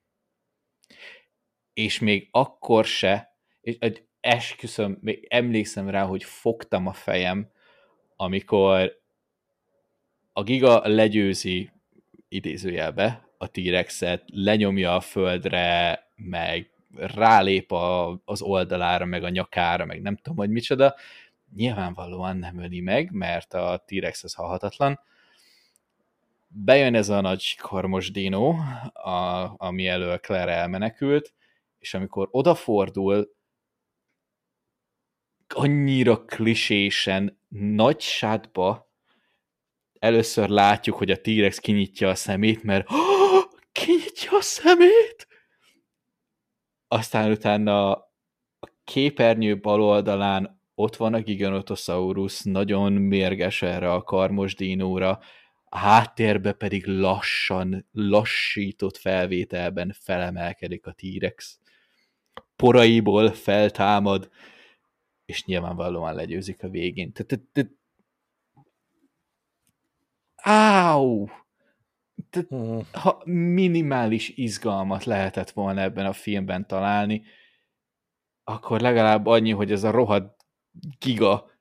És 1.73 1.99
még 1.99 2.27
akkor 2.31 2.85
se, 2.85 3.37
és 3.61 3.77
esküszöm, 4.19 4.97
még 5.01 5.25
emlékszem 5.29 5.89
rá, 5.89 6.05
hogy 6.05 6.23
fogtam 6.23 6.87
a 6.87 6.93
fejem, 6.93 7.51
amikor 8.15 9.01
a 10.33 10.43
Giga 10.43 10.87
legyőzi 10.87 11.71
idézőjelbe 12.27 13.27
a 13.37 13.47
T-Rexet, 13.47 14.23
lenyomja 14.25 14.95
a 14.95 14.99
földre, 14.99 15.99
meg 16.15 16.69
rálép 16.95 17.71
a, 17.71 18.21
az 18.25 18.41
oldalára, 18.41 19.05
meg 19.05 19.23
a 19.23 19.29
nyakára, 19.29 19.85
meg 19.85 20.01
nem 20.01 20.15
tudom, 20.15 20.37
hogy 20.37 20.49
micsoda, 20.49 20.95
nyilvánvalóan 21.55 22.37
nem 22.37 22.59
öli 22.59 22.79
meg, 22.79 23.11
mert 23.11 23.53
a 23.53 23.83
T-Rex 23.85 24.23
az 24.23 24.33
halhatatlan, 24.33 24.99
bejön 26.57 26.95
ez 26.95 27.09
a 27.09 27.21
nagy 27.21 27.55
karmos 27.55 28.11
dino, 28.11 28.49
a, 28.93 29.53
ami 29.57 29.87
elől 29.87 30.17
Claire 30.17 30.51
elmenekült, 30.51 31.33
és 31.77 31.93
amikor 31.93 32.27
odafordul, 32.31 33.33
annyira 35.47 36.25
klisésen, 36.25 37.41
nagy 37.47 38.01
sátba 38.01 38.91
először 39.99 40.49
látjuk, 40.49 40.95
hogy 40.95 41.11
a 41.11 41.21
T-Rex 41.21 41.59
kinyitja 41.59 42.09
a 42.09 42.15
szemét, 42.15 42.63
mert 42.63 42.87
kinyitja 43.71 44.37
a 44.37 44.41
szemét! 44.41 45.27
Aztán 46.87 47.31
utána 47.31 47.91
a 47.91 48.73
képernyő 48.83 49.59
bal 49.59 49.81
oldalán 49.81 50.61
ott 50.75 50.95
van 50.95 51.13
a 51.13 51.21
Giganotosaurus, 51.21 52.41
nagyon 52.41 52.93
mérges 52.93 53.61
erre 53.61 53.91
a 53.91 54.03
karmos 54.03 54.55
dinóra, 54.55 55.19
a 55.75 55.77
háttérbe 55.77 56.53
pedig 56.53 56.85
lassan, 56.85 57.87
lassított 57.91 58.97
felvételben 58.97 59.95
felemelkedik 59.99 60.85
a 60.85 60.91
T-Rex. 60.91 61.59
Poraiból 62.55 63.29
feltámad, 63.29 64.29
és 65.25 65.45
nyilvánvalóan 65.45 66.15
legyőzik 66.15 66.63
a 66.63 66.69
végén. 66.69 67.11
Áú! 70.35 71.29
Hmm. 72.49 72.81
Ha 72.91 73.21
minimális 73.25 74.29
izgalmat 74.29 75.03
lehetett 75.03 75.51
volna 75.51 75.81
ebben 75.81 76.05
a 76.05 76.13
filmben 76.13 76.67
találni, 76.67 77.23
akkor 78.43 78.81
legalább 78.81 79.25
annyi, 79.25 79.51
hogy 79.51 79.71
ez 79.71 79.83
a 79.83 79.91
rohadt 79.91 80.45
giga 80.99 81.51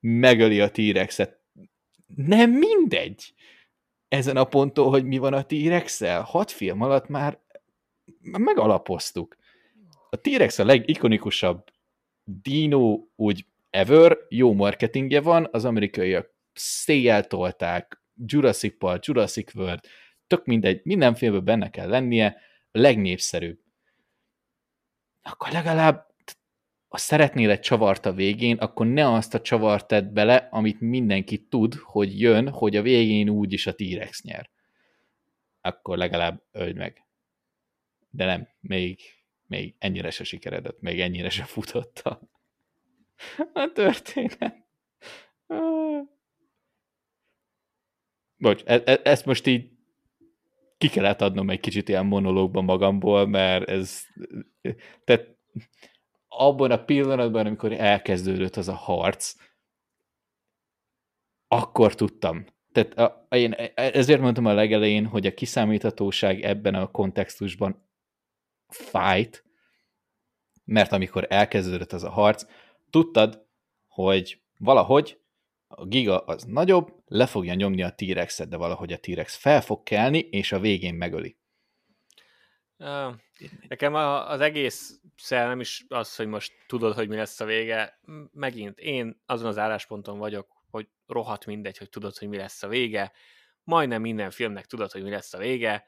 megöli 0.00 0.60
a 0.60 0.70
T-rexet. 0.70 1.40
Nem 2.06 2.50
mindegy. 2.50 3.34
Ezen 4.12 4.36
a 4.36 4.44
ponton, 4.44 4.88
hogy 4.88 5.04
mi 5.04 5.18
van 5.18 5.32
a 5.32 5.42
T-rexel, 5.42 6.22
hat 6.22 6.50
film 6.50 6.80
alatt 6.80 7.08
már 7.08 7.38
megalapoztuk. 8.20 9.36
A 10.10 10.16
T-rex 10.16 10.58
a 10.58 10.64
legikonikusabb 10.64 11.64
dino 12.24 13.06
úgy 13.16 13.46
ever, 13.70 14.18
jó 14.28 14.52
marketingje 14.52 15.20
van, 15.20 15.48
az 15.50 15.64
amerikaiak 15.64 16.34
széjjel 16.52 17.26
tolták, 17.26 18.02
Jurassic 18.26 18.78
Park, 18.78 19.04
Jurassic 19.06 19.54
World, 19.54 19.80
tök 20.26 20.44
mindegy, 20.44 20.80
minden 20.84 21.14
filmben 21.14 21.44
benne 21.44 21.70
kell 21.70 21.88
lennie, 21.88 22.36
a 22.70 22.78
legnépszerűbb. 22.78 23.58
Akkor 25.22 25.50
legalább 25.50 26.11
ha 26.92 26.98
szeretnél 26.98 27.50
egy 27.50 27.60
csavart 27.60 28.06
a 28.06 28.12
végén, 28.12 28.56
akkor 28.56 28.86
ne 28.86 29.12
azt 29.12 29.34
a 29.34 29.40
csavart 29.40 29.86
tedd 29.86 30.12
bele, 30.12 30.48
amit 30.50 30.80
mindenki 30.80 31.46
tud, 31.46 31.74
hogy 31.74 32.20
jön, 32.20 32.48
hogy 32.48 32.76
a 32.76 32.82
végén 32.82 33.28
úgyis 33.28 33.66
a 33.66 33.74
T-Rex 33.74 34.22
nyer. 34.22 34.50
Akkor 35.60 35.96
legalább 35.96 36.42
öld 36.50 36.76
meg. 36.76 37.04
De 38.10 38.24
nem, 38.24 38.48
még, 38.60 39.00
még 39.46 39.74
ennyire 39.78 40.10
se 40.10 40.24
sikeredett, 40.24 40.80
még 40.80 41.00
ennyire 41.00 41.30
se 41.30 41.44
futotta 41.44 42.20
a 43.52 43.72
történet. 43.74 44.56
Bocs, 48.36 48.62
e- 48.64 48.82
e- 48.84 49.00
ezt 49.04 49.24
most 49.26 49.46
így 49.46 49.70
ki 50.78 50.88
kellett 50.88 51.20
adnom 51.20 51.50
egy 51.50 51.60
kicsit 51.60 51.88
ilyen 51.88 52.06
monológban 52.06 52.64
magamból, 52.64 53.26
mert 53.26 53.68
ez, 53.68 54.02
tehát 55.04 55.32
abban 56.36 56.70
a 56.70 56.84
pillanatban, 56.84 57.46
amikor 57.46 57.72
elkezdődött 57.72 58.56
az 58.56 58.68
a 58.68 58.74
harc, 58.74 59.34
akkor 61.48 61.94
tudtam. 61.94 62.44
Tehát 62.72 62.98
a, 62.98 63.26
én 63.36 63.52
ezért 63.74 64.20
mondtam 64.20 64.46
a 64.46 64.52
legelején, 64.52 65.06
hogy 65.06 65.26
a 65.26 65.34
kiszámíthatóság 65.34 66.40
ebben 66.40 66.74
a 66.74 66.90
kontextusban 66.90 67.88
fájt, 68.68 69.44
mert 70.64 70.92
amikor 70.92 71.26
elkezdődött 71.28 71.92
az 71.92 72.04
a 72.04 72.10
harc, 72.10 72.46
tudtad, 72.90 73.46
hogy 73.86 74.42
valahogy 74.58 75.20
a 75.66 75.86
giga 75.86 76.18
az 76.18 76.44
nagyobb, 76.44 76.92
le 77.06 77.26
fogja 77.26 77.54
nyomni 77.54 77.82
a 77.82 77.94
T-rexet, 77.94 78.48
de 78.48 78.56
valahogy 78.56 78.92
a 78.92 78.98
T-rex 78.98 79.36
fel 79.36 79.60
fog 79.60 79.82
kelni, 79.82 80.18
és 80.18 80.52
a 80.52 80.60
végén 80.60 80.94
megöli. 80.94 81.36
Nekem 83.68 83.94
az 83.94 84.40
egész 84.40 85.00
nem 85.28 85.60
is 85.60 85.84
az, 85.88 86.16
hogy 86.16 86.26
most 86.26 86.52
tudod, 86.66 86.94
hogy 86.94 87.08
mi 87.08 87.16
lesz 87.16 87.40
a 87.40 87.44
vége. 87.44 88.00
Megint 88.32 88.78
én 88.78 89.22
azon 89.26 89.46
az 89.46 89.58
állásponton 89.58 90.18
vagyok, 90.18 90.62
hogy 90.70 90.88
rohadt 91.06 91.46
mindegy, 91.46 91.78
hogy 91.78 91.88
tudod, 91.88 92.16
hogy 92.16 92.28
mi 92.28 92.36
lesz 92.36 92.62
a 92.62 92.68
vége. 92.68 93.12
Majdnem 93.64 94.00
minden 94.00 94.30
filmnek 94.30 94.66
tudod, 94.66 94.90
hogy 94.90 95.02
mi 95.02 95.10
lesz 95.10 95.34
a 95.34 95.38
vége. 95.38 95.86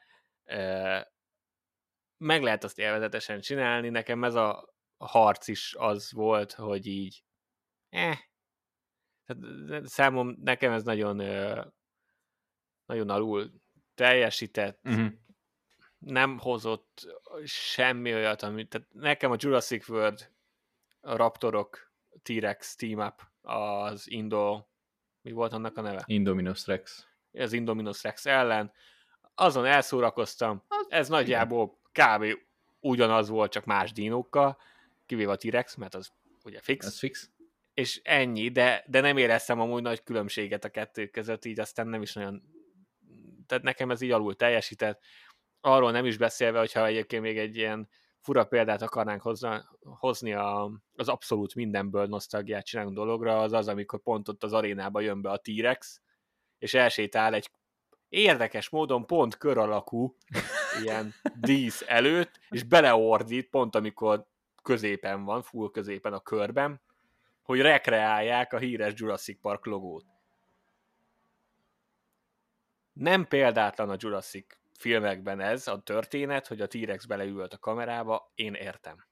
Meg 2.16 2.42
lehet 2.42 2.64
azt 2.64 2.78
élvezetesen 2.78 3.40
csinálni. 3.40 3.88
Nekem 3.88 4.24
ez 4.24 4.34
a 4.34 4.74
harc 4.96 5.48
is 5.48 5.74
az 5.78 6.12
volt, 6.12 6.52
hogy 6.52 6.86
így 6.86 7.24
eh, 7.88 8.18
tehát 9.26 9.86
számom, 9.86 10.36
nekem 10.40 10.72
ez 10.72 10.82
nagyon 10.84 11.16
nagyon 12.86 13.10
alul 13.10 13.50
teljesített, 13.94 14.80
uh-huh 14.84 15.12
nem 16.04 16.38
hozott 16.38 17.06
semmi 17.44 18.14
olyat, 18.14 18.42
amit, 18.42 18.68
tehát 18.68 18.86
nekem 18.92 19.30
a 19.30 19.36
Jurassic 19.38 19.88
World, 19.88 20.30
a 21.00 21.16
Raptorok, 21.16 21.92
T-Rex 22.22 22.76
team 22.76 22.98
up, 22.98 23.22
az 23.42 24.10
Indo, 24.10 24.64
mi 25.22 25.32
volt 25.32 25.52
annak 25.52 25.76
a 25.76 25.80
neve? 25.80 26.02
Indominus 26.06 26.66
Rex. 26.66 27.06
Az 27.32 27.52
Indominus 27.52 28.02
Rex 28.02 28.26
ellen. 28.26 28.72
Azon 29.34 29.64
elszórakoztam. 29.64 30.62
Az 30.68 30.86
Ez 30.88 31.06
igen. 31.06 31.20
nagyjából 31.20 31.78
kb. 31.92 32.24
ugyanaz 32.80 33.28
volt, 33.28 33.52
csak 33.52 33.64
más 33.64 33.92
dinókkal, 33.92 34.58
kivéve 35.06 35.30
a 35.32 35.36
T-Rex, 35.36 35.74
mert 35.74 35.94
az 35.94 36.12
ugye 36.44 36.60
fix. 36.60 36.86
Ez 36.86 36.98
fix. 36.98 37.30
És 37.74 38.00
ennyi, 38.04 38.48
de, 38.48 38.84
de 38.86 39.00
nem 39.00 39.16
éreztem 39.16 39.60
amúgy 39.60 39.82
nagy 39.82 40.02
különbséget 40.02 40.64
a 40.64 40.68
kettő 40.68 41.06
között, 41.06 41.44
így 41.44 41.60
aztán 41.60 41.86
nem 41.86 42.02
is 42.02 42.12
nagyon 42.12 42.42
tehát 43.46 43.64
nekem 43.64 43.90
ez 43.90 44.00
így 44.00 44.10
alul 44.10 44.36
teljesített 44.36 45.00
arról 45.64 45.90
nem 45.90 46.04
is 46.04 46.16
beszélve, 46.16 46.58
hogyha 46.58 46.86
egyébként 46.86 47.22
még 47.22 47.38
egy 47.38 47.56
ilyen 47.56 47.88
fura 48.20 48.44
példát 48.44 48.82
akarnánk 48.82 49.22
hozna, 49.22 49.64
hozni 49.80 50.32
a, 50.32 50.70
az 50.96 51.08
abszolút 51.08 51.54
mindenből 51.54 52.06
nosztalgiát 52.06 52.64
csinálunk 52.64 52.96
dologra, 52.96 53.40
az 53.40 53.52
az, 53.52 53.68
amikor 53.68 54.02
pont 54.02 54.28
ott 54.28 54.44
az 54.44 54.52
arénába 54.52 55.00
jön 55.00 55.22
be 55.22 55.30
a 55.30 55.38
T-Rex, 55.38 56.00
és 56.58 56.74
elsétál 56.74 57.34
egy 57.34 57.50
érdekes 58.08 58.68
módon 58.68 59.06
pont 59.06 59.36
kör 59.36 59.58
alakú 59.58 60.16
ilyen 60.82 61.14
dísz 61.40 61.84
előtt, 61.86 62.40
és 62.48 62.62
beleordít 62.62 63.50
pont 63.50 63.74
amikor 63.74 64.26
középen 64.62 65.24
van, 65.24 65.42
full 65.42 65.70
középen 65.70 66.12
a 66.12 66.20
körben, 66.20 66.80
hogy 67.42 67.60
rekreálják 67.60 68.52
a 68.52 68.58
híres 68.58 68.92
Jurassic 68.96 69.40
Park 69.40 69.66
logót. 69.66 70.04
Nem 72.92 73.26
példátlan 73.26 73.90
a 73.90 73.96
Jurassic 73.98 74.63
filmekben 74.84 75.40
ez 75.40 75.68
a 75.68 75.82
történet, 75.82 76.46
hogy 76.46 76.60
a 76.60 76.66
T-Rex 76.66 77.04
beleült 77.04 77.52
a 77.52 77.58
kamerába, 77.58 78.32
én 78.34 78.54
értem. 78.54 79.06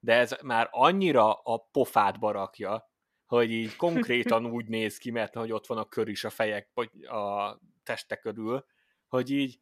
De 0.00 0.14
ez 0.14 0.36
már 0.42 0.68
annyira 0.70 1.32
a 1.34 1.58
pofát 1.58 2.18
barakja, 2.18 2.90
hogy 3.26 3.50
így 3.50 3.76
konkrétan 3.76 4.46
úgy 4.56 4.68
néz 4.68 4.98
ki, 4.98 5.10
mert 5.10 5.34
hogy 5.34 5.52
ott 5.52 5.66
van 5.66 5.78
a 5.78 5.88
kör 5.88 6.08
is 6.08 6.24
a 6.24 6.30
fejek, 6.30 6.70
vagy 6.74 7.04
a 7.04 7.58
testek 7.82 8.20
körül, 8.20 8.66
hogy 9.08 9.30
így 9.30 9.60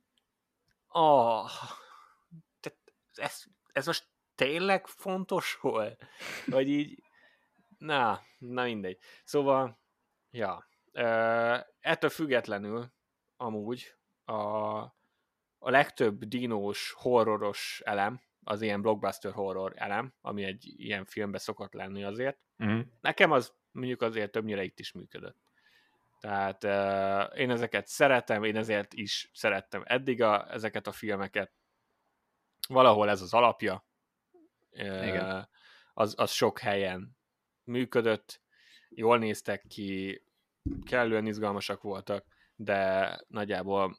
ah, 0.87 1.51
ez, 3.15 3.43
ez 3.73 3.87
most 3.87 4.09
tényleg 4.35 4.87
fontos 4.87 5.55
hol? 5.55 5.97
Vagy 6.47 6.69
így, 6.69 7.03
na, 7.79 8.21
na 8.39 8.63
mindegy. 8.63 8.99
Szóval, 9.25 9.81
ja, 10.31 10.69
ettől 11.81 12.11
függetlenül 12.11 12.93
amúgy 13.37 13.95
a, 14.25 14.97
a 15.59 15.71
legtöbb 15.71 16.25
dinós, 16.25 16.93
horroros 16.97 17.83
elem, 17.85 18.21
az 18.45 18.63
ilyen 18.63 18.83
blockbuster 18.83 19.33
horror 19.33 19.73
elem, 19.77 20.15
ami 20.21 20.45
egy 20.45 20.75
ilyen 20.77 21.05
filmbe 21.05 21.39
szokott 21.39 21.73
lenni 21.73 22.05
azért. 22.05 22.39
Uh-huh. 22.59 22.81
Nekem 23.01 23.31
az 23.31 23.53
mondjuk 23.71 24.03
azért 24.03 24.31
többnyire 24.31 24.63
itt 24.63 24.79
is 24.79 24.93
működött. 24.93 25.37
Tehát 26.21 26.65
uh, 26.65 27.39
én 27.41 27.51
ezeket 27.51 27.87
szeretem, 27.87 28.45
én 28.45 28.57
ezért 28.57 28.95
is 28.95 29.31
szerettem 29.35 29.83
eddig 29.85 30.23
a, 30.23 30.53
ezeket 30.53 30.87
a 30.87 30.93
filmeket. 30.93 31.53
Valahol 32.69 33.09
ez 33.09 33.21
az 33.21 33.35
alapja. 33.35 33.85
Uh, 34.71 35.07
Igen. 35.07 35.49
Az, 35.95 36.15
az 36.17 36.31
sok 36.31 36.59
helyen 36.59 37.17
működött, 37.65 38.41
jól 38.89 39.19
néztek 39.19 39.65
ki, 39.69 40.23
kellően 40.85 41.27
izgalmasak 41.27 41.83
voltak, 41.83 42.25
de 42.57 43.11
nagyjából 43.29 43.99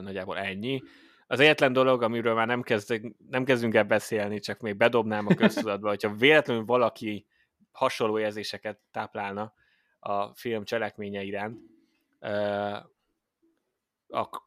nagyjából 0.00 0.38
ennyi. 0.38 0.82
Az 1.26 1.40
egyetlen 1.40 1.72
dolog, 1.72 2.02
amiről 2.02 2.34
már 2.34 2.46
nem, 2.46 2.62
kezdünk, 2.62 3.14
nem 3.28 3.44
kezdünk 3.44 3.74
el 3.74 3.84
beszélni, 3.84 4.38
csak 4.38 4.60
még 4.60 4.76
bedobnám 4.76 5.26
a 5.26 5.34
köztudatba, 5.44 5.88
hogyha 5.88 6.14
véletlenül 6.14 6.64
valaki 6.64 7.26
hasonló 7.72 8.18
érzéseket 8.18 8.78
táplálna 8.90 9.54
a 9.98 10.34
film 10.34 10.64
cselekménye 10.64 11.22
iránt, 11.22 11.58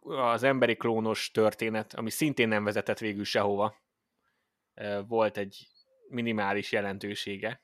az 0.02 0.44
emberi 0.44 0.76
klónos 0.76 1.32
történet, 1.32 1.94
ami 1.94 2.10
szintén 2.10 2.48
nem 2.48 2.64
vezetett 2.64 3.00
végül 3.00 3.24
sehova, 3.24 3.76
volt 5.08 5.38
egy 5.38 5.68
minimális 6.10 6.72
jelentősége 6.72 7.62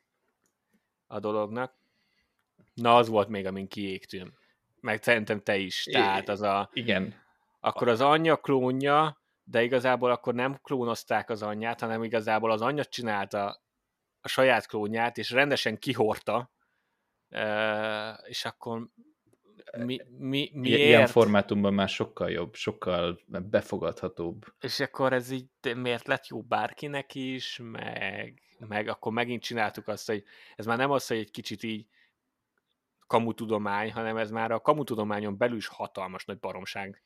a 1.08 1.20
dolognak. 1.20 1.74
Na, 2.74 2.96
az 2.96 3.08
volt 3.08 3.28
még, 3.28 3.46
amin 3.46 3.68
kiégtünk. 3.68 4.42
Meg 4.80 5.04
szerintem 5.04 5.42
te 5.42 5.58
is. 5.58 5.84
Tehát 5.84 6.30
az 6.30 6.42
a... 6.42 6.70
Igen 6.74 7.23
akkor 7.66 7.88
az 7.88 8.02
anyja 8.02 8.36
klónja, 8.36 9.22
de 9.44 9.64
igazából 9.64 10.12
akkor 10.12 10.34
nem 10.34 10.60
klónozták 10.62 11.30
az 11.30 11.42
anyját, 11.42 11.80
hanem 11.80 12.04
igazából 12.04 12.52
az 12.52 12.62
anyja 12.62 12.86
csinálta 12.86 13.64
a 14.22 14.28
saját 14.28 14.68
klónját, 14.68 15.18
és 15.18 15.32
rendesen 15.32 15.78
kihorta, 15.78 16.52
és 18.24 18.46
akkor 18.46 18.88
mi, 19.78 20.00
mi, 20.18 20.52
miért? 20.54 20.80
Ilyen 20.80 21.08
formátumban 21.08 21.74
már 21.74 21.90
sokkal 21.90 22.32
jobb, 22.32 22.54
sokkal 22.54 23.20
befogadhatóbb. 23.28 24.46
És 24.60 24.80
akkor 24.80 25.14
ez 25.14 25.30
így 25.30 25.50
miért 25.76 26.08
lett 26.08 26.28
jó 26.28 26.42
bárkinek 26.42 27.16
is, 27.16 27.60
meg, 27.64 28.42
meg 28.68 28.88
akkor 28.88 29.12
megint 29.12 29.44
csináltuk 29.44 29.88
azt, 29.88 30.08
hogy 30.08 30.24
ez 30.56 30.66
már 30.66 30.78
nem 30.78 30.92
az, 30.92 31.08
hogy 31.08 31.18
egy 31.18 31.32
kicsit 31.32 31.64
így 31.64 31.88
kamutudomány, 33.08 33.92
hanem 33.92 34.18
ez 34.18 34.32
már 34.32 34.52
a 34.52 34.60
kamutudományon 34.60 35.38
belül 35.38 35.58
is 35.58 35.68
hatalmas 35.68 36.26
nagy 36.26 36.40
baromság 36.40 37.04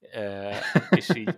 és 0.98 1.14
így 1.14 1.34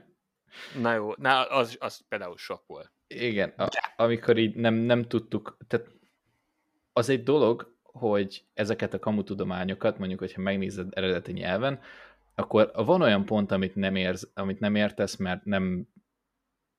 Na 0.80 0.94
jó, 0.94 1.12
na 1.16 1.44
az, 1.44 1.76
az 1.80 2.05
például 2.09 2.36
sok 2.36 2.66
volt. 2.66 2.93
Igen, 3.06 3.52
a, 3.56 3.68
amikor 3.97 4.36
így 4.36 4.55
nem, 4.55 4.74
nem 4.74 5.02
tudtuk, 5.02 5.56
tehát 5.66 5.86
az 6.93 7.09
egy 7.09 7.22
dolog, 7.22 7.76
hogy 7.82 8.44
ezeket 8.55 8.94
a 8.94 8.98
kamutudományokat, 8.98 9.98
mondjuk, 9.98 10.20
hogyha 10.20 10.40
megnézed 10.40 10.89
eredeti 10.90 11.32
nyelven, 11.32 11.80
akkor 12.34 12.70
van 12.74 13.02
olyan 13.02 13.24
pont, 13.24 13.51
amit 13.51 13.74
nem, 13.74 13.97
érz, 13.97 14.30
amit 14.34 14.60
nem 14.60 14.74
értesz, 14.74 15.16
mert 15.16 15.44
nem 15.44 15.89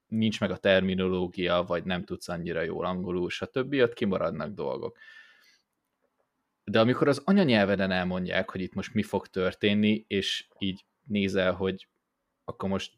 nincs 0.08 0.40
meg 0.40 0.52
a 0.52 0.58
terminológia, 0.58 1.64
vagy 1.64 1.84
nem 1.84 2.04
tudsz 2.04 2.30
annyira 2.30 2.62
jól 2.62 2.86
angolul, 2.86 3.30
stb., 3.30 3.74
ott 3.74 3.94
kimaradnak 3.94 4.54
dolgok. 4.54 4.98
De 6.64 6.80
amikor 6.80 7.08
az 7.08 7.22
anyanyelveden 7.26 7.92
elmondják, 7.92 8.50
hogy 8.50 8.62
itt 8.62 8.74
most 8.74 8.94
mi 8.94 9.04
fog 9.04 9.28
történni, 9.28 10.06
és 10.08 10.48
így 10.58 10.86
nézel, 11.08 11.54
hogy 11.54 11.88
akkor 12.44 12.70
most, 12.70 12.94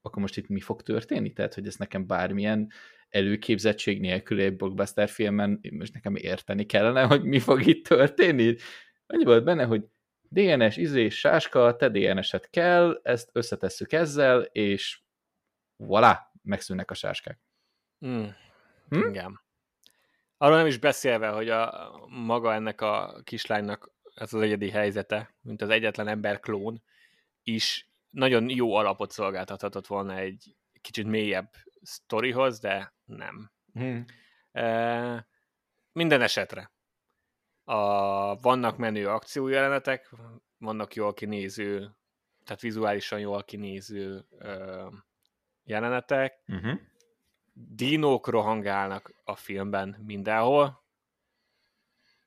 akkor 0.00 0.22
most 0.22 0.36
itt 0.36 0.48
mi 0.48 0.60
fog 0.60 0.82
történni? 0.82 1.32
Tehát, 1.32 1.54
hogy 1.54 1.66
ez 1.66 1.76
nekem 1.76 2.06
bármilyen 2.06 2.70
előképzettség 3.08 4.00
nélkül 4.00 4.40
egy 4.40 4.56
blockbuster 4.56 5.08
filmen 5.08 5.60
most 5.70 5.92
nekem 5.92 6.16
érteni 6.16 6.66
kellene, 6.66 7.02
hogy 7.02 7.22
mi 7.22 7.38
fog 7.38 7.66
itt 7.66 7.86
történni. 7.86 8.56
Annyi 9.06 9.24
volt 9.24 9.44
benne, 9.44 9.64
hogy 9.64 9.84
DNS, 10.28 10.76
izés, 10.76 11.18
sáska, 11.18 11.76
te 11.76 11.88
DNS-et 11.88 12.50
kell, 12.50 13.00
ezt 13.02 13.30
összetesszük 13.32 13.92
ezzel, 13.92 14.40
és 14.42 15.00
voilà, 15.78 16.16
megszűnnek 16.42 16.90
a 16.90 16.94
sáskák. 16.94 17.40
Mm. 18.06 18.24
Hm? 18.88 19.08
Igen. 19.08 19.40
Arról 20.36 20.56
nem 20.56 20.66
is 20.66 20.78
beszélve, 20.78 21.28
hogy 21.28 21.48
a 21.48 21.90
maga 22.08 22.54
ennek 22.54 22.80
a 22.80 23.20
kislánynak 23.24 23.92
ez 24.14 24.34
az 24.34 24.40
egyedi 24.40 24.70
helyzete, 24.70 25.34
mint 25.40 25.62
az 25.62 25.68
egyetlen 25.68 26.08
ember 26.08 26.40
klón, 26.40 26.82
is 27.42 27.90
nagyon 28.10 28.48
jó 28.48 28.74
alapot 28.74 29.10
szolgáltathatott 29.10 29.86
volna 29.86 30.16
egy 30.16 30.56
kicsit 30.80 31.06
mélyebb 31.06 31.50
sztorihoz, 31.82 32.58
de 32.58 32.94
nem. 33.04 33.50
Hmm. 33.72 34.04
E, 34.52 35.26
minden 35.92 36.22
esetre. 36.22 36.72
A, 37.64 38.36
vannak 38.36 38.76
menő 38.76 39.08
akciójelenetek, 39.08 40.14
vannak 40.58 40.94
jól 40.94 41.14
kinéző, 41.14 41.96
tehát 42.44 42.60
vizuálisan 42.60 43.18
jól 43.18 43.44
kinéző 43.44 44.26
ö, 44.38 44.86
jelenetek. 45.64 46.42
Uh-huh. 46.46 46.78
Dinók 47.52 48.28
rohangálnak 48.28 49.14
a 49.24 49.36
filmben 49.36 49.96
mindenhol, 50.06 50.84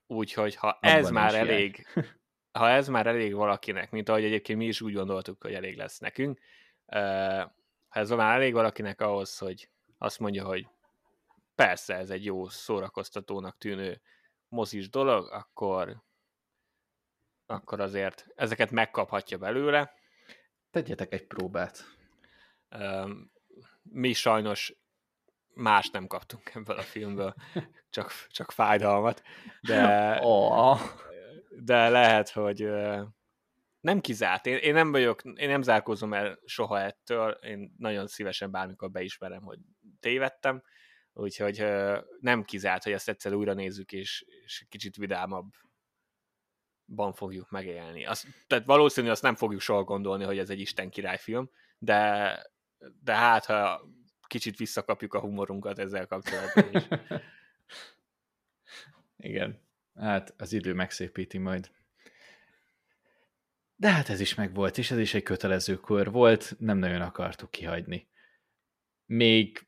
úgyhogy 0.06 0.54
ha 0.54 0.68
Abban 0.68 0.90
ez 0.90 1.10
már 1.10 1.34
elég, 1.34 1.86
ha 2.54 2.68
ez 2.68 2.88
már 2.88 3.06
elég 3.06 3.34
valakinek, 3.34 3.90
mint 3.90 4.08
ahogy 4.08 4.24
egyébként 4.24 4.58
mi 4.58 4.66
is 4.66 4.80
úgy 4.80 4.94
gondoltuk, 4.94 5.42
hogy 5.42 5.54
elég 5.54 5.76
lesz 5.76 5.98
nekünk, 5.98 6.40
ha 7.88 8.00
ez 8.00 8.10
már 8.10 8.34
elég 8.34 8.52
valakinek 8.52 9.00
ahhoz, 9.00 9.38
hogy 9.38 9.68
azt 9.98 10.18
mondja, 10.18 10.44
hogy 10.44 10.66
persze 11.54 11.94
ez 11.94 12.10
egy 12.10 12.24
jó 12.24 12.48
szórakoztatónak 12.48 13.58
tűnő 13.58 14.00
mozis 14.48 14.88
dolog, 14.88 15.28
akkor, 15.32 16.02
akkor 17.46 17.80
azért 17.80 18.26
ezeket 18.34 18.70
megkaphatja 18.70 19.38
belőle. 19.38 19.94
Tegyetek 20.70 21.12
egy 21.12 21.26
próbát. 21.26 21.84
Mi 23.82 24.12
sajnos 24.12 24.74
más 25.54 25.90
nem 25.90 26.06
kaptunk 26.06 26.54
ebből 26.54 26.76
a 26.76 26.82
filmből, 26.82 27.34
csak, 27.90 28.12
csak 28.28 28.50
fájdalmat, 28.50 29.22
de, 29.60 30.18
oh. 30.22 30.80
De 31.64 31.88
lehet, 31.88 32.30
hogy 32.30 32.68
nem 33.80 34.00
kizárt. 34.00 34.46
Én, 34.46 34.56
én 34.56 34.74
nem 34.74 34.90
vagyok, 34.90 35.22
én 35.24 35.48
nem 35.48 35.62
zárkózom 35.62 36.14
el 36.14 36.38
soha 36.44 36.80
ettől, 36.80 37.30
én 37.30 37.74
nagyon 37.78 38.06
szívesen 38.06 38.50
bármikor 38.50 38.90
beismerem, 38.90 39.42
hogy 39.42 39.58
tévedtem, 40.00 40.62
úgyhogy 41.12 41.64
nem 42.20 42.44
kizárt, 42.44 42.82
hogy 42.82 42.92
ezt 42.92 43.08
egyszer 43.08 43.32
újra 43.32 43.52
nézzük, 43.52 43.92
és, 43.92 44.24
és 44.44 44.66
kicsit 44.68 44.96
vidámabb 44.96 45.52
ban 46.86 47.12
fogjuk 47.12 47.50
megélni. 47.50 48.06
Azt, 48.06 48.26
tehát 48.46 48.64
valószínű, 48.64 49.08
azt 49.08 49.22
nem 49.22 49.34
fogjuk 49.34 49.60
soha 49.60 49.84
gondolni, 49.84 50.24
hogy 50.24 50.38
ez 50.38 50.50
egy 50.50 50.60
Isten 50.60 50.90
királyfilm, 50.90 51.50
de, 51.78 52.36
de 53.02 53.14
hát, 53.14 53.44
ha 53.44 53.88
kicsit 54.26 54.56
visszakapjuk 54.56 55.14
a 55.14 55.20
humorunkat 55.20 55.78
ezzel 55.78 56.06
kapcsolatban 56.06 56.68
is. 56.72 56.82
Igen, 59.16 59.63
hát 59.94 60.34
az 60.36 60.52
idő 60.52 60.72
megszépíti 60.72 61.38
majd. 61.38 61.70
De 63.76 63.90
hát 63.90 64.08
ez 64.08 64.20
is 64.20 64.34
megvolt, 64.34 64.78
és 64.78 64.90
ez 64.90 64.98
is 64.98 65.14
egy 65.14 65.22
kötelező 65.22 65.76
kör 65.76 66.10
volt, 66.10 66.54
nem 66.58 66.78
nagyon 66.78 67.00
akartuk 67.00 67.50
kihagyni. 67.50 68.08
Még 69.06 69.66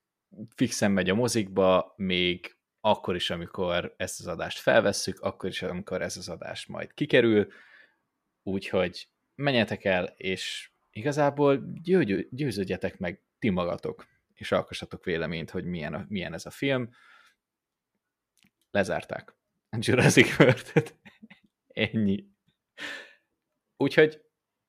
fixen 0.55 0.91
megy 0.91 1.11
a 1.11 1.15
mozikba, 1.15 1.95
még 1.97 2.57
akkor 2.81 3.15
is, 3.15 3.31
amikor 3.31 3.95
ezt 3.97 4.21
az 4.21 4.27
adást 4.27 4.59
felvesszük, 4.59 5.21
akkor 5.21 5.49
is, 5.49 5.63
amikor 5.63 6.03
ez 6.03 6.17
az 6.17 6.29
adás 6.29 6.67
majd 6.67 6.95
kikerül, 6.95 7.53
úgyhogy 8.43 9.09
menjetek 9.35 9.85
el, 9.85 10.05
és 10.17 10.71
igazából 10.91 11.73
győ, 11.83 12.29
győződjetek 12.31 12.99
meg 12.99 13.23
ti 13.39 13.51
magatok, 13.51 14.07
és 14.35 14.53
alkossatok 14.53 15.05
véleményt, 15.05 15.51
hogy 15.51 15.65
milyen, 15.65 15.95
a, 15.95 16.05
milyen 16.09 16.33
ez 16.33 16.47
a 16.47 16.51
film. 16.51 16.91
Lezárták 18.71 19.35
Jurassic 19.87 20.39
world 20.39 20.95
Ennyi. 21.67 22.27
Úgyhogy 23.77 24.21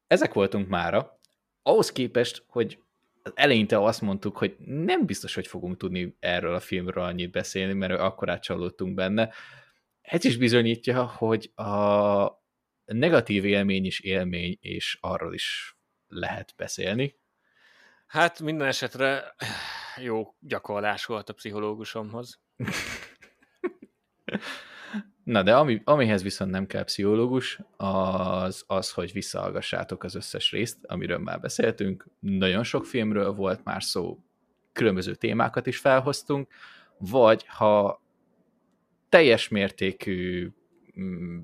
ezek 0.07 0.33
voltunk 0.33 0.67
mára. 0.67 1.19
Ahhoz 1.61 1.91
képest, 1.91 2.43
hogy 2.47 2.83
eleinte 3.33 3.83
azt 3.83 4.01
mondtuk, 4.01 4.37
hogy 4.37 4.55
nem 4.59 5.05
biztos, 5.05 5.35
hogy 5.35 5.47
fogunk 5.47 5.77
tudni 5.77 6.15
erről 6.19 6.55
a 6.55 6.59
filmről 6.59 7.03
annyit 7.03 7.31
beszélni, 7.31 7.73
mert 7.73 7.99
akkor 7.99 8.29
átcsalódtunk 8.29 8.95
benne. 8.95 9.33
Ez 10.01 10.23
is 10.23 10.37
bizonyítja, 10.37 11.05
hogy 11.05 11.51
a 11.55 12.45
negatív 12.85 13.45
élmény 13.45 13.85
is 13.85 13.99
élmény, 13.99 14.57
és 14.61 14.97
arról 15.01 15.33
is 15.33 15.77
lehet 16.07 16.53
beszélni. 16.57 17.19
Hát 18.07 18.39
minden 18.39 18.67
esetre 18.67 19.35
jó 19.95 20.35
gyakorlás 20.39 21.05
volt 21.05 21.29
a 21.29 21.33
pszichológusomhoz. 21.33 22.39
Na 25.27 25.43
de 25.43 25.55
ami, 25.55 25.81
amihez 25.83 26.23
viszont 26.23 26.51
nem 26.51 26.65
kell 26.65 26.83
pszichológus, 26.83 27.59
az 27.77 28.63
az, 28.67 28.91
hogy 28.91 29.11
visszahallgassátok 29.11 30.03
az 30.03 30.15
összes 30.15 30.51
részt, 30.51 30.77
amiről 30.81 31.17
már 31.17 31.39
beszéltünk. 31.39 32.07
Nagyon 32.19 32.63
sok 32.63 32.85
filmről 32.85 33.31
volt 33.31 33.63
már 33.63 33.83
szó, 33.83 34.19
különböző 34.73 35.15
témákat 35.15 35.67
is 35.67 35.77
felhoztunk, 35.77 36.53
vagy 36.97 37.45
ha 37.47 38.01
teljes 39.09 39.47
mértékű 39.47 40.51
mm, 40.99 41.39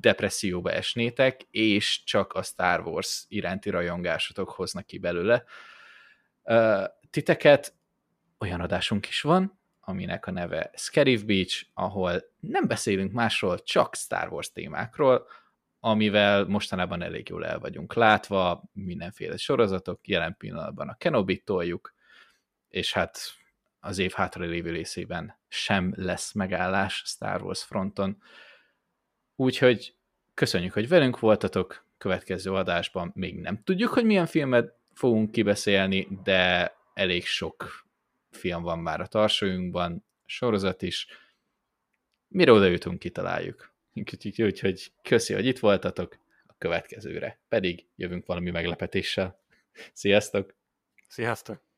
depresszióba 0.00 0.70
esnétek, 0.70 1.46
és 1.50 2.04
csak 2.04 2.32
a 2.32 2.42
Star 2.42 2.80
Wars 2.80 3.24
iránti 3.28 3.70
rajongásotok 3.70 4.48
hoznak 4.48 4.86
ki 4.86 4.98
belőle. 4.98 5.44
Titeket 7.10 7.74
olyan 8.38 8.60
adásunk 8.60 9.08
is 9.08 9.20
van, 9.20 9.58
aminek 9.84 10.26
a 10.26 10.30
neve 10.30 10.70
Scarif 10.74 11.24
Beach, 11.24 11.66
ahol 11.74 12.22
nem 12.40 12.66
beszélünk 12.66 13.12
másról, 13.12 13.58
csak 13.58 13.94
Star 13.94 14.32
Wars 14.32 14.52
témákról, 14.52 15.26
amivel 15.80 16.44
mostanában 16.44 17.02
elég 17.02 17.28
jól 17.28 17.46
el 17.46 17.58
vagyunk 17.58 17.94
látva, 17.94 18.62
mindenféle 18.72 19.36
sorozatok, 19.36 20.08
jelen 20.08 20.36
pillanatban 20.38 20.88
a 20.88 20.96
Kenobit 20.96 21.44
toljuk, 21.44 21.94
és 22.68 22.92
hát 22.92 23.18
az 23.80 23.98
év 23.98 24.12
hátralévő 24.12 24.70
részében 24.70 25.38
sem 25.48 25.92
lesz 25.96 26.32
megállás 26.32 27.02
Star 27.06 27.42
Wars 27.42 27.62
fronton. 27.62 28.22
Úgyhogy 29.36 29.94
köszönjük, 30.34 30.72
hogy 30.72 30.88
velünk 30.88 31.18
voltatok, 31.18 31.86
következő 31.98 32.52
adásban 32.52 33.10
még 33.14 33.40
nem 33.40 33.62
tudjuk, 33.62 33.90
hogy 33.90 34.04
milyen 34.04 34.26
filmet 34.26 34.74
fogunk 34.92 35.30
kibeszélni, 35.30 36.08
de 36.24 36.74
elég 36.94 37.26
sok 37.26 37.83
film 38.36 38.62
van 38.62 38.78
már 38.78 39.00
a 39.00 39.06
tarsójunkban, 39.06 40.04
sorozat 40.24 40.82
is. 40.82 41.06
Mire 42.28 42.52
oda 42.52 42.66
jutunk, 42.66 42.98
kitaláljuk. 42.98 43.72
Úgyhogy 43.94 44.92
köszi, 45.02 45.34
hogy 45.34 45.46
itt 45.46 45.58
voltatok 45.58 46.18
a 46.46 46.54
következőre. 46.58 47.40
Pedig 47.48 47.86
jövünk 47.96 48.26
valami 48.26 48.50
meglepetéssel. 48.50 49.40
Sziasztok! 49.92 50.54
Sziasztok! 51.08 51.73